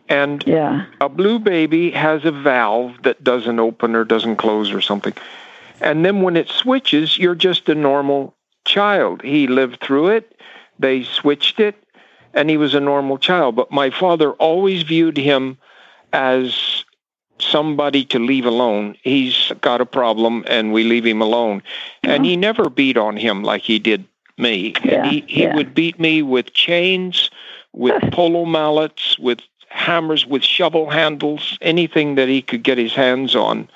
And 0.07 0.43
Yeah. 0.47 0.85
a 0.99 1.09
blue 1.09 1.37
baby 1.37 1.91
has 1.91 2.25
a 2.25 2.31
valve 2.31 3.03
that 3.03 3.23
doesn't 3.23 3.59
open 3.59 3.95
or 3.95 4.03
doesn't 4.03 4.37
close 4.37 4.71
or 4.71 4.81
something. 4.81 5.13
And 5.81 6.05
then 6.05 6.21
when 6.21 6.35
it 6.37 6.49
switches, 6.49 7.17
you're 7.17 7.35
just 7.35 7.69
a 7.69 7.75
normal 7.75 8.35
child. 8.65 9.21
He 9.21 9.47
lived 9.47 9.81
through 9.81 10.09
it. 10.09 10.39
They 10.77 11.03
switched 11.03 11.59
it. 11.59 11.75
and 12.33 12.49
he 12.49 12.57
was 12.57 12.75
a 12.75 12.79
normal 12.79 13.17
child. 13.17 13.55
But 13.55 13.71
my 13.71 13.89
father 13.89 14.33
always 14.33 14.83
viewed 14.83 15.17
him 15.17 15.57
as 16.13 16.85
somebody 17.39 18.05
to 18.05 18.19
leave 18.19 18.45
alone. 18.45 18.95
He's 19.03 19.51
got 19.61 19.81
a 19.81 19.85
problem, 19.85 20.43
and 20.47 20.73
we 20.73 20.83
leave 20.83 21.05
him 21.05 21.21
alone. 21.21 21.63
And 22.03 22.25
he 22.25 22.35
never 22.35 22.69
beat 22.69 22.97
on 22.97 23.17
him 23.17 23.43
like 23.43 23.63
he 23.63 23.79
did 23.79 24.05
me. 24.37 24.73
Yeah, 24.83 25.09
he 25.09 25.23
he 25.27 25.43
yeah. 25.43 25.55
would 25.55 25.73
beat 25.73 25.99
me 25.99 26.21
with 26.21 26.53
chains, 26.53 27.29
with 27.73 28.01
polo 28.11 28.45
mallets, 28.45 29.17
with 29.19 29.39
hammers, 29.69 30.25
with 30.25 30.43
shovel 30.43 30.89
handles, 30.89 31.57
anything 31.61 32.15
that 32.15 32.27
he 32.27 32.41
could 32.41 32.63
get 32.63 32.77
his 32.77 32.93
hands 32.93 33.35
on. 33.35 33.69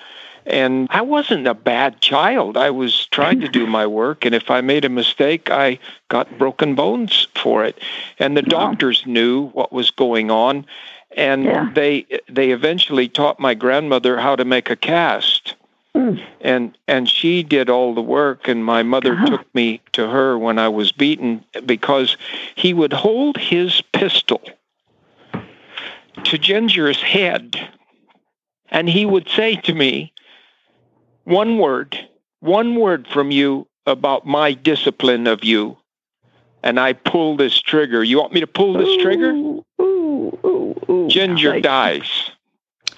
And 0.45 0.87
I 0.91 1.01
wasn't 1.01 1.47
a 1.47 1.53
bad 1.53 2.01
child. 2.01 2.57
I 2.57 2.69
was 2.69 3.07
trying 3.07 3.39
to 3.41 3.47
do 3.47 3.65
my 3.79 3.87
work, 3.87 4.25
and 4.25 4.35
if 4.35 4.51
I 4.51 4.61
made 4.61 4.85
a 4.85 4.89
mistake, 4.89 5.49
I 5.49 5.79
got 6.09 6.37
broken 6.37 6.75
bones 6.75 7.27
for 7.35 7.63
it. 7.63 7.79
And 8.19 8.35
the 8.35 8.41
doctors 8.41 9.05
knew 9.05 9.47
what 9.49 9.71
was 9.71 9.89
going 9.91 10.29
on, 10.31 10.65
and 11.15 11.45
Yeah. 11.45 11.69
they 11.73 12.05
they 12.27 12.51
eventually 12.51 13.07
taught 13.07 13.39
my 13.39 13.53
grandmother 13.53 14.17
how 14.19 14.35
to 14.35 14.45
make 14.45 14.69
a 14.69 14.75
cast. 14.75 15.55
Mm. 15.95 16.21
And 16.41 16.77
and 16.87 17.07
she 17.07 17.43
did 17.43 17.69
all 17.69 17.93
the 17.93 18.01
work, 18.01 18.47
and 18.47 18.65
my 18.65 18.83
mother 18.83 19.13
Uh-huh. 19.13 19.27
took 19.27 19.55
me 19.55 19.79
to 19.93 20.07
her 20.09 20.37
when 20.37 20.57
I 20.59 20.67
was 20.67 20.91
beaten 20.91 21.43
because 21.65 22.17
he 22.55 22.73
would 22.73 22.93
hold 22.93 23.37
his 23.37 23.81
pistol 23.93 24.41
to 26.23 26.37
Ginger's 26.37 27.01
head, 27.01 27.69
and 28.69 28.89
he 28.89 29.05
would 29.05 29.29
say 29.29 29.55
to 29.57 29.73
me, 29.73 30.12
"One 31.23 31.57
word, 31.57 31.97
one 32.39 32.75
word 32.75 33.07
from 33.07 33.31
you 33.31 33.67
about 33.85 34.25
my 34.25 34.53
discipline 34.53 35.27
of 35.27 35.43
you." 35.43 35.77
And 36.63 36.79
I 36.79 36.93
pull 36.93 37.35
this 37.35 37.59
trigger. 37.59 38.03
You 38.03 38.19
want 38.19 38.33
me 38.33 38.39
to 38.39 38.47
pull 38.47 38.73
this 38.73 39.01
trigger? 39.01 39.31
Ooh, 39.31 39.65
ooh, 39.81 40.39
ooh, 40.45 40.75
ooh. 40.89 41.07
Ginger 41.09 41.55
Like- 41.55 41.63
dies. 41.63 42.31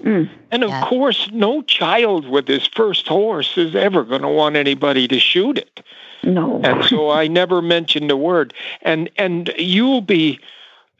Mm. 0.03 0.29
And 0.51 0.63
of 0.63 0.69
Yeah. 0.69 0.81
course, 0.85 1.29
no 1.31 1.61
child 1.61 2.27
with 2.27 2.47
his 2.47 2.67
first 2.67 3.07
horse 3.07 3.57
is 3.57 3.75
ever 3.75 4.03
going 4.03 4.21
to 4.21 4.27
want 4.27 4.55
anybody 4.55 5.07
to 5.07 5.19
shoot 5.19 5.57
it. 5.57 5.81
No. 6.23 6.59
And 6.63 6.83
so 6.85 7.09
I 7.09 7.27
never 7.27 7.61
mentioned 7.61 8.11
a 8.11 8.17
word. 8.17 8.53
And 8.81 9.09
and 9.17 9.51
you'll 9.57 10.01
be 10.01 10.39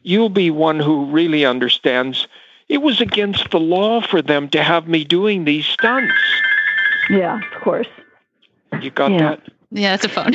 you'll 0.04 0.30
be 0.30 0.50
one 0.50 0.80
who 0.80 1.06
really 1.06 1.46
understands. 1.46 2.28
It 2.70 2.82
was 2.82 3.02
against 3.02 3.52
the 3.52 3.60
law 3.60 4.02
for 4.02 4.22
them 4.22 4.50
to 4.50 4.64
have 4.64 4.88
me 4.88 5.04
doing 5.04 5.46
these 5.46 5.66
stunts. 5.66 6.14
Yeah, 7.10 7.40
of 7.56 7.62
course. 7.62 7.88
You 8.82 8.90
got 8.92 9.12
Yeah. 9.12 9.18
that? 9.20 9.42
Yeah, 9.72 9.98
that's 9.98 10.06
a 10.06 10.10
phone. 10.10 10.32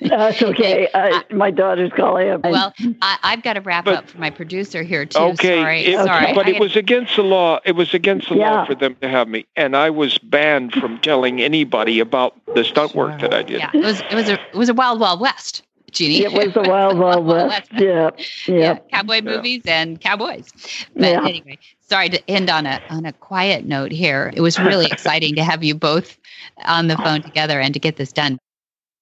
That's 0.00 0.42
okay. 0.42 0.88
Uh, 0.92 1.22
my 1.30 1.50
daughter's 1.50 1.90
calling. 1.96 2.28
up. 2.28 2.42
well, 2.42 2.74
I, 3.00 3.18
I've 3.22 3.42
got 3.42 3.54
to 3.54 3.62
wrap 3.62 3.86
But- 3.86 3.94
up 3.94 4.10
for 4.10 4.18
my 4.18 4.28
producer 4.28 4.82
here 4.82 5.06
too. 5.06 5.18
Okay, 5.18 5.60
sorry, 5.62 5.80
it- 5.86 6.04
sorry. 6.04 6.34
but 6.34 6.48
it 6.48 6.60
was 6.60 6.76
against 6.76 7.16
the 7.16 7.22
law. 7.22 7.60
It 7.64 7.72
was 7.76 7.94
against 7.94 8.28
the 8.28 8.34
law 8.34 8.66
for 8.66 8.74
them 8.74 8.96
to 9.00 9.08
have 9.08 9.28
me, 9.28 9.46
and 9.56 9.74
I 9.74 9.88
was 9.88 10.18
banned 10.18 10.74
from 10.74 10.98
telling 10.98 11.40
anybody 11.40 11.98
about 12.00 12.34
the 12.54 12.62
stunt 12.64 12.94
work 12.94 13.20
that 13.22 13.32
I 13.32 13.42
did. 13.42 13.60
Yeah, 13.60 13.70
it 13.72 13.82
was 13.84 14.00
it 14.10 14.14
was 14.14 14.28
a 14.28 14.34
it 14.34 14.54
was 14.56 14.68
a 14.68 14.74
wild 14.74 15.00
wild 15.00 15.20
west, 15.20 15.62
Jeannie. 15.94 16.22
it 16.22 16.32
was 16.32 16.52
the 16.54 16.62
Wild 16.68 16.98
Wild 16.98 17.26
West. 17.26 17.70
Yeah, 17.72 18.10
yeah, 18.46 18.74
yeah. 18.74 18.78
cowboy 18.92 19.20
Yeah. 19.24 19.36
movies 19.36 19.62
and 19.66 20.00
cowboys. 20.00 20.52
But 20.98 21.12
Yeah. 21.12 21.20
anyway, 21.24 21.58
sorry 21.80 22.08
to 22.10 22.30
end 22.30 22.50
on 22.50 22.66
a 22.66 22.80
on 22.90 23.06
a 23.06 23.12
quiet 23.12 23.64
note 23.64 23.92
here. 23.92 24.32
It 24.34 24.40
was 24.40 24.58
really 24.60 24.86
exciting 24.90 25.36
to 25.36 25.44
have 25.44 25.64
you 25.64 25.74
both 25.74 26.18
on 26.64 26.88
the 26.88 26.96
phone 26.98 27.22
together 27.22 27.60
and 27.60 27.72
to 27.74 27.80
get 27.80 27.96
this 27.96 28.12
done. 28.12 28.38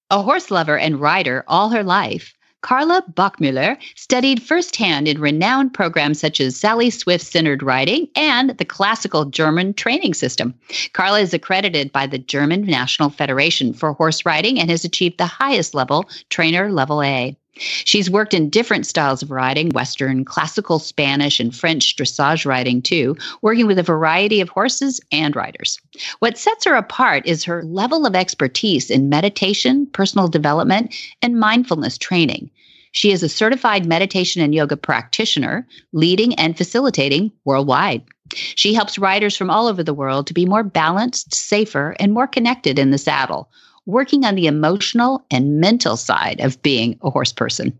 A 0.09 0.21
horse 0.21 0.51
lover 0.51 0.77
and 0.77 0.99
rider 1.01 1.43
all 1.47 1.69
her 1.69 1.83
life, 1.83 2.33
Carla 2.63 3.03
Bachmüller 3.13 3.77
studied 3.95 4.41
firsthand 4.41 5.07
in 5.07 5.19
renowned 5.19 5.73
programs 5.73 6.19
such 6.19 6.39
as 6.39 6.55
Sally 6.55 6.89
Swift 6.89 7.25
centered 7.25 7.61
riding 7.61 8.07
and 8.15 8.51
the 8.51 8.65
classical 8.65 9.25
German 9.25 9.73
training 9.73 10.13
system. 10.13 10.55
Carla 10.93 11.19
is 11.19 11.33
accredited 11.33 11.91
by 11.91 12.07
the 12.07 12.17
German 12.17 12.65
National 12.65 13.09
Federation 13.09 13.73
for 13.73 13.91
Horse 13.91 14.25
Riding 14.25 14.59
and 14.59 14.69
has 14.69 14.85
achieved 14.85 15.17
the 15.17 15.25
highest 15.25 15.75
level, 15.75 16.09
trainer 16.29 16.71
level 16.71 17.03
A. 17.03 17.37
She's 17.55 18.09
worked 18.09 18.33
in 18.33 18.49
different 18.49 18.87
styles 18.87 19.21
of 19.21 19.29
riding, 19.29 19.69
Western, 19.69 20.25
classical 20.25 20.79
Spanish, 20.79 21.39
and 21.39 21.55
French 21.55 21.95
dressage 21.95 22.45
riding 22.45 22.81
too, 22.81 23.15
working 23.41 23.67
with 23.67 23.77
a 23.77 23.83
variety 23.83 24.41
of 24.41 24.49
horses 24.49 24.99
and 25.11 25.35
riders. 25.35 25.79
What 26.19 26.37
sets 26.37 26.65
her 26.65 26.73
apart 26.73 27.27
is 27.27 27.43
her 27.43 27.63
level 27.63 28.07
of 28.07 28.15
expertise 28.15 28.89
in 28.89 29.09
meditation, 29.09 29.85
personal 29.87 30.27
development, 30.27 30.95
and 31.21 31.39
mindfulness 31.39 31.97
training. 31.97 32.49
She 32.91 33.11
is 33.11 33.23
a 33.23 33.29
certified 33.29 33.85
meditation 33.85 34.41
and 34.41 34.53
yoga 34.53 34.77
practitioner, 34.77 35.67
leading 35.91 36.33
and 36.35 36.57
facilitating 36.57 37.31
worldwide. 37.43 38.03
She 38.33 38.73
helps 38.73 38.97
riders 38.97 39.35
from 39.35 39.49
all 39.49 39.67
over 39.67 39.83
the 39.83 39.93
world 39.93 40.27
to 40.27 40.33
be 40.33 40.45
more 40.45 40.63
balanced, 40.63 41.33
safer, 41.33 41.95
and 41.99 42.13
more 42.13 42.27
connected 42.27 42.79
in 42.79 42.91
the 42.91 42.97
saddle, 42.97 43.49
working 43.85 44.25
on 44.25 44.35
the 44.35 44.47
emotional 44.47 45.25
and 45.31 45.59
mental 45.59 45.97
side 45.97 46.39
of 46.39 46.61
being 46.61 46.97
a 47.01 47.09
horse 47.09 47.33
person. 47.33 47.77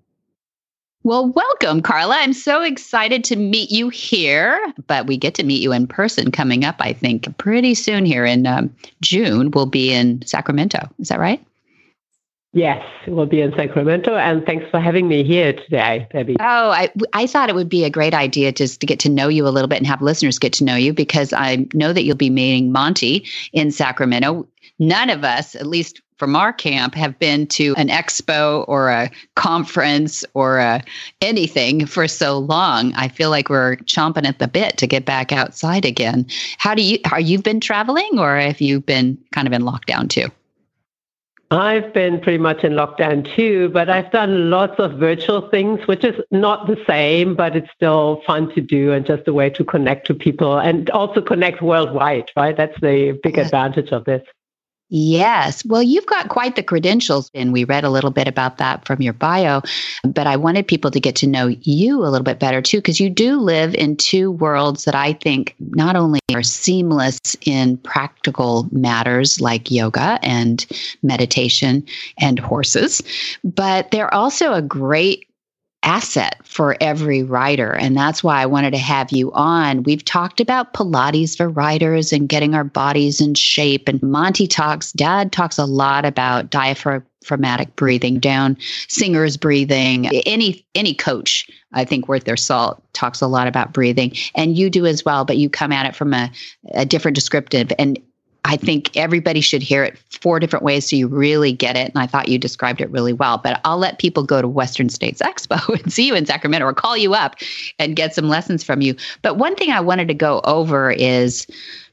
Well, 1.06 1.28
welcome, 1.28 1.82
Carla. 1.82 2.16
I'm 2.16 2.32
so 2.32 2.62
excited 2.62 3.26
to 3.26 3.36
meet 3.36 3.72
you 3.72 3.90
here, 3.90 4.58
but 4.88 5.06
we 5.06 5.18
get 5.18 5.36
to 5.36 5.44
meet 5.44 5.62
you 5.62 5.74
in 5.74 5.86
person 5.86 6.32
coming 6.32 6.64
up, 6.64 6.78
I 6.80 6.94
think, 6.94 7.38
pretty 7.38 7.76
soon 7.76 8.06
here 8.06 8.26
in 8.26 8.48
um, 8.48 8.74
June. 9.02 9.52
We'll 9.52 9.66
be 9.66 9.92
in 9.92 10.26
Sacramento. 10.26 10.80
Is 11.00 11.10
that 11.10 11.20
right? 11.20 11.46
Yes, 12.56 12.86
we'll 13.08 13.26
be 13.26 13.42
in 13.42 13.52
Sacramento, 13.54 14.16
and 14.16 14.46
thanks 14.46 14.70
for 14.70 14.80
having 14.80 15.08
me 15.08 15.24
here 15.24 15.54
today, 15.54 16.08
Debbie. 16.14 16.36
Oh, 16.40 16.70
I, 16.70 16.92
I 17.12 17.26
thought 17.26 17.50
it 17.50 17.56
would 17.56 17.68
be 17.68 17.84
a 17.84 17.90
great 17.90 18.14
idea 18.14 18.52
just 18.52 18.80
to 18.80 18.86
get 18.86 19.00
to 19.00 19.10
know 19.10 19.28
you 19.28 19.48
a 19.48 19.50
little 19.50 19.68
bit 19.68 19.80
and 19.80 19.88
have 19.88 20.04
listeners 20.04 20.38
get 20.38 20.54
to 20.54 20.64
know 20.64 20.76
you 20.76 20.94
because 20.94 21.34
I 21.34 21.68
know 21.74 21.92
that 21.94 22.04
you'll 22.04 22.16
be 22.16 22.30
meeting 22.30 22.72
Monty 22.72 23.26
in 23.54 23.72
Sacramento. 23.72 24.48
None 24.84 25.10
of 25.10 25.24
us, 25.24 25.56
at 25.56 25.66
least 25.66 26.02
from 26.18 26.36
our 26.36 26.52
camp, 26.52 26.94
have 26.94 27.18
been 27.18 27.48
to 27.48 27.74
an 27.78 27.88
expo 27.88 28.66
or 28.68 28.90
a 28.90 29.10
conference 29.36 30.26
or 30.34 30.58
a, 30.58 30.84
anything 31.22 31.86
for 31.86 32.06
so 32.06 32.38
long. 32.38 32.94
I 32.96 33.08
feel 33.08 33.30
like 33.30 33.50
we're 33.50 33.78
chomping 33.78 34.26
at 34.26 34.40
the 34.40 34.48
bit 34.48 34.78
to 34.80 34.88
get 34.88 35.06
back 35.06 35.32
outside 35.32 35.86
again. 35.86 36.26
How 36.58 36.76
do 36.76 36.82
you? 36.82 37.00
Are 37.14 37.20
you 37.22 37.42
been 37.42 37.62
traveling, 37.62 38.20
or 38.20 38.36
have 38.38 38.60
you 38.60 38.82
been 38.82 39.18
kind 39.32 39.48
of 39.48 39.54
in 39.54 39.62
lockdown 39.62 40.10
too? 40.10 40.28
I've 41.50 41.94
been 41.94 42.20
pretty 42.20 42.40
much 42.40 42.64
in 42.66 42.74
lockdown 42.74 43.32
too, 43.36 43.70
but 43.70 43.90
I've 43.90 44.12
done 44.12 44.50
lots 44.50 44.80
of 44.80 44.94
virtual 45.00 45.50
things, 45.50 45.88
which 45.88 46.04
is 46.04 46.20
not 46.32 46.68
the 46.68 46.78
same, 46.86 47.36
but 47.36 47.56
it's 47.56 47.70
still 47.74 48.22
fun 48.26 48.54
to 48.56 48.60
do 48.60 48.92
and 48.92 49.06
just 49.06 49.28
a 49.28 49.34
way 49.34 49.50
to 49.52 49.64
connect 49.64 50.08
to 50.08 50.14
people 50.14 50.58
and 50.58 50.90
also 50.90 51.22
connect 51.22 51.62
worldwide, 51.62 52.32
right? 52.36 52.58
That's 52.58 52.78
the 52.82 53.18
big 53.24 53.38
Yes. 53.38 53.46
advantage 53.48 53.92
of 53.92 54.04
this. 54.06 54.24
Yes. 54.96 55.66
Well, 55.66 55.82
you've 55.82 56.06
got 56.06 56.30
quite 56.30 56.56
the 56.56 56.62
credentials, 56.62 57.32
and 57.34 57.52
we 57.52 57.64
read 57.64 57.84
a 57.84 57.90
little 57.90 58.12
bit 58.12 58.28
about 58.28 58.60
that 58.60 58.86
from 58.86 59.02
your 59.02 59.14
bio. 59.14 59.64
But 60.04 60.28
I 60.28 60.38
wanted 60.38 60.68
people 60.68 60.92
to 60.92 61.00
get 61.00 61.16
to 61.16 61.28
know 61.28 61.48
you 61.48 62.04
a 62.04 62.10
little 62.10 62.24
bit 62.24 62.38
better 62.38 62.62
too, 62.62 62.78
because 62.78 63.00
you 63.00 63.10
do 63.10 63.40
live 63.40 63.74
in 63.74 63.98
two 63.98 64.30
worlds 64.30 64.86
that 64.86 64.94
I 64.94 65.14
think 65.14 65.56
not 65.72 65.96
only 65.96 66.20
are 66.36 66.44
seamless 66.44 67.18
in 67.42 67.78
practical 67.78 68.68
matters 68.72 69.42
like 69.42 69.72
yoga 69.72 70.20
and 70.22 70.64
meditation 71.02 71.84
and 72.20 72.38
horses, 72.38 73.02
but 73.44 73.90
they're 73.90 74.14
also 74.14 74.54
a 74.54 74.62
great 74.62 75.28
asset 75.84 76.40
for 76.44 76.78
every 76.80 77.24
rider. 77.24 77.72
And 77.74 77.96
that's 77.96 78.24
why 78.24 78.42
I 78.42 78.46
wanted 78.46 78.72
to 78.72 78.78
have 78.78 79.12
you 79.12 79.32
on. 79.34 79.84
We've 79.84 80.04
talked 80.04 80.40
about 80.40 80.74
Pilates 80.74 81.38
for 81.38 81.50
riders 81.50 82.14
and 82.14 82.30
getting 82.30 82.56
our 82.56 82.64
bodies 82.64 83.22
in 83.22 83.36
shape. 83.36 83.88
And 83.88 84.02
Monty 84.02 84.48
talks, 84.48 84.92
dad 84.94 85.32
talks 85.32 85.58
a 85.58 85.66
lot 85.66 86.06
about 86.06 86.50
diaphragmatic 86.50 87.76
breathing 87.76 88.20
down, 88.20 88.58
singer's 88.88 89.38
breathing. 89.38 90.08
Any 90.26 90.66
any 90.74 90.94
coach, 90.94 91.50
I 91.74 91.86
think 91.86 92.08
worth 92.08 92.24
their 92.24 92.38
salt, 92.38 92.82
talks 92.94 93.22
a 93.22 93.28
lot 93.28 93.48
about 93.48 93.74
breathing. 93.74 94.16
And 94.36 94.58
you 94.58 94.70
do 94.70 94.86
as 94.86 95.04
well, 95.04 95.26
but 95.26 95.38
you 95.38 95.50
come 95.50 95.72
at 95.72 95.86
it 95.86 95.96
from 95.96 96.14
a, 96.14 96.32
a 96.74 96.86
different 96.86 97.16
descriptive. 97.16 97.72
And 97.78 98.00
I 98.46 98.58
think 98.58 98.96
everybody 98.98 99.40
should 99.40 99.62
hear 99.62 99.84
it 99.84 99.98
four 100.10 100.40
different 100.40 100.66
ways 100.66 100.90
so 100.90 100.96
you 100.96 101.08
really 101.08 101.54
get 101.54 101.78
it. 101.78 101.90
And 101.90 101.98
I 101.98 102.08
thought 102.08 102.28
you 102.28 102.38
described 102.38 102.82
it 102.82 102.92
really 102.92 103.14
well. 103.14 103.38
But 103.38 103.62
I'll 103.64 103.78
let 103.78 104.00
people 104.00 104.24
go 104.24 104.42
to 104.42 104.48
Western 104.48 104.90
States 104.90 105.22
Expo 105.22 105.68
and 105.82 105.92
see 105.92 106.08
you 106.08 106.16
in 106.16 106.26
Sacramento 106.26 106.66
or 106.66 106.74
call 106.74 106.98
you 106.98 107.14
up 107.14 107.36
and 107.80 107.96
get 107.96 108.14
some 108.14 108.28
lessons 108.28 108.64
from 108.64 108.82
you. 108.82 108.96
But 109.22 109.38
one 109.38 109.56
thing 109.56 109.72
I 109.72 109.80
wanted 109.80 110.08
to 110.10 110.14
go 110.14 110.42
over 110.44 110.92
is 110.92 111.48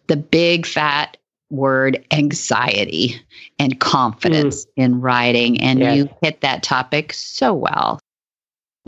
the 0.09 0.17
big 0.17 0.67
fat 0.67 1.17
word 1.51 2.05
anxiety 2.11 3.21
and 3.59 3.79
confidence 3.81 4.65
mm. 4.65 4.71
in 4.77 5.01
writing. 5.01 5.61
And 5.61 5.81
Yes. 5.81 5.97
you 5.97 6.09
hit 6.23 6.41
that 6.41 6.63
topic 6.63 7.13
so 7.13 7.53
well. 7.53 8.01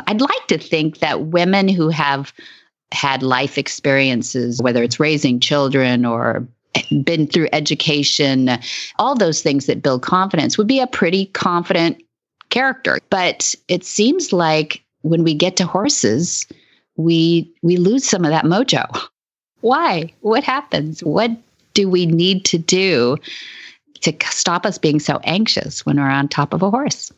I'd 0.06 0.20
like 0.20 0.46
to 0.48 0.58
think 0.58 0.98
that 0.98 1.26
women 1.26 1.68
who 1.68 1.88
have 1.90 2.32
had 2.92 3.22
life 3.22 3.56
experiences, 3.56 4.60
whether 4.60 4.82
it's 4.82 5.00
raising 5.00 5.40
children 5.40 6.04
or 6.04 6.46
been 7.04 7.26
through 7.26 7.48
education, 7.52 8.50
all 8.98 9.14
those 9.14 9.42
things 9.42 9.66
that 9.66 9.82
build 9.82 10.02
confidence 10.02 10.56
would 10.56 10.66
be 10.66 10.80
a 10.80 10.86
pretty 10.86 11.26
confident 11.26 12.02
character. 12.50 12.98
But 13.10 13.54
it 13.68 13.84
seems 13.84 14.32
like 14.32 14.82
when 15.02 15.24
we 15.24 15.34
get 15.34 15.56
to 15.56 15.66
horses, 15.66 16.46
we 16.96 17.50
we 17.62 17.76
lose 17.76 18.04
some 18.04 18.24
of 18.24 18.30
that 18.30 18.44
mojo. 18.44 18.86
Why? 19.60 20.12
What 20.20 20.44
happens? 20.44 21.02
What 21.02 21.30
do 21.74 21.88
we 21.88 22.06
need 22.06 22.44
to 22.46 22.58
do 22.58 23.16
to 24.00 24.12
stop 24.30 24.66
us 24.66 24.78
being 24.78 25.00
so 25.00 25.20
anxious 25.24 25.86
when 25.86 25.96
we're 25.96 26.02
on 26.02 26.28
top 26.28 26.52
of 26.52 26.62
a 26.62 26.70
horse? 26.70 27.12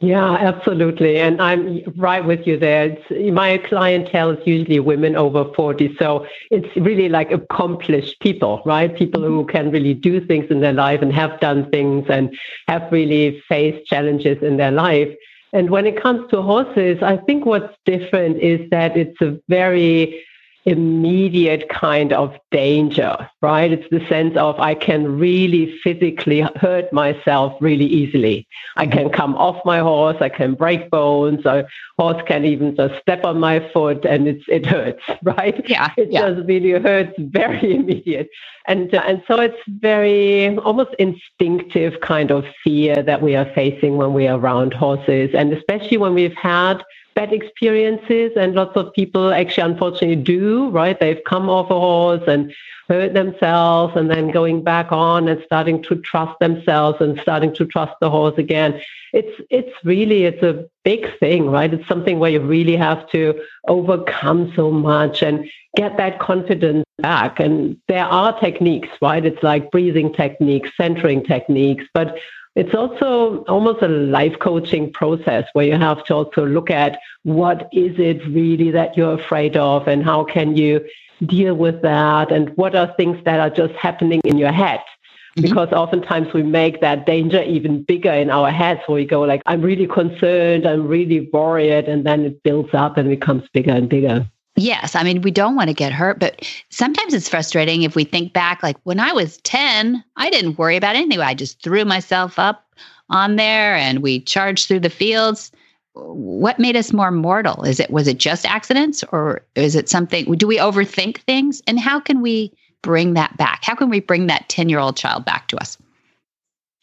Yeah, 0.00 0.32
absolutely. 0.32 1.18
And 1.18 1.40
I'm 1.40 1.82
right 1.96 2.24
with 2.24 2.46
you 2.46 2.58
there. 2.58 2.84
It's, 2.90 3.34
my 3.34 3.58
clientele 3.58 4.30
is 4.30 4.46
usually 4.46 4.78
women 4.78 5.16
over 5.16 5.50
40. 5.54 5.96
So 5.98 6.26
it's 6.50 6.68
really 6.76 7.08
like 7.08 7.30
accomplished 7.30 8.20
people, 8.20 8.62
right? 8.66 8.94
People 8.94 9.22
who 9.22 9.40
mm-hmm. 9.40 9.50
can 9.50 9.70
really 9.70 9.94
do 9.94 10.24
things 10.24 10.46
in 10.50 10.60
their 10.60 10.74
life 10.74 11.00
and 11.00 11.12
have 11.12 11.40
done 11.40 11.70
things 11.70 12.06
and 12.10 12.36
have 12.68 12.90
really 12.92 13.42
faced 13.48 13.86
challenges 13.86 14.42
in 14.42 14.58
their 14.58 14.72
life. 14.72 15.08
And 15.52 15.70
when 15.70 15.86
it 15.86 16.00
comes 16.00 16.28
to 16.30 16.42
horses, 16.42 17.02
I 17.02 17.16
think 17.16 17.46
what's 17.46 17.74
different 17.86 18.38
is 18.42 18.68
that 18.70 18.96
it's 18.96 19.20
a 19.22 19.38
very 19.48 20.22
immediate 20.66 21.68
kind 21.68 22.12
of 22.12 22.34
danger, 22.50 23.16
right? 23.40 23.70
It's 23.70 23.88
the 23.90 24.04
sense 24.08 24.36
of 24.36 24.58
I 24.58 24.74
can 24.74 25.16
really 25.16 25.78
physically 25.82 26.40
hurt 26.56 26.92
myself 26.92 27.54
really 27.60 27.86
easily. 27.86 28.48
I 28.76 28.88
can 28.88 29.08
come 29.10 29.36
off 29.36 29.64
my 29.64 29.78
horse, 29.78 30.16
I 30.20 30.28
can 30.28 30.54
break 30.54 30.90
bones, 30.90 31.46
a 31.46 31.66
horse 31.98 32.20
can 32.26 32.44
even 32.44 32.74
just 32.74 33.00
step 33.00 33.24
on 33.24 33.38
my 33.38 33.60
foot 33.72 34.04
and 34.04 34.26
it's 34.26 34.44
it 34.48 34.66
hurts, 34.66 35.02
right? 35.22 35.68
Yeah. 35.68 35.92
It 35.96 36.10
yeah. 36.10 36.30
just 36.30 36.48
really 36.48 36.72
hurts 36.72 37.14
very 37.16 37.74
immediate. 37.76 38.28
And 38.66 38.92
uh, 38.92 39.02
and 39.06 39.22
so 39.28 39.40
it's 39.40 39.62
very 39.68 40.58
almost 40.58 40.94
instinctive 40.98 42.00
kind 42.00 42.32
of 42.32 42.44
fear 42.64 43.04
that 43.04 43.22
we 43.22 43.36
are 43.36 43.50
facing 43.54 43.98
when 43.98 44.12
we 44.12 44.26
are 44.26 44.36
around 44.36 44.74
horses 44.74 45.30
and 45.32 45.52
especially 45.52 45.96
when 45.96 46.14
we've 46.14 46.34
had 46.34 46.82
bad 47.16 47.32
experiences, 47.32 48.30
and 48.36 48.54
lots 48.54 48.76
of 48.76 48.92
people 48.92 49.32
actually, 49.32 49.72
unfortunately, 49.72 50.14
do, 50.14 50.68
right? 50.68 51.00
They've 51.00 51.24
come 51.26 51.48
off 51.48 51.70
a 51.70 51.80
horse 51.80 52.22
and 52.28 52.54
hurt 52.88 53.14
themselves, 53.14 53.96
and 53.96 54.08
then 54.08 54.30
going 54.30 54.62
back 54.62 54.92
on 54.92 55.26
and 55.26 55.42
starting 55.44 55.82
to 55.84 55.96
trust 55.96 56.38
themselves 56.38 57.00
and 57.00 57.18
starting 57.20 57.52
to 57.54 57.64
trust 57.66 57.94
the 58.00 58.10
horse 58.10 58.38
again. 58.38 58.80
It's, 59.12 59.40
it's 59.50 59.74
really, 59.82 60.24
it's 60.24 60.42
a 60.42 60.66
big 60.84 61.18
thing, 61.18 61.50
right? 61.50 61.72
It's 61.74 61.88
something 61.88 62.20
where 62.20 62.30
you 62.30 62.40
really 62.40 62.76
have 62.76 63.08
to 63.10 63.42
overcome 63.66 64.52
so 64.54 64.70
much 64.70 65.22
and 65.22 65.50
get 65.74 65.96
that 65.96 66.20
confidence 66.20 66.84
back. 66.98 67.40
And 67.40 67.76
there 67.88 68.04
are 68.04 68.38
techniques, 68.38 68.90
right? 69.02 69.24
It's 69.24 69.42
like 69.42 69.70
breathing 69.72 70.12
techniques, 70.12 70.70
centering 70.76 71.24
techniques, 71.24 71.86
but 71.92 72.18
it's 72.56 72.74
also 72.74 73.44
almost 73.48 73.82
a 73.82 73.88
life 73.88 74.38
coaching 74.40 74.90
process 74.90 75.44
where 75.52 75.66
you 75.66 75.76
have 75.76 76.02
to 76.06 76.14
also 76.14 76.46
look 76.46 76.70
at 76.70 76.98
what 77.22 77.68
is 77.72 77.98
it 77.98 78.26
really 78.28 78.70
that 78.70 78.96
you're 78.96 79.12
afraid 79.12 79.56
of 79.56 79.86
and 79.86 80.02
how 80.02 80.24
can 80.24 80.56
you 80.56 80.80
deal 81.26 81.54
with 81.54 81.82
that 81.82 82.32
and 82.32 82.48
what 82.56 82.74
are 82.74 82.92
things 82.96 83.22
that 83.24 83.38
are 83.38 83.50
just 83.50 83.74
happening 83.74 84.20
in 84.24 84.38
your 84.38 84.52
head 84.52 84.80
mm-hmm. 84.80 85.42
because 85.42 85.70
oftentimes 85.72 86.32
we 86.32 86.42
make 86.42 86.80
that 86.80 87.04
danger 87.04 87.42
even 87.42 87.82
bigger 87.82 88.12
in 88.12 88.30
our 88.30 88.50
heads 88.50 88.80
where 88.86 88.96
we 88.96 89.04
go 89.04 89.20
like 89.20 89.42
i'm 89.46 89.60
really 89.60 89.86
concerned 89.86 90.66
i'm 90.66 90.86
really 90.86 91.28
worried 91.32 91.88
and 91.88 92.04
then 92.06 92.24
it 92.24 92.42
builds 92.42 92.72
up 92.72 92.96
and 92.96 93.08
becomes 93.08 93.46
bigger 93.52 93.72
and 93.72 93.88
bigger 93.88 94.26
Yes. 94.56 94.94
I 94.94 95.02
mean, 95.02 95.20
we 95.20 95.30
don't 95.30 95.54
want 95.54 95.68
to 95.68 95.74
get 95.74 95.92
hurt, 95.92 96.18
but 96.18 96.44
sometimes 96.70 97.12
it's 97.12 97.28
frustrating 97.28 97.82
if 97.82 97.94
we 97.94 98.04
think 98.04 98.32
back, 98.32 98.62
like 98.62 98.76
when 98.84 98.98
I 98.98 99.12
was 99.12 99.36
10, 99.38 100.02
I 100.16 100.30
didn't 100.30 100.58
worry 100.58 100.76
about 100.76 100.96
anything. 100.96 101.20
I 101.20 101.34
just 101.34 101.62
threw 101.62 101.84
myself 101.84 102.38
up 102.38 102.66
on 103.10 103.36
there 103.36 103.76
and 103.76 104.00
we 104.00 104.20
charged 104.20 104.66
through 104.66 104.80
the 104.80 104.90
fields. 104.90 105.52
What 105.92 106.58
made 106.58 106.74
us 106.74 106.92
more 106.92 107.10
mortal? 107.10 107.64
Is 107.64 107.80
it, 107.80 107.90
was 107.90 108.08
it 108.08 108.18
just 108.18 108.46
accidents 108.46 109.04
or 109.12 109.42
is 109.56 109.76
it 109.76 109.90
something, 109.90 110.24
do 110.36 110.46
we 110.46 110.56
overthink 110.56 111.18
things? 111.18 111.62
And 111.66 111.78
how 111.78 112.00
can 112.00 112.22
we 112.22 112.50
bring 112.80 113.12
that 113.14 113.36
back? 113.36 113.62
How 113.62 113.74
can 113.74 113.90
we 113.90 114.00
bring 114.00 114.26
that 114.26 114.48
10 114.48 114.70
year 114.70 114.78
old 114.78 114.96
child 114.96 115.26
back 115.26 115.48
to 115.48 115.58
us? 115.58 115.76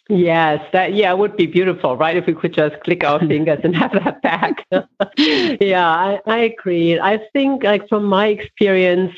Yes, 0.09 0.61
that 0.73 0.93
yeah, 0.93 1.13
would 1.13 1.37
be 1.37 1.45
beautiful, 1.45 1.95
right? 1.95 2.17
If 2.17 2.25
we 2.25 2.33
could 2.33 2.53
just 2.53 2.79
click 2.81 3.03
our 3.03 3.19
fingers 3.27 3.59
and 3.63 3.75
have 3.75 3.93
that 3.93 4.21
back. 4.21 4.65
yeah, 5.17 5.87
I, 5.87 6.19
I 6.25 6.39
agree. 6.39 6.99
I 6.99 7.19
think, 7.31 7.63
like 7.63 7.87
from 7.87 8.03
my 8.03 8.27
experience, 8.27 9.15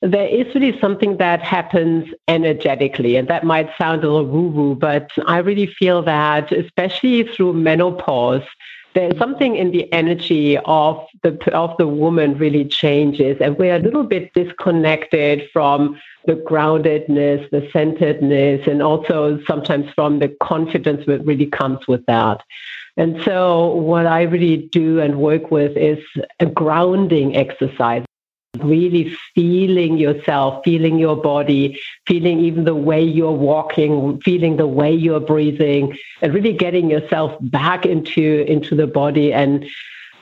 there 0.00 0.26
is 0.26 0.52
really 0.54 0.78
something 0.80 1.16
that 1.18 1.42
happens 1.42 2.08
energetically, 2.28 3.16
and 3.16 3.28
that 3.28 3.44
might 3.44 3.70
sound 3.78 4.04
a 4.04 4.10
little 4.10 4.26
woo-woo, 4.26 4.74
but 4.74 5.10
I 5.26 5.38
really 5.38 5.66
feel 5.66 6.02
that, 6.02 6.52
especially 6.52 7.24
through 7.24 7.54
menopause, 7.54 8.42
there's 8.94 9.16
something 9.18 9.56
in 9.56 9.70
the 9.70 9.90
energy 9.92 10.58
of 10.58 11.06
the 11.22 11.38
of 11.54 11.76
the 11.78 11.88
woman 11.88 12.36
really 12.36 12.64
changes, 12.64 13.38
and 13.40 13.56
we're 13.56 13.76
a 13.76 13.78
little 13.78 14.04
bit 14.04 14.32
disconnected 14.34 15.48
from 15.52 16.00
the 16.26 16.34
groundedness, 16.34 17.48
the 17.50 17.68
centeredness, 17.72 18.66
and 18.66 18.82
also 18.82 19.40
sometimes 19.46 19.90
from 19.94 20.18
the 20.18 20.28
confidence 20.42 21.04
that 21.06 21.24
really 21.24 21.46
comes 21.46 21.86
with 21.88 22.04
that. 22.06 22.42
And 22.96 23.22
so, 23.22 23.74
what 23.74 24.06
I 24.06 24.22
really 24.22 24.58
do 24.58 25.00
and 25.00 25.18
work 25.18 25.50
with 25.50 25.76
is 25.76 25.98
a 26.40 26.46
grounding 26.46 27.36
exercise. 27.36 28.04
Really 28.58 29.16
feeling 29.34 29.96
yourself, 29.96 30.62
feeling 30.62 30.98
your 30.98 31.16
body, 31.16 31.80
feeling 32.06 32.40
even 32.40 32.64
the 32.64 32.74
way 32.74 33.02
you're 33.02 33.32
walking, 33.32 34.20
feeling 34.20 34.56
the 34.56 34.66
way 34.66 34.92
you're 34.92 35.20
breathing, 35.20 35.96
and 36.20 36.34
really 36.34 36.52
getting 36.52 36.90
yourself 36.90 37.34
back 37.40 37.86
into 37.86 38.44
into 38.46 38.74
the 38.74 38.86
body 38.86 39.32
and 39.32 39.66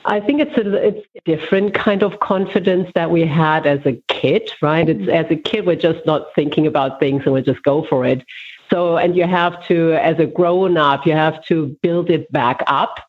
I 0.05 0.19
think 0.19 0.41
it's 0.41 0.57
a 0.57 0.87
it's 0.87 1.07
a 1.15 1.21
different 1.25 1.73
kind 1.73 2.03
of 2.03 2.19
confidence 2.19 2.89
that 2.95 3.11
we 3.11 3.25
had 3.25 3.67
as 3.67 3.85
a 3.85 3.93
kid, 4.07 4.51
right? 4.61 4.87
It's 4.87 4.99
mm-hmm. 4.99 5.09
as 5.09 5.29
a 5.29 5.35
kid 5.35 5.65
we're 5.65 5.75
just 5.75 6.05
not 6.05 6.33
thinking 6.33 6.65
about 6.65 6.99
things 6.99 7.23
and 7.25 7.33
we 7.33 7.41
just 7.41 7.63
go 7.63 7.83
for 7.83 8.05
it. 8.05 8.23
So 8.71 8.97
and 8.97 9.15
you 9.15 9.25
have 9.27 9.65
to 9.67 9.93
as 9.93 10.17
a 10.19 10.25
grown 10.25 10.77
up 10.77 11.05
you 11.05 11.13
have 11.13 11.43
to 11.45 11.77
build 11.81 12.09
it 12.09 12.31
back 12.31 12.63
up, 12.67 12.99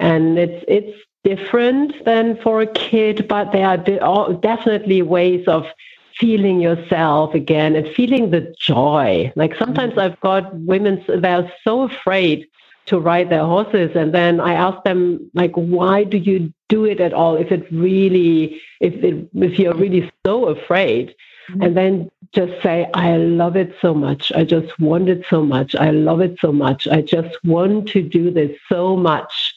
and 0.00 0.38
it's 0.38 0.64
it's 0.68 0.98
different 1.24 2.04
than 2.04 2.36
for 2.42 2.60
a 2.62 2.66
kid, 2.66 3.28
but 3.28 3.52
there 3.52 4.02
are 4.02 4.32
definitely 4.34 5.02
ways 5.02 5.46
of 5.46 5.66
feeling 6.16 6.60
yourself 6.60 7.34
again 7.34 7.74
and 7.74 7.88
feeling 7.94 8.30
the 8.30 8.54
joy. 8.58 9.32
Like 9.34 9.54
sometimes 9.56 9.92
mm-hmm. 9.92 10.12
I've 10.12 10.20
got 10.20 10.54
women 10.54 11.04
they're 11.08 11.50
so 11.64 11.82
afraid 11.82 12.46
to 12.86 12.98
ride 12.98 13.30
their 13.30 13.44
horses 13.44 13.92
and 13.94 14.12
then 14.12 14.40
i 14.40 14.54
ask 14.54 14.82
them 14.82 15.30
like 15.34 15.52
why 15.54 16.02
do 16.02 16.16
you 16.16 16.52
do 16.68 16.84
it 16.84 17.00
at 17.00 17.12
all 17.12 17.36
if 17.36 17.52
it 17.52 17.64
really 17.70 18.60
if 18.80 18.94
it, 19.04 19.28
if 19.34 19.58
you're 19.58 19.74
really 19.74 20.10
so 20.26 20.46
afraid 20.46 21.14
mm-hmm. 21.50 21.62
and 21.62 21.76
then 21.76 22.10
just 22.32 22.52
say 22.62 22.88
i 22.94 23.16
love 23.16 23.56
it 23.56 23.72
so 23.80 23.94
much 23.94 24.32
i 24.32 24.42
just 24.42 24.78
want 24.80 25.08
it 25.08 25.24
so 25.30 25.44
much 25.44 25.76
i 25.76 25.90
love 25.90 26.20
it 26.20 26.36
so 26.40 26.52
much 26.52 26.88
i 26.88 27.00
just 27.00 27.36
want 27.44 27.88
to 27.88 28.02
do 28.02 28.30
this 28.30 28.50
so 28.68 28.96
much. 28.96 29.51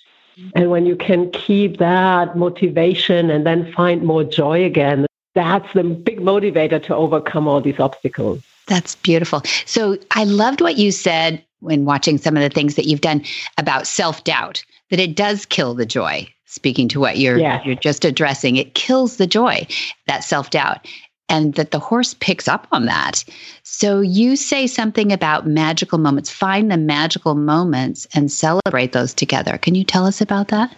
And 0.56 0.70
when 0.70 0.86
you 0.86 0.96
can 0.96 1.30
keep 1.32 1.78
that 1.78 2.38
motivation 2.38 3.30
and 3.30 3.46
then 3.46 3.72
find 3.74 4.04
more 4.04 4.24
joy 4.24 4.64
again 4.64 5.06
that's 5.34 5.72
the 5.74 5.84
big 5.84 6.20
motivator 6.20 6.82
to 6.82 6.96
overcome 6.96 7.48
all 7.48 7.62
these 7.62 7.80
obstacles 7.80 8.44
that's 8.68 8.96
beautiful. 8.96 9.42
So 9.66 9.98
I 10.12 10.24
loved 10.24 10.62
what 10.62 10.78
you 10.78 10.92
said 10.92 11.44
when 11.60 11.86
watching 11.86 12.18
some 12.18 12.36
of 12.36 12.44
the 12.44 12.50
things 12.50 12.76
that 12.76 12.86
you've 12.86 13.02
done 13.02 13.24
about 13.58 13.88
self-doubt 13.88 14.64
that 14.90 15.00
it 15.00 15.16
does 15.16 15.46
kill 15.46 15.74
the 15.74 15.86
joy 15.86 16.28
speaking 16.48 16.88
to 16.88 17.00
what 17.00 17.18
you're 17.18 17.38
yes. 17.38 17.66
you're 17.66 17.76
just 17.76 18.06
addressing 18.06 18.56
it 18.56 18.76
kills 18.76 19.18
the 19.18 19.28
joy 19.28 19.66
that 20.08 20.24
self-doubt 20.24 20.88
and 21.30 21.56
that 21.56 21.72
the 21.72 21.80
horse 21.80 22.14
picks 22.14 22.48
up 22.48 22.68
on 22.72 22.86
that. 22.86 23.24
So 23.64 24.02
you 24.02 24.36
say 24.36 24.68
something 24.68 25.12
about 25.12 25.48
magical 25.48 25.98
moments. 25.98 26.30
Find 26.30 26.72
the 26.72 26.78
magical 26.78 27.36
moments 27.36 28.08
and 28.14 28.32
celebrate 28.32 28.92
those 28.92 29.14
together. 29.14 29.58
Can 29.58 29.76
you 29.76 29.84
tell 29.84 30.06
us 30.06 30.22
about 30.22 30.50
that? 30.50 30.76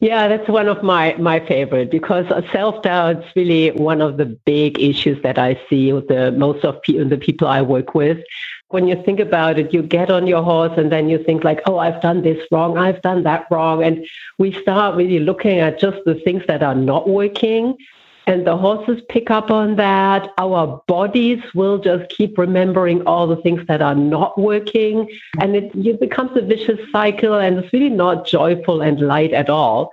Yeah, 0.00 0.28
that's 0.28 0.48
one 0.48 0.66
of 0.66 0.82
my, 0.82 1.14
my 1.18 1.40
favorite 1.40 1.90
because 1.90 2.26
self 2.52 2.82
doubt 2.82 3.18
is 3.18 3.24
really 3.36 3.70
one 3.72 4.00
of 4.00 4.16
the 4.16 4.24
big 4.24 4.78
issues 4.80 5.22
that 5.22 5.38
I 5.38 5.60
see 5.68 5.92
with 5.92 6.08
the 6.08 6.32
most 6.32 6.64
of 6.64 6.80
pe- 6.82 7.04
the 7.04 7.18
people 7.18 7.46
I 7.46 7.60
work 7.60 7.94
with. 7.94 8.18
When 8.68 8.88
you 8.88 9.02
think 9.04 9.20
about 9.20 9.58
it, 9.58 9.74
you 9.74 9.82
get 9.82 10.10
on 10.10 10.26
your 10.26 10.42
horse 10.42 10.72
and 10.78 10.90
then 10.90 11.10
you 11.10 11.22
think 11.22 11.44
like, 11.44 11.60
oh, 11.66 11.78
I've 11.78 12.00
done 12.00 12.22
this 12.22 12.38
wrong, 12.50 12.78
I've 12.78 13.02
done 13.02 13.24
that 13.24 13.46
wrong. 13.50 13.82
And 13.82 14.06
we 14.38 14.52
start 14.52 14.96
really 14.96 15.18
looking 15.18 15.58
at 15.58 15.78
just 15.78 15.98
the 16.06 16.14
things 16.14 16.44
that 16.46 16.62
are 16.62 16.74
not 16.74 17.08
working. 17.08 17.76
And 18.30 18.46
the 18.46 18.56
horses 18.56 19.02
pick 19.08 19.28
up 19.28 19.50
on 19.50 19.74
that. 19.74 20.32
Our 20.38 20.80
bodies 20.86 21.42
will 21.52 21.78
just 21.78 22.08
keep 22.10 22.38
remembering 22.38 23.04
all 23.04 23.26
the 23.26 23.34
things 23.34 23.66
that 23.66 23.82
are 23.82 23.96
not 23.96 24.38
working. 24.38 25.10
And 25.40 25.56
it, 25.56 25.72
it 25.74 25.98
becomes 25.98 26.36
a 26.36 26.42
vicious 26.42 26.78
cycle 26.92 27.34
and 27.34 27.58
it's 27.58 27.72
really 27.72 27.88
not 27.88 28.28
joyful 28.28 28.82
and 28.82 29.00
light 29.00 29.32
at 29.32 29.50
all. 29.50 29.90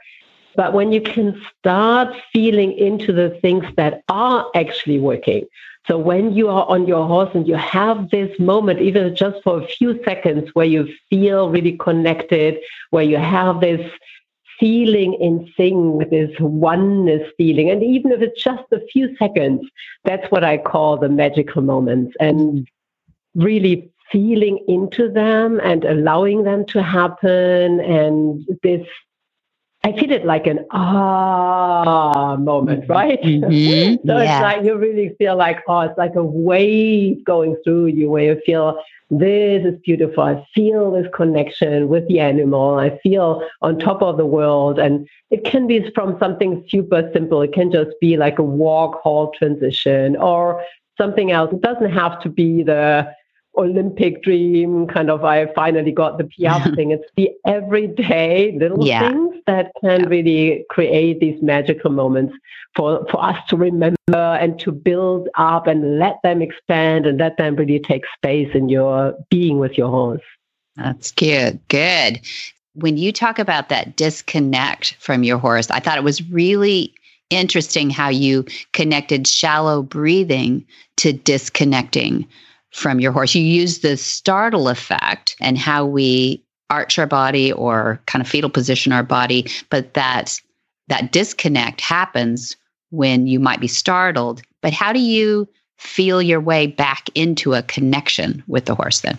But 0.56 0.74
when 0.74 0.92
you 0.92 1.02
can 1.02 1.42
start 1.58 2.16
feeling 2.32 2.74
into 2.74 3.12
the 3.12 3.32
things 3.42 3.66
that 3.76 4.04
are 4.08 4.46
actually 4.54 5.00
working, 5.00 5.48
so 5.88 5.98
when 5.98 6.36
you 6.36 6.50
are 6.50 6.68
on 6.68 6.86
your 6.86 7.08
horse 7.08 7.32
and 7.34 7.48
you 7.48 7.56
have 7.56 8.12
this 8.12 8.40
moment, 8.40 8.82
even 8.82 9.16
just 9.16 9.42
for 9.44 9.64
a 9.64 9.68
few 9.68 10.04
seconds, 10.04 10.50
where 10.54 10.66
you 10.66 10.94
feel 11.10 11.50
really 11.50 11.76
connected, 11.78 12.60
where 12.92 13.04
you 13.04 13.18
have 13.18 13.62
this 13.62 13.90
feeling 14.60 15.14
in 15.16 15.52
sync 15.56 15.96
with 15.96 16.10
this 16.10 16.32
oneness 16.40 17.28
feeling. 17.38 17.70
And 17.70 17.84
even 17.84 18.12
if 18.12 18.22
it's 18.22 18.44
just 18.44 18.64
a 18.72 18.80
few 18.92 19.16
seconds, 19.18 19.68
that's 20.04 20.30
what 20.32 20.44
I 20.44 20.58
call 20.58 20.98
the 20.98 21.10
magical 21.10 21.62
moments. 21.62 22.16
And 22.20 22.68
really 23.36 23.92
feeling 24.12 24.64
into 24.68 25.12
them 25.12 25.60
and 25.64 25.84
allowing 25.86 26.44
them 26.44 26.66
to 26.66 26.82
happen 26.82 27.80
and 27.82 28.46
this 28.64 28.88
I 29.88 29.94
feel 29.94 30.12
it 30.12 30.26
like 30.26 30.48
an 30.48 30.66
ah 30.72 32.36
moment, 32.38 32.82
mm-hmm. 32.82 32.92
right? 32.92 33.22
Mm-hmm. 33.22 34.08
so 34.08 34.18
yeah. 34.18 34.24
it's 34.24 34.44
like 34.44 34.66
you 34.66 34.76
really 34.76 35.16
feel 35.18 35.38
like, 35.38 35.64
oh, 35.70 35.80
it's 35.82 35.98
like 35.98 36.16
a 36.16 36.24
wave 36.24 37.24
going 37.24 37.56
through 37.64 37.88
you 37.88 38.10
where 38.10 38.26
you 38.26 38.42
feel 38.46 38.82
this 39.10 39.66
is 39.66 39.80
beautiful. 39.86 40.24
I 40.24 40.46
feel 40.54 40.92
this 40.92 41.08
connection 41.16 41.88
with 41.88 42.06
the 42.10 42.20
animal. 42.20 42.78
I 42.78 42.98
feel 42.98 43.48
on 43.62 43.80
top 43.80 44.02
of 44.02 44.18
the 44.18 44.26
world. 44.26 44.78
And 44.78 45.08
it 45.32 45.46
can 45.46 45.68
be 45.68 45.90
from 45.96 46.20
something 46.20 46.66
super 46.68 47.10
simple. 47.14 47.42
It 47.42 47.54
can 47.54 47.72
just 47.72 47.92
be 48.02 48.18
like 48.18 48.40
a 48.40 48.44
walk 48.44 49.02
halt 49.02 49.36
transition 49.40 50.18
or 50.18 50.62
something 50.98 51.32
else. 51.32 51.54
It 51.54 51.62
doesn't 51.62 51.92
have 51.92 52.20
to 52.24 52.30
be 52.30 52.62
the 52.62 53.08
Olympic 53.58 54.24
dream, 54.24 54.88
kind 54.88 55.10
of, 55.10 55.24
I 55.24 55.48
finally 55.54 55.92
got 55.92 56.18
the 56.18 56.26
PR 56.26 56.70
thing. 56.76 56.92
It's 56.92 57.10
the 57.16 57.32
everyday 57.46 58.58
little 58.58 58.86
yeah. 58.86 59.10
things 59.10 59.36
that 59.48 59.72
can 59.82 60.02
yeah. 60.02 60.08
really 60.08 60.66
create 60.70 61.20
these 61.20 61.42
magical 61.42 61.92
moments 61.92 62.34
for, 62.76 63.06
for 63.10 63.24
us 63.24 63.38
to 63.50 63.58
remember 63.58 63.96
and 64.12 64.60
to 64.60 64.72
build 64.72 65.30
up 65.38 65.68
and 65.68 66.00
let 66.00 66.18
them 66.24 66.42
expand 66.42 67.06
and 67.06 67.18
let 67.18 67.38
them 67.38 67.56
really 67.56 67.80
take 67.80 68.04
space 68.16 68.50
in 68.54 68.70
your 68.70 69.14
being 69.30 69.58
with 69.58 69.78
your 69.78 69.90
horse. 69.90 70.22
That's 70.76 71.12
good. 71.12 71.60
Good. 71.70 72.22
When 72.76 72.98
you 72.98 73.12
talk 73.12 73.40
about 73.40 73.70
that 73.70 73.96
disconnect 73.96 74.96
from 75.00 75.24
your 75.24 75.40
horse, 75.40 75.72
I 75.72 75.80
thought 75.80 75.98
it 75.98 76.04
was 76.04 76.30
really 76.30 76.94
interesting 77.30 77.90
how 77.90 78.10
you 78.10 78.46
connected 78.74 79.28
shallow 79.28 79.82
breathing 79.82 80.66
to 80.98 81.14
disconnecting 81.14 82.28
from 82.78 83.00
your 83.00 83.12
horse. 83.12 83.34
You 83.34 83.44
use 83.44 83.80
the 83.80 83.98
startle 83.98 84.70
effect 84.70 85.36
and 85.42 85.58
how 85.58 85.84
we 85.84 86.44
arch 86.70 87.00
our 87.00 87.08
body 87.08 87.52
or 87.52 88.00
kind 88.06 88.22
of 88.22 88.30
fetal 88.30 88.52
position 88.52 88.92
our 88.92 89.04
body, 89.04 89.50
but 89.70 89.96
that 89.96 90.40
that 90.88 91.12
disconnect 91.12 91.82
happens 91.82 92.56
when 92.92 93.26
you 93.28 93.40
might 93.40 93.60
be 93.60 93.68
startled. 93.68 94.42
But 94.62 94.74
how 94.74 94.94
do 94.94 95.00
you 95.00 95.50
feel 95.78 96.22
your 96.22 96.40
way 96.40 96.68
back 96.68 97.10
into 97.16 97.56
a 97.56 97.64
connection 97.64 98.44
with 98.48 98.66
the 98.66 98.76
horse 98.76 99.02
then? 99.02 99.18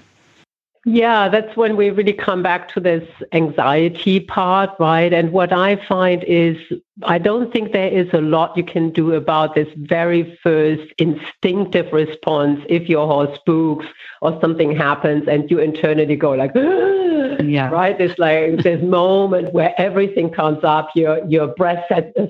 Yeah, 0.85 1.29
that's 1.29 1.57
when 1.57 1.77
we 1.77 1.91
really 1.91 2.13
come 2.13 2.43
back 2.43 2.73
to 2.75 2.81
this 2.81 3.07
anxiety 3.33 4.21
part, 4.21 4.71
right? 4.79 5.13
And 5.13 5.33
what 5.33 5.53
I 5.53 5.77
find 5.87 6.25
is 6.25 6.57
I 7.03 7.19
don't 7.19 7.53
think 7.53 7.73
there 7.73 7.89
is 7.89 8.09
a 8.13 8.21
lot 8.21 8.57
you 8.57 8.65
can 8.65 8.91
do 8.91 9.13
about 9.15 9.55
this 9.55 9.69
very 9.77 10.39
first 10.43 10.93
instinctive 10.99 11.93
response 11.93 12.61
if 12.69 12.89
your 12.89 13.07
horse 13.07 13.37
spooks 13.39 13.87
or 14.23 14.39
something 14.41 14.75
happens 14.75 15.29
and 15.29 15.51
you 15.51 15.59
internally 15.59 16.17
go 16.17 16.31
like, 16.33 16.53
ah! 16.57 17.08
yeah. 17.45 17.69
right? 17.71 18.01
It's 18.01 18.19
like 18.19 18.63
this 18.63 18.83
moment 18.83 19.53
where 19.53 19.75
everything 19.79 20.31
comes 20.31 20.63
up, 20.65 20.91
your 20.95 21.25
your 21.27 21.47
breath 21.47 21.85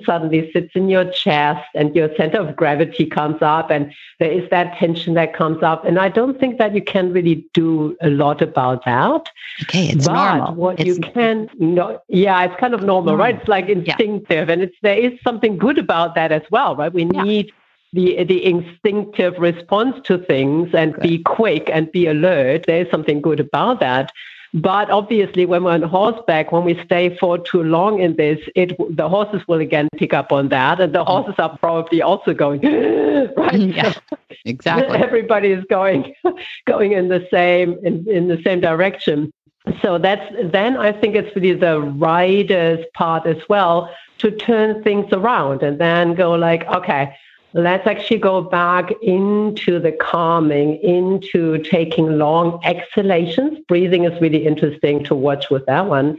suddenly 0.05 0.51
sits 0.51 0.71
in 0.75 0.89
your 0.89 1.05
chest 1.11 1.67
and 1.75 1.95
your 1.95 2.09
center 2.15 2.39
of 2.39 2.55
gravity 2.55 3.05
comes 3.05 3.41
up 3.41 3.69
and 3.69 3.93
there 4.19 4.31
is 4.31 4.49
that 4.49 4.77
tension 4.77 5.13
that 5.15 5.33
comes 5.33 5.63
up. 5.63 5.85
And 5.85 5.99
I 5.99 6.09
don't 6.09 6.39
think 6.39 6.57
that 6.57 6.75
you 6.75 6.81
can 6.81 7.13
really 7.13 7.47
do 7.53 7.97
a 8.01 8.09
lot 8.09 8.41
about 8.41 8.85
that. 8.85 9.29
Okay, 9.63 9.87
it's 9.87 10.07
but 10.07 10.13
normal. 10.13 10.55
What 10.55 10.79
it's, 10.79 10.87
you 10.87 10.99
can, 10.99 11.49
no, 11.57 12.01
yeah, 12.07 12.43
it's 12.43 12.59
kind 12.59 12.73
of 12.73 12.81
normal, 12.81 13.15
normal. 13.15 13.25
right? 13.25 13.35
It's 13.35 13.47
like 13.47 13.69
instinctive. 13.69 14.47
Yeah. 14.47 14.53
And 14.53 14.61
it's 14.63 14.75
there 14.81 14.97
is 14.97 15.19
something 15.23 15.57
good 15.57 15.77
about 15.77 16.15
that 16.15 16.31
as 16.31 16.43
well, 16.51 16.75
right? 16.75 16.93
We 16.93 17.03
yeah. 17.13 17.23
need 17.23 17.51
the 17.93 18.23
the 18.23 18.45
instinctive 18.45 19.37
response 19.39 19.95
to 20.05 20.17
things 20.17 20.69
and 20.73 20.93
good. 20.93 21.03
be 21.03 21.19
quick 21.19 21.69
and 21.71 21.91
be 21.91 22.07
alert. 22.07 22.65
There 22.67 22.81
is 22.81 22.91
something 22.91 23.21
good 23.21 23.39
about 23.39 23.79
that. 23.79 24.11
But 24.53 24.89
obviously, 24.89 25.45
when 25.45 25.63
we're 25.63 25.73
on 25.73 25.83
horseback, 25.83 26.51
when 26.51 26.63
we 26.63 26.81
stay 26.83 27.15
for 27.17 27.37
too 27.37 27.61
long 27.61 28.01
in 28.01 28.15
this, 28.15 28.39
it 28.55 28.75
the 28.95 29.07
horses 29.07 29.47
will 29.47 29.59
again 29.59 29.87
pick 29.95 30.13
up 30.13 30.31
on 30.31 30.49
that, 30.49 30.79
and 30.79 30.93
the 30.93 31.03
mm. 31.03 31.07
horses 31.07 31.35
are 31.37 31.55
probably 31.57 32.01
also 32.01 32.33
going 32.33 32.61
right. 33.37 33.59
Yeah, 33.59 33.93
exactly. 34.45 34.97
Everybody 35.03 35.51
is 35.51 35.63
going 35.69 36.15
going 36.65 36.93
in 36.93 37.09
the 37.09 37.27
same 37.31 37.77
in, 37.83 38.09
in 38.09 38.27
the 38.27 38.41
same 38.43 38.59
direction. 38.59 39.31
So 39.83 39.99
that's 39.99 40.33
then 40.51 40.77
I 40.77 40.93
think 40.93 41.15
it's 41.15 41.35
really 41.35 41.53
the 41.53 41.79
rider's 41.79 42.83
part 42.95 43.27
as 43.27 43.37
well 43.49 43.93
to 44.19 44.31
turn 44.31 44.83
things 44.83 45.13
around 45.13 45.61
and 45.61 45.79
then 45.79 46.15
go 46.15 46.31
like, 46.33 46.65
okay, 46.65 47.15
let's 47.53 47.87
actually 47.87 48.19
go 48.19 48.41
back 48.41 48.91
into 49.01 49.79
the 49.79 49.91
calming, 49.91 50.75
into 50.83 51.57
taking 51.63 52.17
long 52.17 52.59
exhalations. 52.63 53.59
Breathing 53.67 54.05
is 54.05 54.21
really 54.21 54.45
interesting 54.45 55.03
to 55.05 55.15
watch 55.15 55.49
with 55.49 55.65
that 55.65 55.87
one. 55.87 56.17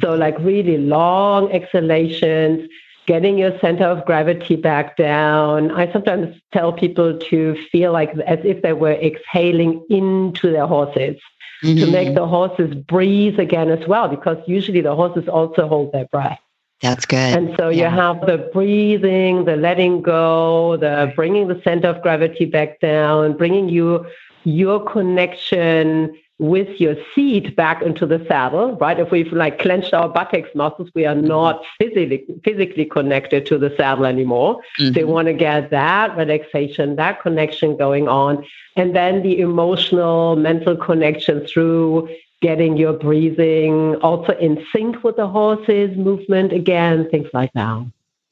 So, 0.00 0.14
like, 0.14 0.38
really 0.40 0.78
long 0.78 1.50
exhalations, 1.50 2.68
getting 3.06 3.38
your 3.38 3.58
center 3.60 3.84
of 3.84 4.04
gravity 4.04 4.56
back 4.56 4.96
down. 4.96 5.70
I 5.70 5.90
sometimes 5.92 6.36
tell 6.52 6.72
people 6.72 7.18
to 7.18 7.56
feel 7.72 7.92
like 7.92 8.10
as 8.18 8.38
if 8.44 8.62
they 8.62 8.74
were 8.74 8.92
exhaling 8.92 9.84
into 9.88 10.50
their 10.50 10.66
horses. 10.66 11.16
Mm-hmm. 11.64 11.80
To 11.80 11.90
make 11.90 12.14
the 12.14 12.24
horses 12.24 12.72
breathe 12.72 13.40
again 13.40 13.68
as 13.70 13.84
well, 13.88 14.06
because 14.06 14.36
usually 14.46 14.80
the 14.80 14.94
horses 14.94 15.26
also 15.28 15.66
hold 15.66 15.90
their 15.90 16.06
breath. 16.06 16.38
That's 16.80 17.06
good. 17.06 17.36
And 17.36 17.54
so 17.58 17.68
yeah. 17.68 17.90
you 17.90 17.96
have 17.96 18.20
the 18.26 18.38
breathing, 18.52 19.44
the 19.44 19.56
letting 19.56 20.00
go, 20.00 20.76
the 20.76 21.12
bringing 21.16 21.48
the 21.48 21.60
center 21.62 21.88
of 21.88 22.02
gravity 22.02 22.44
back 22.44 22.80
down, 22.80 23.36
bringing 23.36 23.68
you 23.68 24.06
your 24.44 24.84
connection 24.84 26.16
with 26.38 26.80
your 26.80 26.94
seat 27.14 27.56
back 27.56 27.82
into 27.82 28.06
the 28.06 28.24
saddle, 28.28 28.76
right? 28.76 29.00
If 29.00 29.10
we've 29.10 29.32
like 29.32 29.58
clenched 29.58 29.92
our 29.92 30.08
buttocks 30.08 30.50
muscles, 30.54 30.88
we 30.94 31.04
are 31.04 31.14
mm-hmm. 31.14 31.26
not 31.26 31.64
physically 31.78 32.24
physically 32.44 32.84
connected 32.84 33.44
to 33.46 33.58
the 33.58 33.74
saddle 33.76 34.06
anymore. 34.06 34.62
Mm-hmm. 34.78 34.94
So 34.94 35.00
you 35.00 35.06
want 35.08 35.26
to 35.26 35.34
get 35.34 35.70
that 35.70 36.16
relaxation, 36.16 36.94
that 36.94 37.20
connection 37.20 37.76
going 37.76 38.06
on, 38.06 38.46
and 38.76 38.94
then 38.94 39.22
the 39.22 39.40
emotional, 39.40 40.36
mental 40.36 40.76
connection 40.76 41.44
through 41.44 42.08
getting 42.40 42.76
your 42.76 42.92
breathing 42.92 43.96
also 43.96 44.32
in 44.38 44.64
sync 44.72 45.02
with 45.02 45.16
the 45.16 45.26
horse's 45.26 45.96
movement 45.96 46.52
again, 46.52 47.08
things 47.10 47.28
like 47.32 47.52
that. 47.54 47.86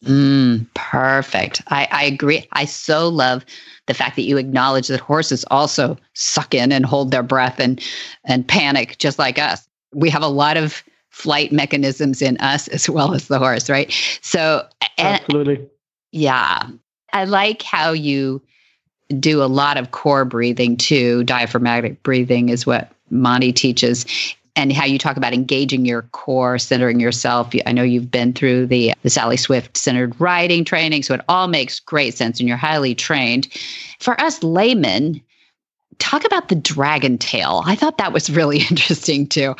Mm, 0.05 0.67
perfect. 0.75 1.63
I, 1.69 1.89
I 1.91 2.05
agree. 2.05 2.47
I 2.53 2.67
so 2.67 3.09
love 3.09 3.45
the 3.87 3.95
fact 3.95 4.17
that 4.17 4.23
you 4.23 4.37
acknowledge 4.37 4.89
that 4.89 5.01
horses 5.01 5.45
also 5.51 5.97
suck 6.15 6.55
in 6.55 6.71
and 6.71 6.85
hold 6.85 7.11
their 7.11 7.23
breath 7.23 7.59
and 7.59 7.83
and 8.25 8.47
panic 8.47 8.99
just 8.99 9.19
like 9.19 9.39
us. 9.39 9.67
We 9.95 10.11
have 10.11 10.23
a 10.23 10.29
lot 10.29 10.57
of 10.57 10.83
flight 11.11 11.51
mechanisms 11.51 12.21
in 12.21 12.37
us 12.39 12.69
as 12.77 12.89
well 12.89 13.15
as 13.15 13.29
the 13.29 13.39
horse, 13.39 13.71
right? 13.71 13.93
So 14.23 14.67
absolutely. 14.99 15.67
Yeah. 16.13 16.69
I 17.13 17.25
like 17.25 17.63
how 17.63 17.93
you 17.93 18.43
do 19.19 19.43
a 19.43 19.47
lot 19.47 19.77
of 19.77 19.93
core 19.93 20.25
breathing 20.25 20.77
too. 20.77 21.25
Diaphragmatic 21.25 22.03
breathing 22.03 22.49
is 22.49 22.67
what 22.67 22.93
Monty 23.11 23.53
teaches 23.53 24.07
and 24.57 24.73
how 24.73 24.87
you 24.87 24.99
talk 24.99 25.19
about 25.19 25.35
engaging 25.35 25.85
your 25.85 26.03
core, 26.13 26.59
centering 26.59 26.99
yourself. 26.99 27.53
I 27.67 27.73
know 27.73 27.83
you've 27.83 28.11
been 28.11 28.33
through 28.33 28.67
the, 28.67 28.95
the 29.03 29.11
Sally 29.11 29.37
Swift 29.37 29.77
centered 29.77 30.19
riding 30.19 30.65
training, 30.65 31.03
so 31.03 31.15
it 31.15 31.21
all 31.29 31.47
makes 31.47 31.79
great 31.79 32.15
sense 32.15 32.41
and 32.41 32.49
you're 32.49 32.57
highly 32.57 32.95
trained. 32.95 33.49
For 34.01 34.19
us 34.19 34.43
laymen, 34.43 35.21
talk 35.99 36.25
about 36.25 36.49
the 36.49 36.55
dragon 36.55 37.19
tail. 37.19 37.63
I 37.67 37.75
thought 37.75 37.99
that 37.99 38.15
was 38.15 38.31
really 38.31 38.59
interesting 38.71 39.27
too, 39.27 39.55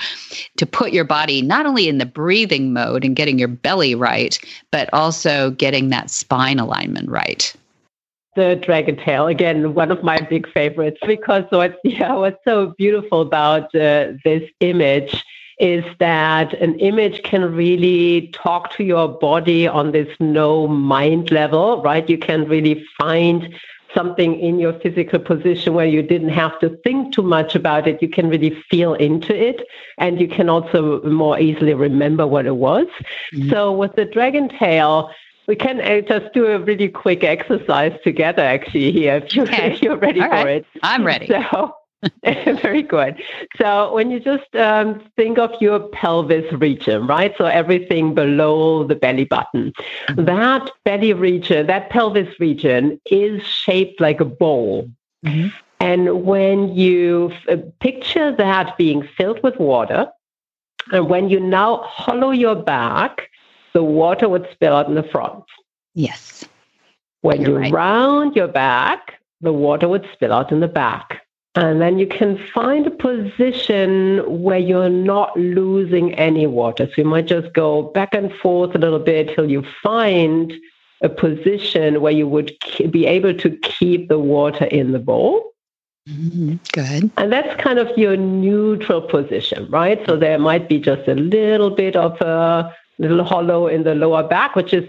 to 0.57 0.67
put 0.67 0.93
your 0.93 1.05
body 1.05 1.43
not 1.43 1.67
only 1.67 1.89
in 1.89 1.99
the 1.99 2.07
breathing 2.07 2.73
mode 2.73 3.05
and 3.05 3.15
getting 3.15 3.39
your 3.39 3.49
belly 3.49 3.95
right, 3.95 4.39
but 4.71 4.89
also 4.95 5.51
getting 5.51 5.91
that 5.91 6.11
spine 6.11 6.59
alignment 6.59 7.11
right 7.11 7.55
the 8.37 8.57
dragon 8.57 8.97
tail 8.97 9.27
again 9.27 9.75
one 9.75 9.91
of 9.91 10.03
my 10.03 10.19
big 10.31 10.49
favorites 10.53 10.99
because 11.07 11.45
what's 11.51 11.77
yeah 11.85 12.15
what's 12.15 12.43
so 12.45 12.75
beautiful 12.79 13.21
about 13.21 13.75
uh, 13.75 14.13
this 14.25 14.49
image 14.61 15.25
is 15.59 15.85
that 15.99 16.53
an 16.55 16.79
image 16.81 17.23
can 17.23 17.55
really 17.55 18.29
talk 18.35 18.71
to 18.77 18.85
your 18.85 19.09
body 19.09 19.67
on 19.67 19.93
this 19.93 20.09
no 20.21 20.69
mind 20.69 21.31
level 21.31 21.83
right? 21.83 22.09
You 22.09 22.19
can 22.19 22.47
really 22.47 22.85
find 22.99 23.55
something 23.95 24.39
in 24.39 24.59
your 24.59 24.79
physical 24.81 25.19
position 25.19 25.73
where 25.73 25.87
you 25.87 26.03
didn't 26.03 26.29
have 26.29 26.59
to 26.61 26.69
think 26.85 27.15
too 27.15 27.23
much 27.23 27.55
about 27.55 27.89
it. 27.89 28.03
You 28.03 28.09
can 28.09 28.29
really 28.29 28.51
feel 28.71 28.93
into 28.95 29.35
it 29.35 29.67
and 29.97 30.21
you 30.21 30.29
can 30.29 30.51
also 30.51 31.01
more 31.03 31.41
easily 31.41 31.73
remember 31.73 32.27
what 32.27 32.45
it 32.45 32.57
was. 32.57 32.87
Mm-hmm. 33.35 33.51
so 33.51 33.73
with 33.73 33.95
the 33.97 34.05
dragon 34.05 34.51
tail 34.51 35.11
we 35.47 35.57
can 35.57 35.81
uh, 35.81 36.01
just 36.01 36.33
do 36.33 36.47
a 36.47 36.59
really 36.59 36.89
quick 36.89 37.25
exercise 37.25 37.99
together, 38.03 38.43
actually, 38.43 38.93
here, 38.93 39.17
if 39.17 39.35
you're, 39.35 39.45
okay. 39.47 39.73
if 39.73 39.83
you're 39.83 39.97
ready 39.97 40.21
All 40.21 40.29
for 40.29 40.35
right. 40.35 40.49
it. 40.59 40.67
I'm 40.83 41.05
ready. 41.05 41.27
So, 41.27 41.75
Very 42.25 42.83
good. 42.83 43.21
So 43.57 43.93
when 43.93 44.11
you 44.11 44.21
just 44.21 44.55
um, 44.57 45.03
think 45.17 45.39
of 45.39 45.51
your 45.61 45.81
pelvis 45.81 46.51
region, 46.53 47.07
right? 47.07 47.35
So 47.39 47.47
everything 47.47 48.15
below 48.15 48.87
the 48.87 48.95
belly 48.95 49.25
button, 49.25 49.73
mm-hmm. 50.09 50.25
that 50.25 50.71
belly 50.85 51.13
region, 51.13 51.67
that 51.67 51.91
pelvis 51.91 52.29
region 52.39 53.01
is 53.07 53.43
shaped 53.43 54.01
like 54.01 54.21
a 54.21 54.25
bowl. 54.25 54.91
Mm-hmm. 55.25 55.49
And 55.81 56.25
when 56.25 56.75
you 56.75 57.33
f- 57.49 57.59
picture 57.81 58.35
that 58.35 58.77
being 58.77 59.07
filled 59.17 59.43
with 59.43 59.59
water, 59.59 60.07
and 60.93 61.09
when 61.09 61.29
you 61.29 61.41
now 61.41 61.79
hollow 61.79 62.31
your 62.31 62.55
back, 62.55 63.29
the 63.77 63.85
water 63.85 64.27
would 64.27 64.49
spill 64.53 64.73
out 64.73 64.89
in 64.89 64.95
the 64.95 65.03
front. 65.03 65.45
Yes. 65.93 66.47
When 67.21 67.43
You're 67.43 67.51
you 67.51 67.57
right. 67.59 67.73
round 67.75 68.35
your 68.35 68.49
back, 68.49 69.21
the 69.43 69.53
water 69.53 69.87
would 69.87 70.09
spill 70.15 70.33
out 70.33 70.51
in 70.51 70.61
the 70.61 70.67
back. 70.67 71.21
And 71.57 71.79
then 71.79 71.99
you 71.99 72.07
can 72.07 72.39
find 72.55 72.87
a 72.87 72.91
position 72.91 74.23
where 74.43 74.59
you're 74.59 74.89
not 74.89 75.39
losing 75.39 76.15
any 76.15 76.47
water. 76.47 76.87
So 76.87 76.93
you 76.97 77.05
might 77.05 77.27
just 77.27 77.53
go 77.53 77.83
back 77.83 78.15
and 78.15 78.33
forth 78.33 78.75
a 78.75 78.79
little 78.79 78.99
bit 78.99 79.35
till 79.35 79.51
you 79.51 79.63
find 79.83 80.55
a 81.03 81.11
position 81.11 82.01
where 82.01 82.13
you 82.13 82.27
would 82.27 82.57
be 82.91 83.05
able 83.05 83.35
to 83.35 83.51
keep 83.59 84.09
the 84.09 84.19
water 84.19 84.65
in 84.65 84.93
the 84.93 84.99
bowl. 84.99 85.53
Mm-hmm. 86.09 86.55
Good. 86.73 87.11
And 87.19 87.31
that's 87.31 87.63
kind 87.63 87.79
of 87.79 87.89
your 87.99 88.17
neutral 88.17 89.03
position, 89.03 89.69
right? 89.71 90.01
So 90.07 90.17
there 90.17 90.39
might 90.39 90.67
be 90.67 90.79
just 90.79 91.07
a 91.07 91.15
little 91.15 91.69
bit 91.69 91.95
of 91.95 92.19
a 92.23 92.75
little 92.99 93.25
hollow 93.25 93.67
in 93.67 93.83
the 93.85 93.95
lower 93.95 94.23
back, 94.23 94.57
which 94.57 94.73
is 94.73 94.89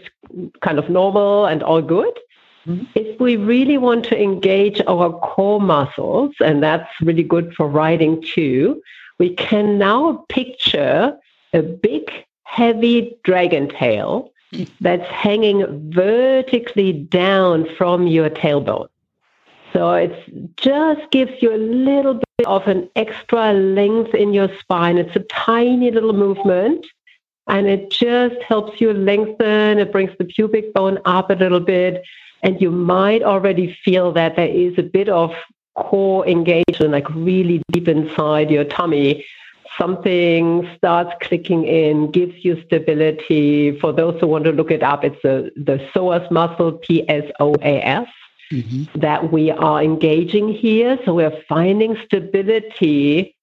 kind 0.62 0.80
of 0.80 0.90
normal 0.90 1.46
and 1.46 1.64
all 1.64 1.82
good. 1.82 2.18
Mm-hmm. 2.66 2.86
If 2.96 3.20
we 3.20 3.38
really 3.38 3.78
want 3.78 4.06
to 4.06 4.22
engage 4.22 4.82
our 4.88 5.12
core 5.20 5.62
muscles, 5.62 6.34
and 6.40 6.62
that's 6.62 6.90
really 7.02 7.24
good 7.24 7.54
for 7.54 7.68
riding 7.68 8.22
too, 8.22 8.82
we 9.20 9.34
can 9.36 9.78
now 9.78 10.26
picture 10.30 11.18
a 11.54 11.62
big, 11.62 12.12
heavy 12.44 13.18
dragon 13.24 13.70
tail 13.70 14.32
that's 14.80 15.08
hanging 15.10 15.92
vertically 15.92 16.94
down 16.94 17.68
from 17.78 18.08
your 18.08 18.30
tailbone. 18.30 18.88
So 19.74 19.94
it 19.94 20.56
just 20.56 21.12
gives 21.12 21.32
you 21.42 21.54
a 21.54 21.58
little 21.58 22.16
bit 22.16 22.48
of 22.48 22.68
an 22.68 22.90
extra 22.96 23.54
length 23.54 24.16
in 24.16 24.34
your 24.34 24.50
spine. 24.60 24.98
It's 24.98 25.16
a 25.16 25.20
tiny 25.20 25.92
little 25.92 26.14
movement 26.14 26.86
and 27.48 27.68
it 27.68 27.90
just 27.90 28.42
helps 28.42 28.82
you 28.82 28.94
lengthen. 28.94 29.80
It 29.80 29.92
brings 29.92 30.12
the 30.18 30.26
pubic 30.26 30.74
bone 30.74 31.00
up 31.06 31.30
a 31.30 31.34
little 31.34 31.60
bit. 31.60 32.04
And 32.44 32.62
you 32.62 32.72
might 32.72 33.24
already 33.24 33.78
feel 33.84 34.12
that 34.14 34.36
there 34.36 34.48
is 34.48 34.78
a 34.78 34.84
bit 34.84 35.10
of 35.10 35.34
core 35.76 36.28
engagement, 36.28 36.92
like 36.92 37.10
really 37.10 37.62
deep 37.72 37.88
inside 37.88 38.52
your 38.52 38.64
tummy. 38.64 39.26
Something 39.78 40.70
starts 40.76 41.12
clicking 41.22 41.66
in, 41.66 42.12
gives 42.12 42.44
you 42.44 42.62
stability. 42.66 43.78
For 43.80 43.94
those 43.94 44.20
who 44.20 44.28
want 44.28 44.46
to 44.46 44.52
look 44.52 44.72
it 44.72 44.84
up, 44.84 45.04
it's 45.04 45.22
the, 45.24 45.52
the 45.56 45.78
psoas 45.94 46.30
muscle, 46.32 46.74
P 46.74 47.08
S 47.10 47.30
O 47.40 47.54
A 47.62 47.82
S 47.82 48.08
mm-hmm. 48.52 49.00
that 49.00 49.32
we 49.32 49.52
are 49.52 49.84
engaging 49.84 50.50
here. 50.50 50.98
So 51.06 51.14
we're 51.14 51.44
finding 51.48 51.96
stability 52.06 53.37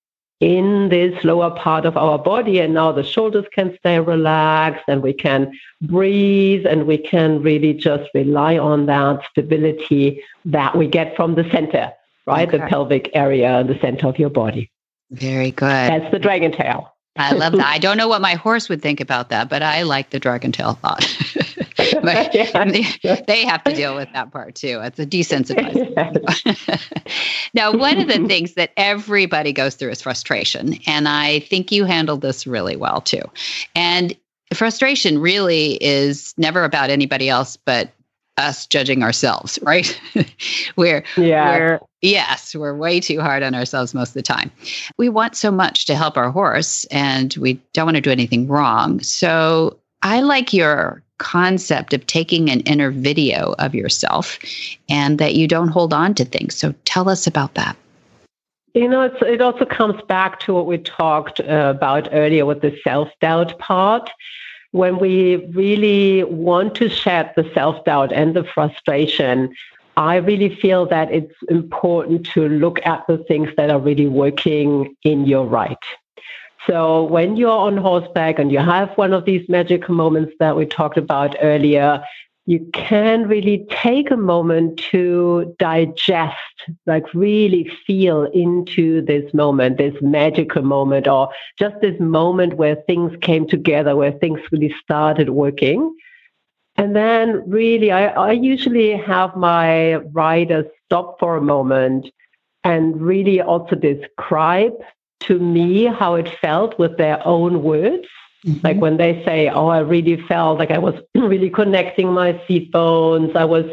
in 0.44 0.90
this 0.90 1.24
lower 1.24 1.50
part 1.50 1.86
of 1.86 1.96
our 1.96 2.18
body. 2.18 2.60
And 2.60 2.74
now 2.74 2.92
the 2.92 3.02
shoulders 3.02 3.46
can 3.54 3.74
stay 3.78 3.98
relaxed 3.98 4.84
and 4.86 5.02
we 5.02 5.14
can 5.14 5.50
breathe 5.80 6.66
and 6.66 6.86
we 6.86 6.98
can 6.98 7.42
really 7.42 7.72
just 7.72 8.10
rely 8.12 8.58
on 8.58 8.84
that 8.84 9.22
stability 9.30 10.22
that 10.44 10.76
we 10.76 10.86
get 10.86 11.16
from 11.16 11.34
the 11.34 11.48
center, 11.50 11.90
right? 12.26 12.46
Okay. 12.46 12.58
The 12.58 12.66
pelvic 12.66 13.10
area, 13.14 13.64
the 13.64 13.78
center 13.80 14.06
of 14.06 14.18
your 14.18 14.28
body. 14.28 14.70
Very 15.12 15.50
good. 15.50 15.68
That's 15.68 16.10
the 16.10 16.18
dragon 16.18 16.52
tail. 16.52 16.94
I 17.16 17.32
love 17.32 17.54
that. 17.54 17.66
I 17.74 17.78
don't 17.78 17.96
know 17.96 18.08
what 18.08 18.20
my 18.20 18.34
horse 18.34 18.68
would 18.68 18.82
think 18.82 19.00
about 19.00 19.30
that, 19.30 19.48
but 19.48 19.62
I 19.62 19.82
like 19.82 20.10
the 20.10 20.20
dragon 20.20 20.52
tail 20.52 20.74
thought. 20.74 21.04
but 22.04 22.32
they, 22.72 23.22
they, 23.26 23.44
have 23.44 23.64
to 23.64 23.74
deal 23.74 23.94
with 23.94 24.08
that 24.12 24.30
part 24.32 24.54
too. 24.54 24.80
It's 24.82 24.98
a 24.98 25.06
desensitizing. 25.06 25.94
now, 27.54 27.72
one 27.72 27.98
of 27.98 28.08
the 28.08 28.26
things 28.26 28.54
that 28.54 28.72
everybody 28.76 29.52
goes 29.52 29.74
through 29.74 29.90
is 29.90 30.02
frustration. 30.02 30.78
And 30.86 31.08
I 31.08 31.40
think 31.40 31.72
you 31.72 31.84
handled 31.84 32.20
this 32.20 32.46
really 32.46 32.76
well 32.76 33.00
too. 33.00 33.22
And 33.74 34.16
frustration 34.52 35.18
really 35.18 35.82
is 35.82 36.34
never 36.36 36.64
about 36.64 36.90
anybody 36.90 37.28
else 37.28 37.56
but 37.56 37.92
us 38.36 38.66
judging 38.66 39.02
ourselves, 39.02 39.58
right? 39.62 40.00
we're, 40.76 41.04
yeah. 41.16 41.56
we're 41.56 41.80
yes, 42.02 42.54
we're 42.54 42.74
way 42.74 42.98
too 43.00 43.20
hard 43.20 43.42
on 43.42 43.54
ourselves 43.54 43.94
most 43.94 44.08
of 44.08 44.14
the 44.14 44.22
time. 44.22 44.50
We 44.98 45.08
want 45.08 45.36
so 45.36 45.50
much 45.50 45.86
to 45.86 45.94
help 45.94 46.16
our 46.16 46.30
horse 46.30 46.84
and 46.86 47.34
we 47.34 47.60
don't 47.72 47.86
want 47.86 47.96
to 47.96 48.00
do 48.00 48.10
anything 48.10 48.48
wrong. 48.48 49.00
So 49.00 49.78
I 50.02 50.20
like 50.20 50.52
your 50.52 51.03
concept 51.18 51.92
of 51.92 52.06
taking 52.06 52.50
an 52.50 52.60
inner 52.60 52.90
video 52.90 53.54
of 53.58 53.74
yourself 53.74 54.38
and 54.88 55.18
that 55.18 55.34
you 55.34 55.46
don't 55.46 55.68
hold 55.68 55.92
on 55.92 56.14
to 56.14 56.24
things. 56.24 56.54
So 56.54 56.74
tell 56.84 57.08
us 57.08 57.26
about 57.26 57.54
that. 57.54 57.76
You 58.74 58.88
know, 58.88 59.02
it 59.02 59.40
also 59.40 59.64
comes 59.64 60.02
back 60.08 60.40
to 60.40 60.52
what 60.52 60.66
we 60.66 60.78
talked 60.78 61.40
uh, 61.40 61.72
about 61.76 62.08
earlier 62.12 62.44
with 62.44 62.60
the 62.60 62.76
self 62.82 63.08
doubt 63.20 63.56
part 63.58 64.10
when 64.74 64.98
we 64.98 65.36
really 65.54 66.24
want 66.24 66.74
to 66.74 66.88
shed 66.88 67.32
the 67.36 67.48
self 67.54 67.84
doubt 67.84 68.12
and 68.12 68.34
the 68.34 68.42
frustration, 68.42 69.54
I 69.96 70.16
really 70.16 70.52
feel 70.52 70.84
that 70.86 71.12
it's 71.12 71.36
important 71.48 72.26
to 72.32 72.48
look 72.48 72.84
at 72.84 73.06
the 73.06 73.18
things 73.18 73.50
that 73.56 73.70
are 73.70 73.78
really 73.78 74.08
working 74.08 74.96
in 75.04 75.26
your 75.26 75.46
right. 75.46 75.78
So 76.66 77.04
when 77.04 77.36
you're 77.36 77.50
on 77.50 77.76
horseback 77.76 78.38
and 78.38 78.50
you 78.50 78.58
have 78.58 78.90
one 78.96 79.12
of 79.12 79.24
these 79.24 79.46
magical 79.48 79.94
moments 79.94 80.32
that 80.40 80.56
we 80.56 80.64
talked 80.64 80.96
about 80.96 81.36
earlier, 81.40 82.02
you 82.46 82.66
can 82.72 83.26
really 83.26 83.66
take 83.70 84.10
a 84.10 84.16
moment 84.16 84.78
to 84.90 85.54
digest, 85.58 86.36
like 86.86 87.12
really 87.14 87.70
feel 87.86 88.24
into 88.34 89.02
this 89.02 89.32
moment, 89.32 89.78
this 89.78 89.94
magical 90.02 90.62
moment, 90.62 91.08
or 91.08 91.30
just 91.58 91.74
this 91.80 91.98
moment 92.00 92.54
where 92.54 92.76
things 92.86 93.12
came 93.22 93.46
together, 93.48 93.96
where 93.96 94.12
things 94.12 94.40
really 94.52 94.74
started 94.82 95.30
working. 95.30 95.94
And 96.76 96.94
then, 96.94 97.48
really, 97.48 97.92
I, 97.92 98.08
I 98.08 98.32
usually 98.32 98.96
have 98.96 99.36
my 99.36 99.96
riders 100.12 100.66
stop 100.86 101.18
for 101.20 101.36
a 101.36 101.42
moment 101.42 102.10
and 102.64 103.00
really 103.00 103.40
also 103.40 103.76
describe 103.76 104.72
to 105.26 105.38
me 105.38 105.84
how 105.86 106.14
it 106.14 106.28
felt 106.40 106.78
with 106.78 106.96
their 106.96 107.24
own 107.26 107.62
words 107.62 108.06
Mm-hmm. 108.44 108.60
Like 108.62 108.76
when 108.76 108.98
they 108.98 109.24
say, 109.24 109.48
"Oh, 109.48 109.68
I 109.68 109.78
really 109.78 110.20
felt 110.28 110.58
like 110.58 110.70
I 110.70 110.78
was 110.78 110.94
really 111.14 111.48
connecting 111.48 112.12
my 112.12 112.40
seat 112.46 112.70
bones. 112.70 113.34
I 113.34 113.44
was 113.44 113.64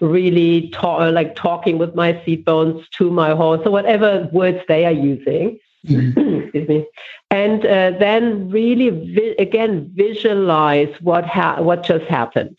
really 0.00 0.70
ta- 0.70 1.08
like 1.08 1.34
talking 1.34 1.78
with 1.78 1.94
my 1.96 2.22
seat 2.24 2.44
bones 2.44 2.88
to 2.98 3.10
my 3.10 3.30
horse, 3.34 3.60
or 3.64 3.72
whatever 3.72 4.28
words 4.32 4.60
they 4.68 4.84
are 4.84 4.92
using." 4.92 5.58
Mm-hmm. 5.86 6.34
Excuse 6.42 6.68
me. 6.68 6.86
And 7.32 7.66
uh, 7.66 7.92
then 7.98 8.50
really, 8.50 8.90
vi- 8.90 9.34
again, 9.38 9.90
visualize 9.94 10.94
what 11.00 11.24
ha- 11.26 11.60
what 11.60 11.82
just 11.82 12.04
happened. 12.04 12.56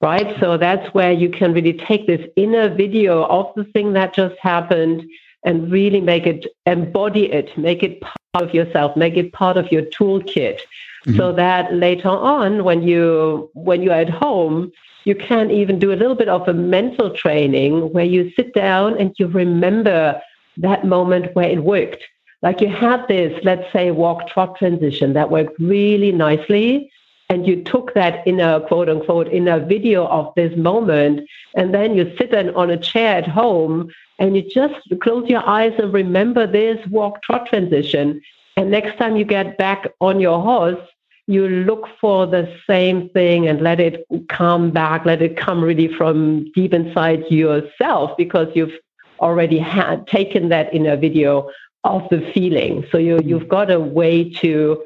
Right. 0.00 0.36
So 0.40 0.56
that's 0.56 0.92
where 0.92 1.12
you 1.12 1.28
can 1.28 1.52
really 1.52 1.74
take 1.74 2.08
this 2.08 2.26
inner 2.34 2.68
video 2.68 3.22
of 3.26 3.46
the 3.54 3.62
thing 3.62 3.92
that 3.92 4.12
just 4.12 4.34
happened 4.40 5.04
and 5.44 5.70
really 5.70 6.00
make 6.00 6.26
it 6.26 6.46
embody 6.66 7.30
it, 7.32 7.56
make 7.58 7.82
it 7.82 8.00
part 8.00 8.16
of 8.34 8.54
yourself, 8.54 8.96
make 8.96 9.16
it 9.16 9.32
part 9.32 9.56
of 9.56 9.70
your 9.72 9.82
toolkit. 9.82 10.60
Mm-hmm. 11.04 11.16
so 11.18 11.32
that 11.32 11.74
later 11.74 12.10
on 12.10 12.62
when 12.62 12.84
you 12.84 13.50
when 13.54 13.82
you're 13.82 13.92
at 13.92 14.08
home 14.08 14.70
you 15.02 15.16
can 15.16 15.50
even 15.50 15.80
do 15.80 15.92
a 15.92 15.98
little 15.98 16.14
bit 16.14 16.28
of 16.28 16.46
a 16.46 16.54
mental 16.54 17.10
training 17.10 17.92
where 17.92 18.04
you 18.04 18.30
sit 18.36 18.54
down 18.54 18.96
and 19.00 19.12
you 19.18 19.26
remember 19.26 20.22
that 20.58 20.84
moment 20.84 21.34
where 21.34 21.48
it 21.48 21.64
worked. 21.64 22.04
Like 22.40 22.60
you 22.60 22.68
had 22.68 23.08
this 23.08 23.36
let's 23.42 23.72
say 23.72 23.90
walk 23.90 24.28
trot 24.28 24.56
transition 24.56 25.12
that 25.14 25.28
worked 25.28 25.58
really 25.58 26.12
nicely 26.12 26.88
and 27.32 27.46
you 27.46 27.62
took 27.64 27.94
that 27.94 28.26
in 28.26 28.40
a 28.40 28.60
quote 28.68 28.90
unquote 28.90 29.28
in 29.28 29.48
a 29.48 29.58
video 29.58 30.06
of 30.06 30.32
this 30.36 30.54
moment 30.56 31.20
and 31.54 31.72
then 31.72 31.94
you 31.96 32.04
sit 32.18 32.34
on 32.34 32.70
a 32.70 32.76
chair 32.76 33.16
at 33.16 33.26
home 33.26 33.90
and 34.18 34.36
you 34.36 34.42
just 34.42 34.74
close 35.00 35.28
your 35.28 35.44
eyes 35.48 35.72
and 35.78 35.92
remember 35.94 36.46
this 36.46 36.78
walk 36.88 37.22
trot 37.22 37.46
transition 37.46 38.20
and 38.58 38.70
next 38.70 38.98
time 38.98 39.16
you 39.16 39.24
get 39.24 39.56
back 39.56 39.86
on 40.00 40.20
your 40.20 40.42
horse 40.42 40.86
you 41.26 41.48
look 41.48 41.88
for 42.00 42.26
the 42.26 42.52
same 42.68 43.08
thing 43.10 43.46
and 43.46 43.60
let 43.60 43.78
it 43.78 44.04
come 44.28 44.72
back, 44.72 45.06
let 45.06 45.22
it 45.22 45.36
come 45.36 45.62
really 45.62 45.88
from 45.88 46.50
deep 46.52 46.74
inside 46.74 47.24
yourself 47.30 48.10
because 48.18 48.48
you've 48.54 48.76
already 49.20 49.58
had 49.58 50.04
taken 50.08 50.48
that 50.48 50.74
in 50.74 50.84
a 50.84 50.96
video 50.96 51.48
of 51.84 52.02
the 52.10 52.20
feeling. 52.34 52.84
So 52.90 52.98
you 52.98 53.20
you've 53.24 53.48
got 53.48 53.70
a 53.70 53.78
way 53.78 54.30
to 54.40 54.82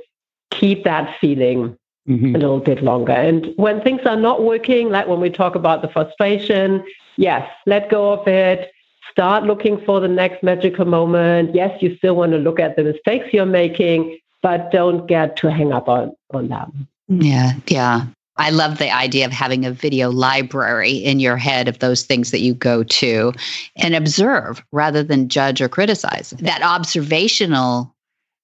keep 0.51 0.84
that 0.84 1.16
feeling 1.20 1.76
mm-hmm. 2.09 2.34
a 2.34 2.38
little 2.38 2.61
bit 2.61 2.82
longer. 2.82 3.12
And 3.12 3.52
when 3.57 3.80
things 3.82 4.02
are 4.07 4.16
not 4.16 4.42
working, 4.42 4.90
like 4.90 5.07
when 5.07 5.20
we 5.20 5.30
talk 5.30 5.54
about 5.54 5.82
the 5.82 5.88
frustration, 5.88 6.84
yes, 7.16 7.48
let 7.66 7.90
go 7.90 8.12
of 8.12 8.26
it, 8.26 8.70
start 9.11 9.44
looking 9.44 9.80
for 9.84 10.00
the 10.00 10.09
next 10.09 10.42
magical 10.42 10.84
moment. 10.84 11.54
Yes, 11.54 11.82
you 11.82 11.96
still 11.96 12.16
want 12.16 12.32
to 12.32 12.38
look 12.38 12.61
at 12.61 12.76
the 12.76 12.84
mistakes 12.84 13.32
you're 13.32 13.46
making, 13.46 14.18
but 14.42 14.70
don't 14.70 15.07
get 15.07 15.36
too 15.36 15.48
hang 15.48 15.72
up 15.72 15.88
on, 15.88 16.12
on 16.32 16.48
them. 16.48 16.88
Yeah, 17.09 17.52
yeah. 17.68 18.07
I 18.38 18.50
love 18.50 18.76
the 18.76 18.90
idea 18.90 19.24
of 19.24 19.32
having 19.32 19.64
a 19.64 19.70
video 19.70 20.11
library 20.11 20.92
in 20.92 21.20
your 21.20 21.38
head 21.38 21.68
of 21.68 21.78
those 21.78 22.02
things 22.02 22.30
that 22.32 22.40
you 22.40 22.52
go 22.52 22.82
to 22.82 23.32
and 23.76 23.94
observe 23.94 24.62
rather 24.72 25.02
than 25.02 25.28
judge 25.28 25.62
or 25.62 25.70
criticize. 25.70 26.30
That 26.40 26.61
observational 26.62 27.94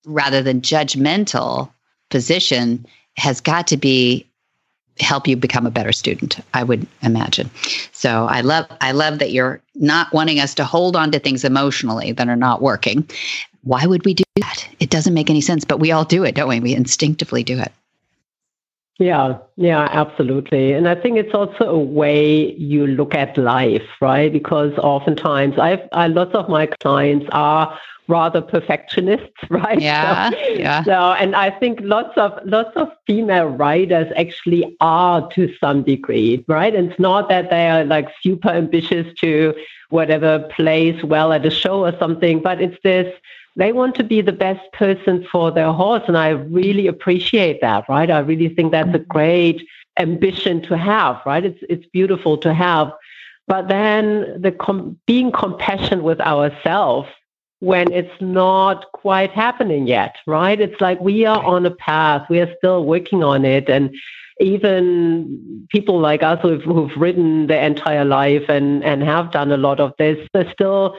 rather 0.07 0.41
than 0.41 0.63
judgmental 0.63 1.71
position 2.11 2.87
has 3.17 3.41
got 3.41 3.67
to 3.69 3.77
be 3.77 4.27
help 5.01 5.27
you 5.27 5.37
become 5.37 5.67
a 5.67 5.71
better 5.71 5.93
student 5.93 6.39
i 6.55 6.63
would 6.63 6.87
imagine. 7.03 7.51
So 7.93 8.27
i 8.27 8.41
love 8.41 8.67
i 8.81 8.93
love 8.93 9.19
that 9.19 9.33
you're 9.33 9.61
not 9.75 10.13
wanting 10.13 10.39
us 10.39 10.55
to 10.57 10.65
hold 10.65 10.97
on 10.97 11.11
to 11.13 11.19
things 11.19 11.45
emotionally 11.45 12.13
that 12.13 12.29
are 12.29 12.37
not 12.37 12.63
working. 12.63 13.09
Why 13.63 13.87
would 13.87 14.05
we 14.05 14.15
do 14.15 14.25
that? 14.37 14.69
It 14.81 14.91
doesn't 14.91 15.15
make 15.15 15.31
any 15.31 15.41
sense 15.41 15.65
but 15.65 15.81
we 15.81 15.93
all 15.93 16.05
do 16.05 16.25
it 16.25 16.35
don't 16.35 16.49
we? 16.49 16.61
We 16.61 16.75
instinctively 16.75 17.43
do 17.43 17.59
it. 17.59 17.73
Yeah, 18.99 19.39
yeah, 19.57 19.89
absolutely. 19.91 20.73
And 20.75 20.87
I 20.87 20.95
think 20.95 21.17
it's 21.17 21.35
also 21.35 21.65
a 21.65 21.79
way 21.79 22.53
you 22.53 22.87
look 22.87 23.15
at 23.15 23.37
life, 23.37 23.83
right? 24.01 24.33
Because 24.33 24.73
oftentimes 24.79 25.59
I've 25.59 25.89
I, 25.93 26.07
lots 26.07 26.35
of 26.35 26.49
my 26.49 26.67
clients 26.67 27.27
are 27.33 27.77
rather 28.09 28.41
perfectionists, 28.41 29.33
right? 29.51 29.81
Yeah, 29.81 30.31
so, 30.31 30.37
yeah. 30.37 30.85
So, 30.85 30.93
and 30.93 31.35
I 31.35 31.51
think 31.51 31.81
lots 31.83 32.17
of 32.17 32.39
lots 32.45 32.77
of 32.77 32.89
female 33.07 33.47
riders 33.47 34.13
actually 34.17 34.77
are 34.81 35.29
to 35.31 35.55
some 35.59 35.83
degree, 35.83 36.45
right? 36.49 36.75
And 36.75 36.91
it's 36.91 37.01
not 37.01 37.29
that 37.29 37.51
they 37.51 37.69
are 37.69 37.85
like 37.85 38.09
super 38.23 38.51
ambitious 38.51 39.07
to 39.21 39.55
whatever 39.91 40.41
plays 40.51 41.03
well 41.05 41.33
at 41.33 41.45
a 41.45 41.51
show 41.51 41.85
or 41.85 41.97
something, 41.99 42.41
but 42.41 42.61
it's 42.61 42.79
this 42.83 43.13
they 43.57 43.73
want 43.73 43.95
to 43.97 44.05
be 44.05 44.21
the 44.21 44.33
best 44.33 44.73
person 44.73 45.27
for 45.31 45.51
their 45.51 45.73
horse. 45.73 46.03
And 46.09 46.17
I 46.17 46.31
really 46.31 46.87
appreciate 46.87 47.61
that, 47.61 47.89
right? 47.89 48.11
I 48.11 48.21
really 48.21 48.49
think 48.49 48.73
that's 48.73 48.89
a 48.95 48.99
mm-hmm. 48.99 49.09
great 49.09 49.63
ambition 49.99 50.63
to 50.63 50.77
have, 50.77 51.21
right? 51.27 51.45
It's, 51.45 51.63
it's 51.69 51.87
beautiful 51.87 52.39
to 52.39 52.55
have. 52.55 52.93
But 53.49 53.69
then 53.69 54.41
the 54.41 54.53
com- 54.53 54.99
being 55.07 55.33
compassionate 55.33 56.03
with 56.03 56.21
ourselves 56.21 57.09
when 57.63 57.93
it's 57.93 58.21
not 58.21 58.91
quite 58.91 59.31
happening 59.31 59.87
yet, 59.87 60.17
right? 60.27 60.61
It's 60.61 60.81
like 60.81 61.01
we 61.01 61.25
are 61.25 61.41
on 61.45 61.65
a 61.65 61.71
path, 61.71 62.29
we 62.29 62.41
are 62.41 62.53
still 62.57 62.85
working 62.85 63.23
on 63.23 63.45
it. 63.45 63.69
And 63.69 63.95
even 64.41 65.65
people 65.69 66.01
like 66.01 66.25
us 66.25 66.41
who've, 66.43 66.65
who've 66.65 66.91
written 66.97 67.47
their 67.47 67.65
entire 67.65 68.05
life 68.05 68.43
and, 68.49 68.83
and 68.83 69.05
have 69.05 69.31
done 69.31 69.53
a 69.53 69.57
lot 69.57 69.79
of 69.79 69.93
this, 69.97 70.19
they're 70.33 70.51
still 70.51 70.97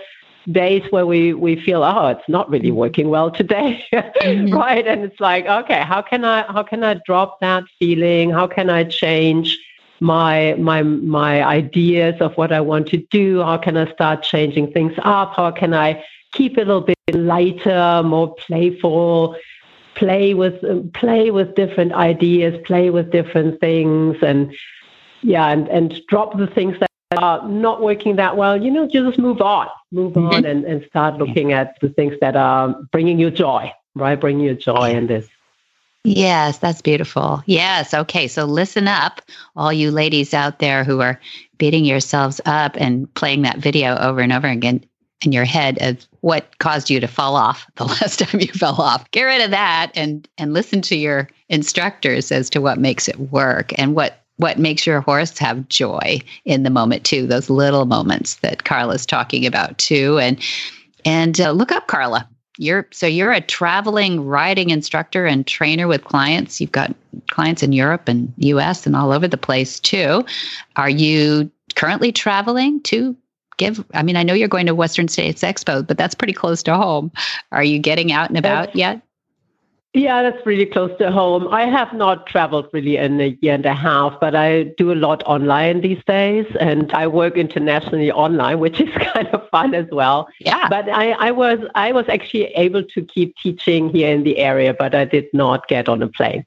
days 0.54 0.84
where 0.90 1.06
we 1.06 1.34
we 1.34 1.56
feel 1.56 1.86
oh 1.86 2.08
it's 2.08 2.28
not 2.28 2.50
really 2.50 2.68
mm-hmm. 2.68 2.76
working 2.76 3.08
well 3.08 3.32
today 3.32 3.82
mm-hmm. 3.94 4.54
right 4.54 4.86
and 4.86 5.02
it's 5.02 5.18
like 5.22 5.46
okay 5.46 5.82
how 5.84 6.02
can 6.02 6.26
i 6.26 6.42
how 6.52 6.62
can 6.62 6.84
i 6.84 7.00
drop 7.06 7.40
that 7.40 7.64
feeling 7.80 8.30
how 8.30 8.46
can 8.46 8.70
i 8.70 8.84
change 8.84 9.58
my 10.02 10.54
my 10.56 10.84
my 10.84 11.42
ideas 11.46 12.16
of 12.20 12.34
what 12.36 12.52
i 12.52 12.60
want 12.60 12.86
to 12.86 12.98
do 13.10 13.42
how 13.42 13.56
can 13.56 13.78
i 13.78 13.90
start 13.94 14.22
changing 14.22 14.70
things 14.74 14.92
up 15.04 15.34
how 15.34 15.50
can 15.50 15.74
i 15.74 16.04
keep 16.34 16.58
it 16.58 16.62
a 16.62 16.66
little 16.66 16.82
bit 16.82 16.98
lighter 17.14 18.02
more 18.04 18.34
playful 18.36 19.36
play 19.96 20.34
with 20.34 20.56
play 20.94 21.32
with 21.32 21.54
different 21.56 21.94
ideas 21.94 22.60
play 22.66 22.90
with 22.90 23.12
different 23.12 23.60
things 23.60 24.18
and 24.22 24.54
yeah 25.22 25.50
and 25.50 25.68
and 25.70 26.02
drop 26.08 26.38
the 26.38 26.48
things 26.48 26.78
that 26.80 26.90
are 27.18 27.48
not 27.48 27.82
working 27.82 28.16
that 28.18 28.38
well, 28.38 28.62
you 28.62 28.72
know, 28.72 28.88
just 28.88 29.20
move 29.20 29.42
on, 29.42 29.68
move 29.92 30.14
mm-hmm. 30.14 30.28
on 30.28 30.46
and, 30.46 30.66
and 30.66 30.84
start 30.86 31.18
looking 31.18 31.54
at 31.54 31.80
the 31.82 31.90
things 31.90 32.16
that 32.22 32.36
are 32.36 32.76
bringing 32.92 33.20
you 33.20 33.32
joy, 33.32 33.72
right? 33.96 34.20
Bringing 34.20 34.46
you 34.46 34.56
joy 34.56 34.92
in 34.92 35.08
this. 35.08 35.28
Yes, 36.06 36.58
that's 36.58 36.82
beautiful. 36.82 37.42
Yes. 37.46 37.94
Okay. 37.94 38.28
So 38.28 38.44
listen 38.46 38.88
up, 38.88 39.22
all 39.56 39.72
you 39.72 39.90
ladies 39.90 40.34
out 40.34 40.60
there 40.60 40.84
who 40.84 41.00
are 41.00 41.20
beating 41.58 41.86
yourselves 41.86 42.42
up 42.46 42.76
and 42.78 43.12
playing 43.14 43.44
that 43.44 43.60
video 43.60 43.96
over 43.98 44.20
and 44.20 44.34
over 44.34 44.48
again 44.48 44.84
in 45.24 45.32
your 45.32 45.46
head 45.46 45.78
of 45.82 46.06
what 46.22 46.58
caused 46.60 46.90
you 46.90 47.00
to 47.00 47.08
fall 47.08 47.36
off 47.36 47.68
the 47.76 47.86
last 47.86 48.20
time 48.20 48.40
you 48.40 48.48
fell 48.48 48.82
off. 48.82 49.10
Get 49.12 49.24
rid 49.24 49.42
of 49.42 49.52
that 49.52 49.92
and 49.96 50.28
and 50.38 50.54
listen 50.54 50.82
to 50.84 50.96
your 50.96 51.30
instructors 51.50 52.32
as 52.32 52.50
to 52.52 52.62
what 52.62 52.80
makes 52.80 53.08
it 53.08 53.20
work 53.32 53.78
and 53.78 53.96
what 53.96 54.20
what 54.38 54.58
makes 54.58 54.88
your 54.88 55.00
horse 55.00 55.38
have 55.38 55.68
joy 55.70 56.20
in 56.46 56.64
the 56.64 56.70
moment 56.70 57.04
too 57.04 57.28
those 57.28 57.50
little 57.50 57.86
moments 57.86 58.36
that 58.38 58.64
carla's 58.64 59.06
talking 59.06 59.46
about 59.46 59.78
too. 59.78 60.18
And 60.20 60.42
and 61.06 61.40
uh, 61.40 61.52
look 61.52 61.72
up 61.72 61.88
carla. 61.88 62.28
You're 62.58 62.88
so 62.92 63.08
you're 63.08 63.32
a 63.32 63.42
traveling 63.42 64.26
riding 64.26 64.70
instructor 64.70 65.26
and 65.26 65.46
trainer 65.46 65.88
with 65.88 66.04
clients. 66.04 66.62
You've 66.62 66.72
got 66.72 66.96
clients 67.30 67.64
in 67.64 67.74
europe 67.74 68.08
and 68.08 68.32
us 68.40 68.86
and 68.86 68.96
all 68.96 69.12
over 69.12 69.28
the 69.28 69.38
place 69.38 69.80
too. 69.80 70.24
Are 70.76 70.90
you 70.90 71.52
currently 71.76 72.12
traveling 72.12 72.82
to 72.84 73.16
give 73.68 73.86
i 73.94 74.04
mean 74.04 74.16
i 74.16 74.24
know 74.24 74.34
you're 74.34 74.48
going 74.48 74.66
to 74.66 74.76
western 74.76 75.08
states 75.08 75.42
expo 75.42 75.86
but 75.86 75.98
that's 75.98 76.16
pretty 76.16 76.34
close 76.34 76.64
to 76.64 76.76
home 76.76 77.12
are 77.52 77.64
you 77.64 77.80
getting 77.80 78.12
out 78.12 78.30
and 78.30 78.38
about 78.38 78.76
yet 78.76 79.02
yeah, 79.96 80.24
that's 80.24 80.44
really 80.44 80.66
close 80.66 80.92
to 80.98 81.12
home. 81.12 81.48
I 81.50 81.66
have 81.66 81.94
not 81.94 82.26
traveled 82.26 82.68
really 82.74 82.98
in 82.98 83.22
a 83.22 83.38
year 83.42 83.54
and 83.54 83.66
a 83.66 83.76
half, 83.76 84.20
but 84.20 84.34
I 84.34 84.64
do 84.64 84.92
a 84.92 84.96
lot 84.96 85.22
online 85.28 85.82
these 85.82 86.04
days, 86.06 86.48
and 86.60 86.92
I 86.94 87.06
work 87.06 87.38
internationally 87.38 88.12
online, 88.12 88.60
which 88.60 88.82
is 88.82 88.90
kind 89.14 89.28
of 89.28 89.48
fun 89.50 89.76
as 89.76 89.86
well. 89.92 90.28
Yeah. 90.40 90.68
But 90.68 90.90
I, 90.90 91.12
I 91.12 91.30
was 91.30 91.60
I 91.76 91.92
was 91.92 92.10
actually 92.10 92.46
able 92.56 92.84
to 92.84 93.06
keep 93.06 93.36
teaching 93.38 93.90
here 93.90 94.12
in 94.12 94.24
the 94.24 94.40
area, 94.40 94.74
but 94.74 94.96
I 94.96 95.06
did 95.06 95.28
not 95.32 95.68
get 95.68 95.88
on 95.88 96.02
a 96.02 96.08
plane. 96.08 96.44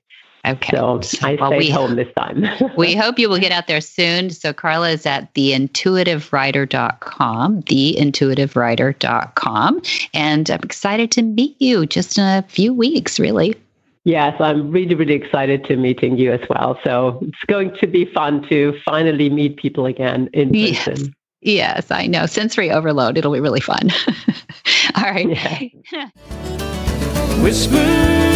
Okay. 0.46 0.76
So 0.76 1.00
I 1.22 1.36
well, 1.40 1.50
stayed 1.50 1.58
we, 1.58 1.70
home 1.70 1.96
this 1.96 2.12
time. 2.16 2.44
we 2.76 2.94
hope 2.94 3.18
you 3.18 3.28
will 3.28 3.40
get 3.40 3.50
out 3.50 3.66
there 3.66 3.80
soon. 3.80 4.30
So 4.30 4.52
Carla 4.52 4.90
is 4.90 5.04
at 5.06 5.34
theintuitiverider.com, 5.34 7.62
theintuitiverider.com. 7.62 9.82
And 10.14 10.48
I'm 10.50 10.60
excited 10.62 11.10
to 11.12 11.22
meet 11.22 11.56
you 11.60 11.86
just 11.86 12.18
in 12.18 12.24
a 12.24 12.44
few 12.48 12.72
weeks, 12.72 13.18
really. 13.18 13.56
Yes, 14.04 14.40
I'm 14.40 14.70
really, 14.70 14.94
really 14.94 15.14
excited 15.14 15.64
to 15.64 15.74
meeting 15.74 16.16
you 16.16 16.32
as 16.32 16.48
well. 16.48 16.78
So 16.84 17.18
it's 17.22 17.42
going 17.48 17.74
to 17.80 17.88
be 17.88 18.04
fun 18.04 18.48
to 18.48 18.78
finally 18.84 19.28
meet 19.30 19.56
people 19.56 19.86
again 19.86 20.30
in 20.32 20.50
person. 20.50 20.96
Yes, 20.96 21.10
yes 21.40 21.90
I 21.90 22.06
know. 22.06 22.26
Sensory 22.26 22.70
overload. 22.70 23.18
It'll 23.18 23.32
be 23.32 23.40
really 23.40 23.60
fun. 23.60 23.90
All 24.94 25.10
right. 25.10 25.28
Yeah. 25.28 25.58
Whisper 27.42 28.35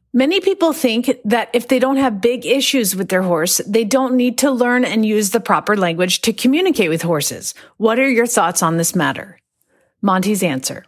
Many 0.13 0.41
people 0.41 0.73
think 0.73 1.09
that 1.23 1.49
if 1.53 1.69
they 1.69 1.79
don't 1.79 1.95
have 1.95 2.19
big 2.19 2.45
issues 2.45 2.97
with 2.97 3.07
their 3.07 3.21
horse, 3.21 3.61
they 3.65 3.85
don't 3.85 4.15
need 4.15 4.37
to 4.39 4.51
learn 4.51 4.83
and 4.83 5.05
use 5.05 5.29
the 5.29 5.39
proper 5.39 5.77
language 5.77 6.19
to 6.21 6.33
communicate 6.33 6.89
with 6.89 7.01
horses. 7.01 7.53
What 7.77 7.97
are 7.97 8.09
your 8.09 8.27
thoughts 8.27 8.61
on 8.61 8.75
this 8.75 8.93
matter? 8.93 9.39
Monty's 10.01 10.43
answer. 10.43 10.85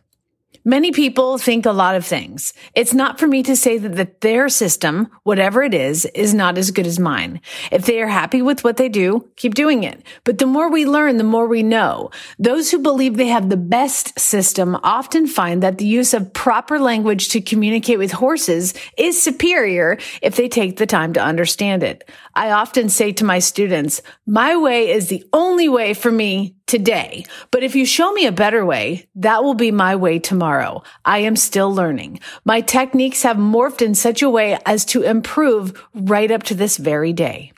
Many 0.65 0.93
people 0.93 1.37
think 1.37 1.65
a 1.65 1.73
lot 1.73 1.95
of 1.95 2.05
things. 2.05 2.53
It's 2.73 2.93
not 2.93 3.19
for 3.19 3.27
me 3.27 3.43
to 3.43 3.55
say 3.55 3.77
that, 3.77 4.21
their 4.21 4.47
system, 4.47 5.09
whatever 5.23 5.61
it 5.61 5.73
is, 5.73 6.05
is 6.05 6.33
not 6.33 6.57
as 6.57 6.71
good 6.71 6.87
as 6.87 6.99
mine. 6.99 7.41
If 7.71 7.85
they 7.85 8.01
are 8.01 8.07
happy 8.07 8.41
with 8.41 8.63
what 8.63 8.77
they 8.77 8.87
do, 8.87 9.29
keep 9.35 9.55
doing 9.55 9.83
it. 9.83 10.01
But 10.23 10.37
the 10.37 10.45
more 10.45 10.69
we 10.69 10.85
learn, 10.85 11.17
the 11.17 11.23
more 11.23 11.47
we 11.47 11.63
know. 11.63 12.11
Those 12.39 12.71
who 12.71 12.79
believe 12.79 13.17
they 13.17 13.27
have 13.27 13.49
the 13.49 13.57
best 13.57 14.17
system 14.17 14.77
often 14.83 15.27
find 15.27 15.61
that 15.61 15.77
the 15.77 15.85
use 15.85 16.13
of 16.13 16.31
proper 16.33 16.79
language 16.79 17.29
to 17.29 17.41
communicate 17.41 17.97
with 17.97 18.11
horses 18.13 18.73
is 18.97 19.21
superior 19.21 19.97
if 20.21 20.37
they 20.37 20.47
take 20.47 20.77
the 20.77 20.85
time 20.85 21.11
to 21.13 21.23
understand 21.23 21.83
it. 21.83 22.09
I 22.35 22.51
often 22.51 22.87
say 22.87 23.11
to 23.13 23.25
my 23.25 23.39
students, 23.39 24.01
my 24.25 24.55
way 24.55 24.91
is 24.91 25.09
the 25.09 25.25
only 25.33 25.67
way 25.67 25.93
for 25.93 26.11
me 26.11 26.55
today. 26.73 27.23
But 27.51 27.61
if 27.61 27.75
you 27.75 27.85
show 27.85 28.11
me 28.13 28.25
a 28.25 28.31
better 28.31 28.65
way, 28.65 29.05
that 29.13 29.43
will 29.43 29.53
be 29.53 29.69
my 29.69 29.95
way 29.95 30.17
tomorrow. 30.17 30.81
I 31.05 31.19
am 31.19 31.35
still 31.35 31.71
learning. 31.71 32.19
My 32.45 32.61
techniques 32.61 33.21
have 33.21 33.37
morphed 33.37 33.83
in 33.83 33.93
such 33.93 34.23
a 34.23 34.29
way 34.29 34.57
as 34.65 34.83
to 34.85 35.03
improve 35.03 35.79
right 35.93 36.31
up 36.31 36.41
to 36.43 36.55
this 36.55 36.77
very 36.77 37.13
day. 37.13 37.51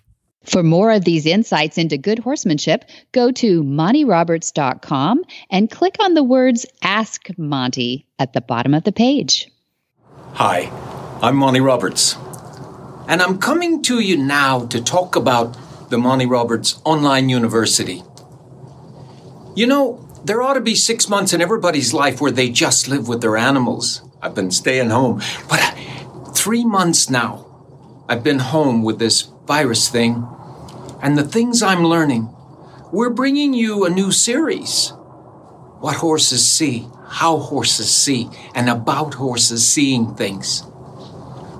For 0.43 0.63
more 0.63 0.91
of 0.91 1.05
these 1.05 1.26
insights 1.26 1.78
into 1.78 1.97
good 1.97 2.20
horsemanship, 2.20 2.84
go 3.13 3.32
to 3.32 3.63
montyroberts.com 3.63 5.24
and 5.49 5.72
click 5.72 5.95
on 6.01 6.13
the 6.13 6.24
words 6.24 6.66
Ask 6.82 7.30
Monty 7.38 8.05
at 8.20 8.34
the 8.34 8.41
bottom 8.41 8.74
of 8.74 8.84
the 8.84 8.91
page. 8.91 9.49
Hi, 10.34 10.70
I'm 11.22 11.38
Monty 11.38 11.61
Roberts. 11.61 12.18
And 13.07 13.22
I'm 13.22 13.38
coming 13.38 13.82
to 13.84 14.01
you 14.01 14.18
now 14.18 14.66
to 14.66 14.84
talk 14.84 15.16
about 15.16 15.55
the 15.89 15.97
Monty 15.97 16.26
Roberts 16.26 16.82
Online 16.84 17.30
University. 17.30 18.03
You 19.56 19.68
know, 19.68 20.06
there 20.26 20.41
ought 20.41 20.56
to 20.56 20.62
be 20.62 20.76
six 20.76 21.08
months 21.08 21.32
in 21.32 21.41
everybody's 21.41 21.93
life 21.93 22.20
where 22.20 22.32
they 22.32 22.49
just 22.49 22.89
live 22.89 23.08
with 23.08 23.22
their 23.22 23.38
animals. 23.38 24.01
I've 24.22 24.36
been 24.36 24.51
staying 24.51 24.89
home, 24.89 25.22
but 25.47 25.62
uh, 25.62 26.32
three 26.34 26.66
months 26.66 27.10
now, 27.10 27.45
I've 28.10 28.22
been 28.22 28.39
home 28.39 28.84
with 28.84 28.99
this 28.99 29.22
virus 29.47 29.88
thing. 29.88 30.28
And 31.01 31.18
the 31.18 31.24
things 31.24 31.64
I'm 31.64 31.86
learning, 31.86 32.36
we're 32.91 33.12
bringing 33.12 33.53
you 33.53 33.86
a 33.86 33.89
new 33.89 34.12
series. 34.12 34.89
What 35.80 35.95
horses 35.97 36.45
see, 36.45 36.89
how 37.08 37.38
horses 37.38 37.89
see, 37.89 38.30
and 38.53 38.70
about 38.70 39.14
horses 39.14 39.66
seeing 39.66 40.16
things. 40.16 40.64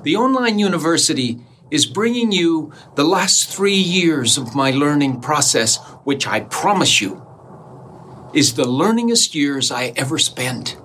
The 0.02 0.16
online 0.16 0.58
university 0.58 1.40
is 1.70 1.86
bringing 1.86 2.30
you 2.30 2.74
the 2.94 3.04
last 3.04 3.48
three 3.48 3.72
years 3.72 4.36
of 4.36 4.54
my 4.54 4.70
learning 4.70 5.22
process, 5.22 5.78
which 6.04 6.26
I 6.26 6.40
promise 6.40 7.00
you 7.00 7.25
is 8.34 8.54
the 8.54 8.64
learningest 8.64 9.34
years 9.34 9.70
I 9.70 9.92
ever 9.96 10.18
spent. 10.18 10.76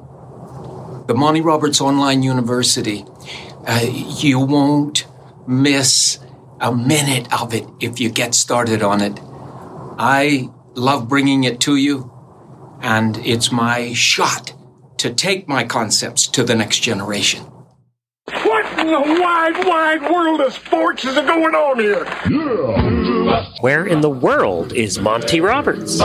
The 1.08 1.16
Monty 1.16 1.42
Roberts 1.42 1.82
Online 1.82 2.24
University, 2.24 3.06
uh, 3.68 3.82
you 3.84 4.40
won't 4.40 5.06
miss 5.48 6.20
a 6.60 6.74
minute 6.74 7.32
of 7.34 7.54
it 7.54 7.66
if 7.80 8.00
you 8.00 8.10
get 8.10 8.36
started 8.36 8.82
on 8.82 9.02
it. 9.02 9.20
I 9.98 10.50
love 10.76 11.10
bringing 11.10 11.44
it 11.44 11.60
to 11.62 11.76
you, 11.76 12.12
and 12.82 13.18
it's 13.18 13.52
my 13.52 13.94
shot 13.94 14.54
to 15.00 15.14
take 15.14 15.48
my 15.48 15.64
concepts 15.64 16.28
to 16.28 16.44
the 16.44 16.56
next 16.56 16.80
generation. 16.80 17.44
What 18.44 18.80
in 18.80 18.88
the 18.88 19.00
wide, 19.22 19.66
wide 19.66 20.12
world 20.12 20.42
of 20.42 20.54
sports 20.54 21.04
is 21.04 21.16
going 21.16 21.56
on 21.56 21.80
here? 21.80 22.06
Where 23.62 23.86
in 23.86 24.02
the 24.02 24.10
world 24.10 24.74
is 24.74 25.00
Monty 25.00 25.42
Roberts? 25.42 26.00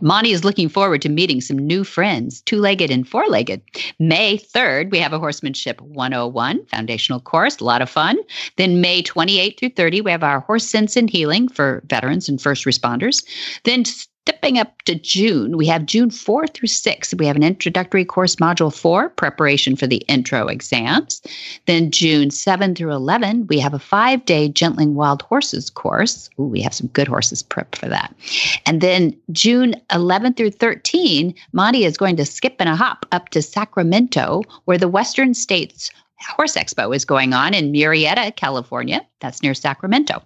Monty 0.00 0.32
is 0.32 0.44
looking 0.44 0.68
forward 0.68 1.02
to 1.02 1.08
meeting 1.08 1.40
some 1.40 1.58
new 1.58 1.84
friends, 1.84 2.42
two 2.42 2.58
legged 2.58 2.90
and 2.90 3.08
four 3.08 3.26
legged. 3.26 3.62
May 3.98 4.36
3rd, 4.36 4.90
we 4.90 4.98
have 4.98 5.12
a 5.12 5.18
Horsemanship 5.18 5.80
101 5.80 6.66
foundational 6.66 7.20
course, 7.20 7.58
a 7.58 7.64
lot 7.64 7.82
of 7.82 7.88
fun. 7.88 8.18
Then 8.56 8.80
May 8.80 9.02
28 9.02 9.58
through 9.58 9.70
30, 9.70 10.02
we 10.02 10.10
have 10.10 10.22
our 10.22 10.40
Horse 10.40 10.66
Sense 10.66 10.96
and 10.96 11.08
Healing 11.08 11.48
for 11.48 11.82
veterans 11.86 12.28
and 12.28 12.40
first 12.40 12.64
responders. 12.64 13.24
Then 13.64 13.84
Stepping 14.26 14.58
up 14.58 14.82
to 14.82 14.96
June, 14.96 15.56
we 15.56 15.68
have 15.68 15.86
June 15.86 16.10
4 16.10 16.48
through 16.48 16.66
6. 16.66 17.14
We 17.14 17.26
have 17.26 17.36
an 17.36 17.44
introductory 17.44 18.04
course, 18.04 18.34
Module 18.36 18.76
4, 18.76 19.10
preparation 19.10 19.76
for 19.76 19.86
the 19.86 19.98
intro 20.08 20.48
exams. 20.48 21.22
Then 21.66 21.92
June 21.92 22.30
7 22.30 22.74
through 22.74 22.90
11, 22.90 23.46
we 23.46 23.60
have 23.60 23.72
a 23.72 23.78
five 23.78 24.24
day 24.24 24.48
Gentling 24.48 24.96
Wild 24.96 25.22
Horses 25.22 25.70
course. 25.70 26.28
Ooh, 26.40 26.46
we 26.46 26.60
have 26.60 26.74
some 26.74 26.88
good 26.88 27.06
horses 27.06 27.40
prep 27.40 27.76
for 27.76 27.86
that. 27.86 28.12
And 28.66 28.80
then 28.80 29.16
June 29.30 29.76
11 29.94 30.34
through 30.34 30.50
13, 30.50 31.32
Monty 31.52 31.84
is 31.84 31.96
going 31.96 32.16
to 32.16 32.24
skip 32.24 32.56
and 32.58 32.68
a 32.68 32.74
hop 32.74 33.06
up 33.12 33.28
to 33.28 33.40
Sacramento, 33.40 34.42
where 34.64 34.78
the 34.78 34.88
Western 34.88 35.34
States 35.34 35.92
Horse 36.18 36.56
Expo 36.56 36.96
is 36.96 37.04
going 37.04 37.32
on 37.32 37.54
in 37.54 37.72
Murrieta, 37.72 38.34
California. 38.34 39.06
That's 39.20 39.40
near 39.40 39.54
Sacramento. 39.54 40.20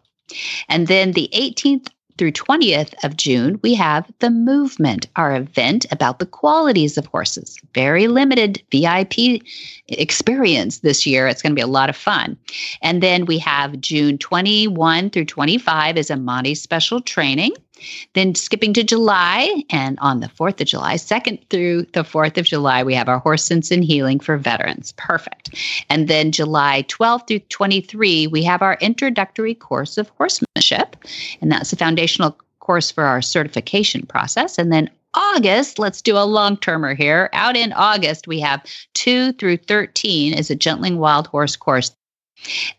And 0.70 0.86
then 0.86 1.12
the 1.12 1.28
18th 1.34 1.88
through 2.20 2.32
20th 2.32 2.92
of 3.02 3.16
June, 3.16 3.58
we 3.62 3.72
have 3.72 4.06
The 4.18 4.28
Movement, 4.28 5.06
our 5.16 5.34
event 5.34 5.86
about 5.90 6.18
the 6.18 6.26
qualities 6.26 6.98
of 6.98 7.06
horses. 7.06 7.56
Very 7.74 8.08
limited 8.08 8.62
VIP 8.70 9.40
experience 9.88 10.80
this 10.80 11.06
year. 11.06 11.26
It's 11.26 11.40
going 11.40 11.52
to 11.52 11.58
be 11.58 11.62
a 11.62 11.66
lot 11.66 11.88
of 11.88 11.96
fun. 11.96 12.36
And 12.82 13.02
then 13.02 13.24
we 13.24 13.38
have 13.38 13.80
June 13.80 14.18
21 14.18 15.08
through 15.08 15.24
25 15.24 15.96
is 15.96 16.10
a 16.10 16.16
Monty 16.16 16.54
special 16.54 17.00
training. 17.00 17.52
Then 18.12 18.34
skipping 18.34 18.74
to 18.74 18.84
July, 18.84 19.64
and 19.70 19.98
on 20.00 20.20
the 20.20 20.28
4th 20.28 20.60
of 20.60 20.66
July, 20.66 20.96
2nd 20.96 21.48
through 21.48 21.84
the 21.94 22.02
4th 22.02 22.36
of 22.36 22.44
July, 22.44 22.82
we 22.82 22.94
have 22.94 23.08
our 23.08 23.18
Horse 23.18 23.42
Sense 23.42 23.70
and 23.70 23.82
Healing 23.82 24.20
for 24.20 24.36
Veterans. 24.36 24.92
Perfect. 24.98 25.54
And 25.88 26.06
then 26.06 26.30
July 26.30 26.84
12th 26.88 27.28
through 27.28 27.38
23, 27.38 28.26
we 28.26 28.42
have 28.42 28.60
our 28.60 28.76
introductory 28.82 29.54
course 29.54 29.96
of 29.96 30.10
and 31.40 31.50
that's 31.50 31.72
a 31.72 31.76
foundational 31.76 32.36
course 32.60 32.90
for 32.90 33.04
our 33.04 33.22
certification 33.22 34.06
process. 34.06 34.58
And 34.58 34.72
then 34.72 34.90
August, 35.14 35.78
let's 35.78 36.00
do 36.02 36.16
a 36.16 36.24
long 36.24 36.56
termer 36.56 36.94
here. 36.94 37.30
Out 37.32 37.56
in 37.56 37.72
August, 37.72 38.28
we 38.28 38.38
have 38.40 38.64
2 38.94 39.32
through 39.32 39.56
13 39.56 40.34
is 40.34 40.50
a 40.50 40.54
Gentling 40.54 40.98
Wild 40.98 41.26
Horse 41.26 41.56
course. 41.56 41.94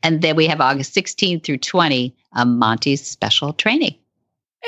And 0.02 0.22
then 0.22 0.36
we 0.36 0.48
have 0.48 0.62
August 0.62 0.94
16 0.94 1.42
through 1.42 1.58
20, 1.58 2.16
a 2.36 2.46
Monty's 2.46 3.06
special 3.06 3.54
training. 3.54 3.96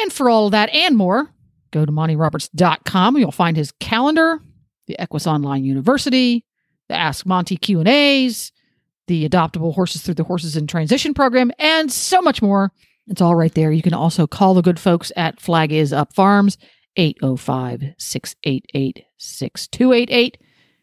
And 0.02 0.12
for 0.12 0.30
all 0.30 0.50
that 0.50 0.70
and 0.70 0.98
more, 0.98 1.30
go 1.72 1.86
to 1.86 1.92
montyroberts.com. 1.92 3.18
You'll 3.18 3.32
find 3.32 3.56
his 3.56 3.72
calendar, 3.80 4.40
the 4.88 5.00
Equus 5.00 5.26
Online 5.26 5.64
University, 5.64 6.46
the 6.90 6.96
Ask 6.96 7.26
Monty 7.26 7.58
Q&As, 7.58 8.52
the 9.08 9.28
Adoptable 9.28 9.74
Horses 9.74 10.02
Through 10.02 10.16
the 10.16 10.24
Horses 10.24 10.58
in 10.58 10.68
Transition 10.68 11.14
program, 11.14 11.52
and 11.60 11.92
so 11.92 12.22
much 12.22 12.42
more. 12.42 12.72
It's 13.08 13.22
all 13.22 13.36
right 13.36 13.54
there. 13.54 13.72
You 13.72 13.82
can 13.82 13.94
also 13.94 14.28
call 14.28 14.54
the 14.54 14.62
good 14.62 14.80
folks 14.80 15.12
at 15.16 15.42
Flag 15.42 15.72
Is 15.72 15.92
Up 15.92 16.14
Farms, 16.14 16.60
805 16.96 17.96
688 17.98 19.06
6288. 19.18 20.38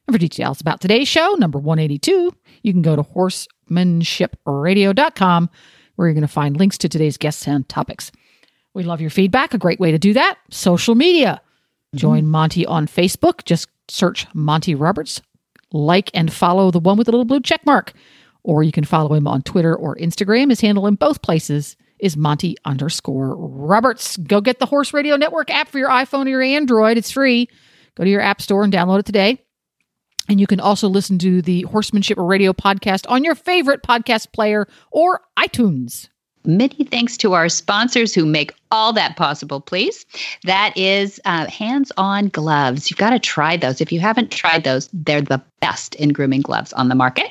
And 0.06 0.14
for 0.14 0.18
details 0.18 0.60
about 0.60 0.80
today's 0.80 1.08
show, 1.08 1.34
number 1.38 1.58
182, 1.58 2.32
you 2.62 2.72
can 2.72 2.82
go 2.82 2.96
to 2.96 3.02
horsemanshipradio.com 3.02 5.50
where 5.96 6.08
you're 6.08 6.14
going 6.14 6.22
to 6.22 6.28
find 6.28 6.56
links 6.56 6.78
to 6.78 6.88
today's 6.88 7.16
guests 7.16 7.46
and 7.46 7.68
topics. 7.68 8.10
We 8.74 8.82
love 8.82 9.00
your 9.00 9.10
feedback. 9.10 9.54
A 9.54 9.58
great 9.58 9.80
way 9.80 9.92
to 9.92 9.98
do 9.98 10.12
that 10.14 10.38
social 10.50 10.94
media. 10.94 11.40
Join 11.94 12.22
mm-hmm. 12.22 12.30
Monty 12.30 12.66
on 12.66 12.86
Facebook. 12.86 13.44
Just 13.44 13.68
search 13.88 14.26
Monty 14.34 14.74
Roberts. 14.74 15.22
Like 15.72 16.10
and 16.14 16.32
follow 16.32 16.70
the 16.70 16.80
one 16.80 16.98
with 16.98 17.06
the 17.06 17.12
little 17.12 17.24
blue 17.24 17.40
check 17.40 17.64
mark. 17.64 17.92
Or 18.42 18.62
you 18.62 18.72
can 18.72 18.84
follow 18.84 19.14
him 19.14 19.26
on 19.26 19.42
Twitter 19.42 19.74
or 19.74 19.96
Instagram. 19.96 20.50
His 20.50 20.60
handle 20.60 20.86
in 20.86 20.94
both 20.94 21.22
places 21.22 21.76
is 22.00 22.16
Monty 22.16 22.56
underscore 22.64 23.36
Roberts. 23.36 24.16
Go 24.18 24.40
get 24.40 24.58
the 24.58 24.66
Horse 24.66 24.92
Radio 24.92 25.16
Network 25.16 25.50
app 25.50 25.68
for 25.68 25.78
your 25.78 25.88
iPhone 25.88 26.26
or 26.26 26.30
your 26.30 26.42
Android. 26.42 26.98
It's 26.98 27.10
free. 27.10 27.48
Go 27.96 28.04
to 28.04 28.10
your 28.10 28.20
app 28.20 28.42
store 28.42 28.62
and 28.62 28.72
download 28.72 29.00
it 29.00 29.06
today. 29.06 29.38
And 30.28 30.38
you 30.38 30.46
can 30.46 30.60
also 30.60 30.88
listen 30.88 31.18
to 31.20 31.42
the 31.42 31.62
Horsemanship 31.62 32.18
Radio 32.18 32.52
podcast 32.52 33.04
on 33.08 33.24
your 33.24 33.34
favorite 33.34 33.82
podcast 33.82 34.32
player 34.32 34.68
or 34.92 35.22
iTunes. 35.38 36.09
Many 36.44 36.84
thanks 36.84 37.16
to 37.18 37.34
our 37.34 37.48
sponsors 37.48 38.14
who 38.14 38.24
make 38.24 38.54
all 38.70 38.92
that 38.94 39.16
possible, 39.16 39.60
please. 39.60 40.06
That 40.44 40.76
is 40.76 41.20
uh, 41.24 41.46
hands 41.50 41.92
on 41.96 42.28
gloves. 42.28 42.90
You've 42.90 42.98
got 42.98 43.10
to 43.10 43.18
try 43.18 43.56
those. 43.56 43.80
If 43.80 43.92
you 43.92 44.00
haven't 44.00 44.30
tried 44.30 44.64
those, 44.64 44.88
they're 44.92 45.20
the 45.20 45.42
best 45.60 45.94
in 45.96 46.10
grooming 46.10 46.40
gloves 46.40 46.72
on 46.72 46.88
the 46.88 46.94
market. 46.94 47.26